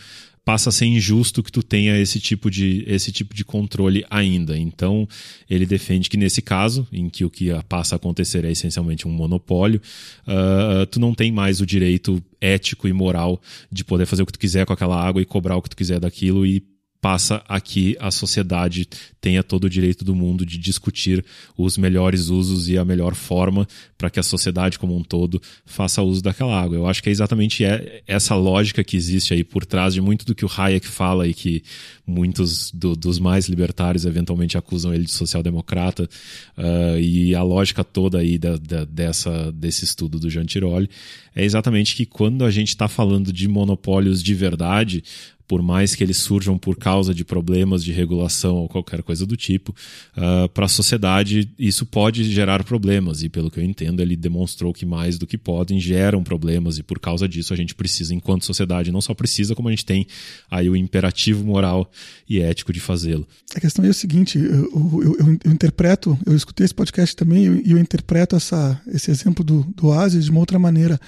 passa 0.49 0.69
a 0.69 0.71
ser 0.71 0.87
injusto 0.87 1.43
que 1.43 1.51
tu 1.51 1.61
tenha 1.61 1.95
esse 1.99 2.19
tipo 2.19 2.49
de, 2.49 2.83
esse 2.87 3.11
tipo 3.11 3.35
de 3.35 3.45
controle 3.45 4.03
ainda. 4.09 4.57
Então, 4.57 5.07
ele 5.47 5.63
defende 5.63 6.09
que 6.09 6.17
nesse 6.17 6.41
caso, 6.41 6.87
em 6.91 7.07
que 7.07 7.23
o 7.23 7.29
que 7.29 7.51
passa 7.69 7.93
a 7.93 7.97
acontecer 7.97 8.43
é 8.43 8.49
essencialmente 8.49 9.07
um 9.07 9.11
monopólio, 9.11 9.79
uh, 10.27 10.87
tu 10.87 10.99
não 10.99 11.13
tem 11.13 11.31
mais 11.31 11.61
o 11.61 11.67
direito 11.67 12.19
ético 12.41 12.87
e 12.87 12.93
moral 12.93 13.39
de 13.71 13.85
poder 13.85 14.07
fazer 14.07 14.23
o 14.23 14.25
que 14.25 14.31
tu 14.31 14.39
quiser 14.39 14.65
com 14.65 14.73
aquela 14.73 14.99
água 14.99 15.21
e 15.21 15.25
cobrar 15.25 15.55
o 15.55 15.61
que 15.61 15.69
tu 15.69 15.77
quiser 15.77 15.99
daquilo 15.99 16.43
e 16.47 16.63
passa 17.01 17.41
a 17.47 17.61
que 17.61 17.95
a 17.99 18.11
sociedade 18.11 18.87
tenha 19.21 19.43
todo 19.43 19.65
o 19.65 19.69
direito 19.69 20.03
do 20.03 20.15
mundo 20.15 20.45
de 20.45 20.57
discutir 20.57 21.23
os 21.57 21.77
melhores 21.77 22.27
usos 22.27 22.67
e 22.69 22.77
a 22.77 22.85
melhor 22.85 23.15
forma 23.15 23.67
para 23.97 24.09
que 24.09 24.19
a 24.19 24.23
sociedade 24.23 24.79
como 24.79 24.95
um 24.95 25.03
todo 25.03 25.41
faça 25.65 26.01
uso 26.01 26.21
daquela 26.21 26.59
água. 26.59 26.77
Eu 26.77 26.87
acho 26.87 27.01
que 27.01 27.09
é 27.09 27.11
exatamente 27.11 27.63
essa 28.07 28.35
lógica 28.35 28.83
que 28.83 28.97
existe 28.97 29.33
aí 29.33 29.43
por 29.43 29.65
trás 29.65 29.93
de 29.93 30.01
muito 30.01 30.25
do 30.25 30.35
que 30.35 30.45
o 30.45 30.49
Hayek 30.49 30.87
fala 30.87 31.27
e 31.27 31.33
que 31.33 31.63
muitos 32.05 32.71
do, 32.71 32.95
dos 32.95 33.19
mais 33.19 33.47
libertários 33.47 34.05
eventualmente 34.05 34.57
acusam 34.57 34.93
ele 34.93 35.05
de 35.05 35.11
social-democrata 35.11 36.09
uh, 36.57 36.99
e 36.99 37.35
a 37.35 37.43
lógica 37.43 37.83
toda 37.83 38.19
aí 38.19 38.37
da, 38.37 38.57
da, 38.57 38.83
dessa, 38.85 39.51
desse 39.51 39.85
estudo 39.85 40.19
do 40.19 40.29
Jean 40.29 40.45
Tirole 40.45 40.89
é 41.35 41.43
exatamente 41.43 41.95
que 41.95 42.05
quando 42.05 42.43
a 42.43 42.51
gente 42.51 42.69
está 42.69 42.87
falando 42.87 43.31
de 43.31 43.47
monopólios 43.47 44.23
de 44.23 44.33
verdade, 44.33 45.03
por 45.49 45.63
mais 45.63 45.95
que 45.95 46.03
eles 46.03 46.17
surjam 46.17 46.59
por 46.59 46.77
causa 46.77 47.11
de 47.11 47.25
problemas 47.25 47.83
de 47.83 47.91
regulação 47.91 48.57
ou 48.57 48.69
qualquer 48.69 49.01
coisa 49.01 49.25
do 49.25 49.35
tipo, 49.35 49.75
uh, 50.15 50.47
para 50.49 50.65
a 50.65 50.69
sociedade 50.69 51.49
isso 51.57 51.87
pode 51.87 52.23
gerar 52.31 52.63
problemas. 52.63 53.23
E 53.23 53.29
pelo 53.29 53.49
que 53.49 53.59
eu 53.59 53.63
entendo, 53.63 53.99
ele 53.99 54.15
demonstrou 54.15 54.71
que 54.71 54.85
mais 54.85 55.17
do 55.17 55.25
que 55.25 55.39
podem 55.39 55.79
geram 55.79 56.23
problemas, 56.23 56.77
e 56.77 56.83
por 56.83 56.99
causa 56.99 57.27
disso 57.27 57.51
a 57.51 57.57
gente 57.57 57.73
precisa, 57.73 58.13
enquanto 58.13 58.45
sociedade, 58.45 58.91
não 58.91 59.01
só 59.01 59.15
precisa, 59.15 59.55
como 59.55 59.69
a 59.69 59.71
gente 59.71 59.85
tem 59.85 60.05
aí 60.51 60.69
o 60.69 60.75
imperativo 60.75 61.43
moral 61.43 61.91
e 62.29 62.39
ético 62.39 62.71
de 62.71 62.79
fazê-lo. 62.79 63.27
A 63.55 63.59
questão 63.59 63.83
é 63.83 63.89
o 63.89 63.93
seguinte: 63.93 64.37
eu, 64.37 64.45
eu, 64.45 65.15
eu, 65.17 65.39
eu, 65.45 65.51
interpreto, 65.51 66.15
eu 66.27 66.35
escutei 66.35 66.63
esse 66.63 66.75
podcast 66.75 67.15
também, 67.15 67.41
e 67.41 67.45
eu, 67.47 67.61
eu, 67.65 67.79
interpreto 67.79 68.35
essa, 68.35 68.79
esse 68.85 69.09
exemplo 69.09 69.43
do, 69.43 69.63
do 69.75 69.87
Oasis 69.87 70.25
de 70.25 70.29
uma 70.29 70.41
outra 70.41 70.59
maneira 70.59 70.99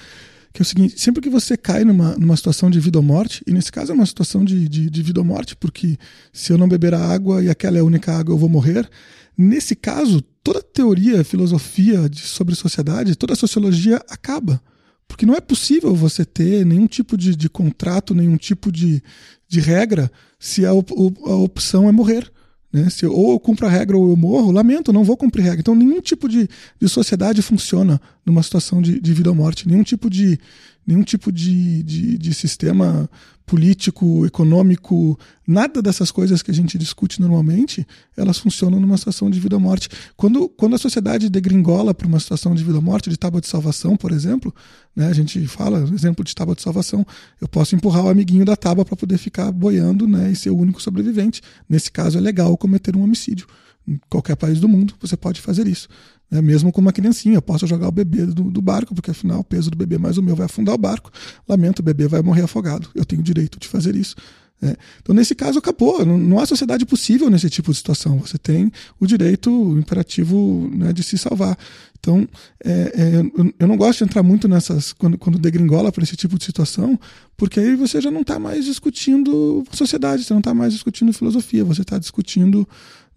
que 0.52 0.60
é 0.60 0.64
o 0.64 0.66
seguinte: 0.66 1.00
sempre 1.00 1.22
que 1.22 1.30
você 1.30 1.56
cai 1.56 1.84
numa, 1.84 2.16
numa 2.16 2.36
situação 2.36 2.70
de 2.70 2.78
vida 2.78 2.98
ou 2.98 3.02
morte, 3.02 3.42
e 3.46 3.52
nesse 3.52 3.72
caso 3.72 3.92
é 3.92 3.94
uma 3.94 4.06
situação 4.06 4.44
de, 4.44 4.68
de, 4.68 4.90
de 4.90 5.02
vida 5.02 5.20
ou 5.20 5.24
morte, 5.24 5.56
porque 5.56 5.98
se 6.32 6.52
eu 6.52 6.58
não 6.58 6.68
beber 6.68 6.94
a 6.94 7.00
água 7.00 7.42
e 7.42 7.48
aquela 7.48 7.78
é 7.78 7.80
a 7.80 7.84
única 7.84 8.12
água, 8.12 8.34
eu 8.34 8.38
vou 8.38 8.48
morrer. 8.48 8.88
Nesse 9.36 9.74
caso, 9.74 10.20
toda 10.42 10.62
teoria, 10.62 11.24
filosofia 11.24 12.08
de, 12.08 12.20
sobre 12.20 12.54
sociedade, 12.54 13.16
toda 13.16 13.34
sociologia 13.34 13.96
acaba. 14.08 14.60
Porque 15.08 15.26
não 15.26 15.34
é 15.34 15.40
possível 15.40 15.94
você 15.94 16.24
ter 16.24 16.64
nenhum 16.64 16.86
tipo 16.86 17.16
de, 17.16 17.34
de 17.34 17.48
contrato, 17.48 18.14
nenhum 18.14 18.36
tipo 18.36 18.70
de, 18.70 19.02
de 19.48 19.60
regra, 19.60 20.10
se 20.38 20.64
a, 20.64 20.72
op, 20.72 20.92
a 21.26 21.34
opção 21.34 21.88
é 21.88 21.92
morrer. 21.92 22.30
Né? 22.72 22.88
Se 22.88 23.04
eu, 23.04 23.12
ou 23.12 23.32
eu 23.32 23.40
cumpro 23.40 23.66
a 23.66 23.70
regra 23.70 23.96
ou 23.96 24.08
eu 24.08 24.16
morro, 24.16 24.50
lamento, 24.50 24.92
não 24.92 25.04
vou 25.04 25.16
cumprir 25.16 25.42
regra. 25.42 25.60
Então, 25.60 25.74
nenhum 25.74 26.00
tipo 26.00 26.28
de, 26.28 26.48
de 26.80 26.88
sociedade 26.88 27.42
funciona 27.42 28.00
numa 28.24 28.42
situação 28.42 28.80
de, 28.80 28.98
de 28.98 29.12
vida 29.12 29.28
ou 29.28 29.36
morte. 29.36 29.68
Nenhum 29.68 29.82
tipo 29.82 30.08
de, 30.08 30.38
nenhum 30.86 31.02
tipo 31.02 31.30
de, 31.30 31.82
de, 31.82 32.18
de 32.18 32.34
sistema 32.34 33.08
político, 33.44 34.24
econômico, 34.24 35.18
nada 35.46 35.82
dessas 35.82 36.10
coisas 36.10 36.42
que 36.42 36.50
a 36.50 36.54
gente 36.54 36.78
discute 36.78 37.20
normalmente, 37.20 37.86
elas 38.16 38.38
funcionam 38.38 38.80
numa 38.80 38.96
situação 38.96 39.28
de 39.28 39.38
vida 39.38 39.56
ou 39.56 39.60
morte. 39.60 39.88
Quando, 40.16 40.48
quando 40.48 40.74
a 40.74 40.78
sociedade 40.78 41.28
degringola 41.28 41.92
para 41.92 42.06
uma 42.06 42.20
situação 42.20 42.54
de 42.54 42.64
vida 42.64 42.76
ou 42.76 42.82
morte, 42.82 43.10
de 43.10 43.16
tábua 43.18 43.40
de 43.40 43.48
salvação, 43.48 43.96
por 43.96 44.12
exemplo, 44.12 44.54
né, 44.94 45.06
a 45.06 45.12
gente 45.12 45.46
fala, 45.46 45.80
exemplo 45.92 46.24
de 46.24 46.34
tábua 46.34 46.54
de 46.54 46.62
salvação, 46.62 47.06
eu 47.40 47.48
posso 47.48 47.74
empurrar 47.74 48.04
o 48.04 48.08
amiguinho 48.08 48.44
da 48.44 48.56
tábua 48.56 48.84
para 48.84 48.96
poder 48.96 49.18
ficar 49.18 49.50
boiando 49.52 50.06
né, 50.06 50.30
e 50.30 50.36
ser 50.36 50.50
o 50.50 50.56
único 50.56 50.80
sobrevivente. 50.80 51.42
Nesse 51.68 51.90
caso, 51.90 52.16
é 52.18 52.20
legal 52.20 52.56
cometer 52.56 52.96
um 52.96 53.02
homicídio. 53.02 53.46
Em 53.86 54.00
qualquer 54.08 54.36
país 54.36 54.60
do 54.60 54.68
mundo, 54.68 54.94
você 55.00 55.16
pode 55.16 55.40
fazer 55.40 55.66
isso. 55.66 55.88
É 56.30 56.40
mesmo 56.40 56.72
com 56.72 56.80
uma 56.80 56.92
criancinha, 56.92 57.36
eu 57.36 57.42
posso 57.42 57.66
jogar 57.66 57.88
o 57.88 57.92
bebê 57.92 58.24
do, 58.24 58.44
do, 58.44 58.62
barco, 58.62 58.94
porque 58.94 59.10
afinal 59.10 59.40
o 59.40 59.44
peso 59.44 59.70
do 59.70 59.76
bebê 59.76 59.98
mais 59.98 60.16
o 60.16 60.22
meu 60.22 60.34
vai 60.34 60.46
afundar 60.46 60.74
o 60.74 60.78
barco. 60.78 61.10
Lamento, 61.46 61.80
o 61.80 61.82
bebê 61.82 62.08
vai 62.08 62.22
morrer 62.22 62.42
afogado. 62.42 62.88
Eu 62.94 63.04
tenho 63.04 63.20
o 63.20 63.24
direito 63.24 63.58
de 63.58 63.68
fazer 63.68 63.94
isso. 63.94 64.16
É. 64.62 64.76
Então, 65.02 65.12
nesse 65.12 65.34
caso, 65.34 65.58
acabou. 65.58 66.06
Não, 66.06 66.16
não, 66.16 66.38
há 66.38 66.46
sociedade 66.46 66.86
possível 66.86 67.28
nesse 67.28 67.50
tipo 67.50 67.72
de 67.72 67.76
situação. 67.76 68.18
Você 68.20 68.38
tem 68.38 68.70
o 69.00 69.06
direito 69.06 69.50
o 69.50 69.76
imperativo 69.76 70.70
né, 70.72 70.92
de 70.92 71.02
se 71.02 71.18
salvar. 71.18 71.58
Então, 71.98 72.28
é, 72.64 72.70
é, 72.70 73.16
eu, 73.16 73.54
eu, 73.58 73.68
não 73.68 73.76
gosto 73.76 73.98
de 73.98 74.04
entrar 74.04 74.22
muito 74.22 74.46
nessas. 74.46 74.92
Quando, 74.92 75.18
quando 75.18 75.38
degringola 75.38 75.90
para 75.90 76.04
esse 76.04 76.16
tipo 76.16 76.38
de 76.38 76.44
situação, 76.44 76.98
porque 77.36 77.58
aí 77.58 77.74
você 77.74 78.00
já 78.00 78.10
não 78.10 78.20
está 78.20 78.38
mais 78.38 78.64
discutindo 78.64 79.64
sociedade, 79.72 80.22
você 80.22 80.32
não 80.32 80.40
está 80.40 80.54
mais 80.54 80.72
discutindo 80.72 81.12
filosofia, 81.12 81.64
você 81.64 81.82
está 81.82 81.98
discutindo 81.98 82.66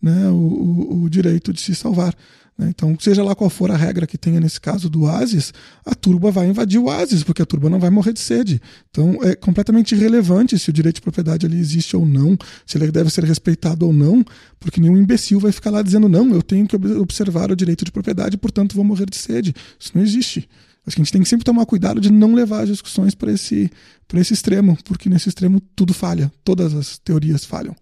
né, 0.06 0.30
o, 0.30 1.02
o, 1.02 1.10
direito 1.10 1.52
de 1.52 1.60
se 1.60 1.74
salvar. 1.74 2.16
Né? 2.56 2.68
Então, 2.70 2.96
seja 3.00 3.24
lá 3.24 3.34
qual 3.34 3.50
for 3.50 3.72
a 3.72 3.76
regra 3.76 4.06
que 4.06 4.20
tenha 4.20 4.40
nesse 4.40 4.62
caso 4.62 4.88
do 4.88 5.06
oásis, 5.06 5.52
a 5.84 5.96
turba 5.96 6.30
vai 6.30 6.48
invadir 6.48 6.78
o 6.80 6.86
oásis, 6.86 7.24
porque 7.24 7.42
a 7.42 7.46
turba 7.46 7.72
não 7.72 7.80
vai 7.80 7.90
morrer 7.90 8.14
de 8.14 8.20
sede. 8.20 8.62
Então, 8.92 9.18
é 9.24 9.34
completamente 9.34 9.96
irrelevante 9.96 10.60
se 10.60 10.70
o 10.70 10.74
direito 10.74 10.98
de 10.98 11.02
propriedade 11.02 11.48
ali 11.48 11.60
existe 11.60 11.98
ou 11.98 12.06
não, 12.06 12.38
se 12.68 12.78
ele 12.78 12.92
deve 12.92 13.10
ser 13.10 13.24
respeitado 13.24 13.84
ou 13.84 13.92
não, 13.92 14.24
porque 14.60 14.80
nenhum 14.80 14.96
imbecil 14.96 15.40
vai 15.40 15.52
ficar 15.52 15.72
lá 15.72 15.82
dizendo: 15.82 16.08
não, 16.08 16.30
eu 16.36 16.44
tenho 16.44 16.68
que 16.68 16.76
observar 16.76 17.52
o 17.52 17.56
direito 17.56 17.84
de 17.84 17.92
propriedade, 17.92 18.38
portanto 18.38 18.76
vou 18.76 18.86
morrer 18.86 19.10
de 19.10 19.18
sede. 19.18 19.56
Isso 19.80 19.92
não 19.96 20.04
existe. 20.04 20.48
Acho 20.86 20.96
que 20.96 21.02
a 21.02 21.04
gente 21.04 21.12
tem 21.12 21.24
que 21.24 21.28
sempre 21.28 21.44
tomar 21.44 21.66
cuidado 21.66 22.00
de 22.00 22.12
não 22.12 22.36
levar 22.36 22.62
as 22.62 22.70
discussões 22.70 23.16
para 23.16 23.32
esse, 23.32 23.72
esse 24.14 24.34
extremo, 24.36 24.78
porque 24.86 25.10
nesse 25.10 25.30
extremo 25.30 25.60
tudo 25.76 25.96
falha, 25.96 26.32
todas 26.44 26.76
as 26.76 27.00
teorias 27.00 27.44
falham. 27.44 27.76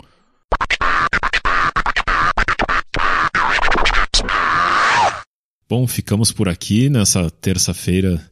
Bom, 5.74 5.88
ficamos 5.88 6.32
por 6.32 6.48
aqui 6.48 6.88
nessa 6.88 7.32
terça-feira 7.32 8.24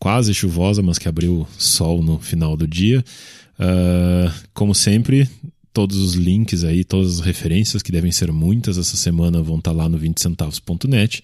quase 0.00 0.34
chuvosa, 0.34 0.82
mas 0.82 0.98
que 0.98 1.08
abriu 1.08 1.46
sol 1.56 2.02
no 2.02 2.18
final 2.18 2.56
do 2.56 2.66
dia. 2.66 3.04
Uh, 3.56 4.34
como 4.52 4.74
sempre, 4.74 5.30
todos 5.72 5.96
os 5.96 6.14
links 6.14 6.64
aí, 6.64 6.82
todas 6.82 7.20
as 7.20 7.24
referências, 7.24 7.84
que 7.84 7.92
devem 7.92 8.10
ser 8.10 8.32
muitas 8.32 8.78
essa 8.78 8.96
semana, 8.96 9.40
vão 9.40 9.58
estar 9.58 9.70
lá 9.70 9.88
no 9.88 9.96
20centavos.net. 9.96 11.22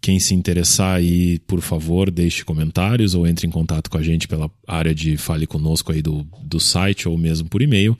Quem 0.00 0.20
se 0.20 0.32
interessar 0.32 0.96
aí, 0.96 1.40
por 1.40 1.60
favor, 1.60 2.08
deixe 2.08 2.44
comentários 2.44 3.14
ou 3.14 3.26
entre 3.26 3.48
em 3.48 3.50
contato 3.50 3.90
com 3.90 3.98
a 3.98 4.02
gente 4.02 4.28
pela 4.28 4.48
área 4.66 4.94
de 4.94 5.16
Fale 5.16 5.46
Conosco 5.46 5.90
aí 5.90 6.00
do, 6.00 6.24
do 6.40 6.60
site 6.60 7.08
ou 7.08 7.18
mesmo 7.18 7.48
por 7.48 7.60
e-mail. 7.60 7.98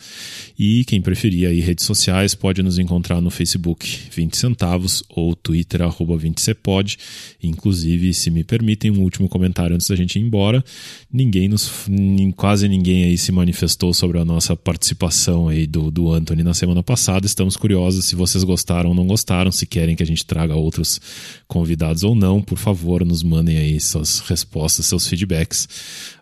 E 0.57 0.85
quem 0.85 1.03
preferir 1.03 1.49
aí 1.49 1.61
redes 1.61 1.85
sociais 1.85 2.37
pode 2.37 2.63
nos 2.63 2.79
encontrar 2.79 3.21
no 3.21 3.31
Facebook 3.31 3.87
20 4.13 4.37
centavos 4.37 5.03
ou 5.09 5.35
Twitter 5.35 5.83
arroba 5.83 6.17
20cepod. 6.17 6.97
Inclusive, 7.43 8.15
se 8.15 8.31
me 8.31 8.45
permitem, 8.45 8.93
um 8.93 9.01
último 9.01 9.29
comentário 9.29 9.75
antes 9.75 9.89
da 9.89 9.97
gente 9.97 10.21
ir 10.21 10.23
embora. 10.23 10.65
Ninguém 11.13 11.49
nos, 11.49 11.89
quase 12.37 12.69
ninguém 12.69 13.05
aí 13.05 13.19
se 13.19 13.33
manifestou 13.33 13.93
sobre 13.93 14.19
a 14.19 14.25
nossa 14.25 14.55
participação 14.55 15.49
aí 15.49 15.67
do, 15.67 15.91
do 15.91 16.13
Anthony 16.13 16.45
na 16.45 16.55
semana 16.55 16.83
passada. 16.83 17.27
Estamos 17.27 17.57
curiosos 17.57 18.05
se 18.05 18.15
vocês 18.15 18.45
gostaram 18.45 18.91
ou 18.91 18.95
não 18.95 19.07
gostaram, 19.07 19.51
se 19.51 19.67
querem 19.67 19.97
que 19.97 20.03
a 20.03 20.07
gente 20.07 20.25
traga 20.25 20.55
outros 20.55 21.01
convidados 21.49 21.88
ou 22.03 22.15
não, 22.15 22.41
por 22.41 22.59
favor, 22.59 23.05
nos 23.05 23.23
mandem 23.23 23.57
aí 23.57 23.81
suas 23.81 24.21
respostas, 24.21 24.87
seus 24.87 25.07
feedbacks. 25.07 25.69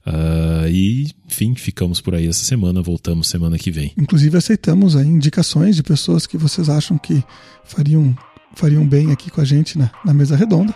Uh, 0.07 0.69
e, 0.69 1.11
enfim, 1.27 1.55
ficamos 1.55 2.01
por 2.01 2.15
aí 2.15 2.27
essa 2.27 2.45
semana, 2.45 2.83
voltamos 2.83 3.29
semana 3.29 3.59
que 3.59 3.71
vem. 3.71 3.93
Inclusive, 3.99 4.37
aceitamos 4.37 4.97
aí 4.97 5.07
indicações 5.07 5.77
de 5.77 5.83
pessoas 5.83 6.27
que 6.27 6.37
vocês 6.37 6.69
acham 6.69 6.97
que 6.97 7.23
fariam, 7.65 8.17
fariam 8.55 8.87
bem 8.87 9.13
aqui 9.13 9.31
com 9.31 9.41
a 9.41 9.45
gente 9.45 9.77
na, 9.79 9.91
na 10.05 10.15
mesa 10.15 10.37
redonda. 10.37 10.75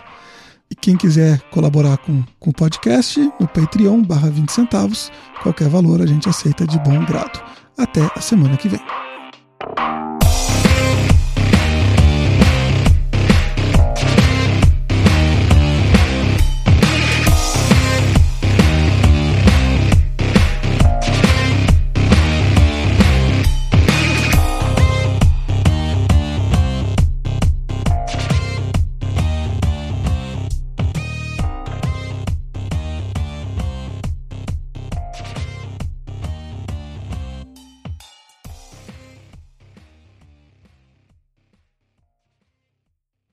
E 0.69 0.75
quem 0.75 0.95
quiser 0.95 1.41
colaborar 1.49 1.97
com, 1.97 2.23
com 2.39 2.49
o 2.49 2.53
podcast, 2.53 3.19
no 3.39 3.47
Patreon, 3.47 4.01
barra 4.03 4.29
20 4.29 4.49
centavos, 4.51 5.11
qualquer 5.43 5.67
valor 5.67 6.01
a 6.01 6.05
gente 6.05 6.29
aceita 6.29 6.65
de 6.65 6.79
bom 6.79 7.03
grado. 7.05 7.41
Até 7.77 8.09
a 8.15 8.21
semana 8.21 8.55
que 8.55 8.69
vem. 8.69 10.10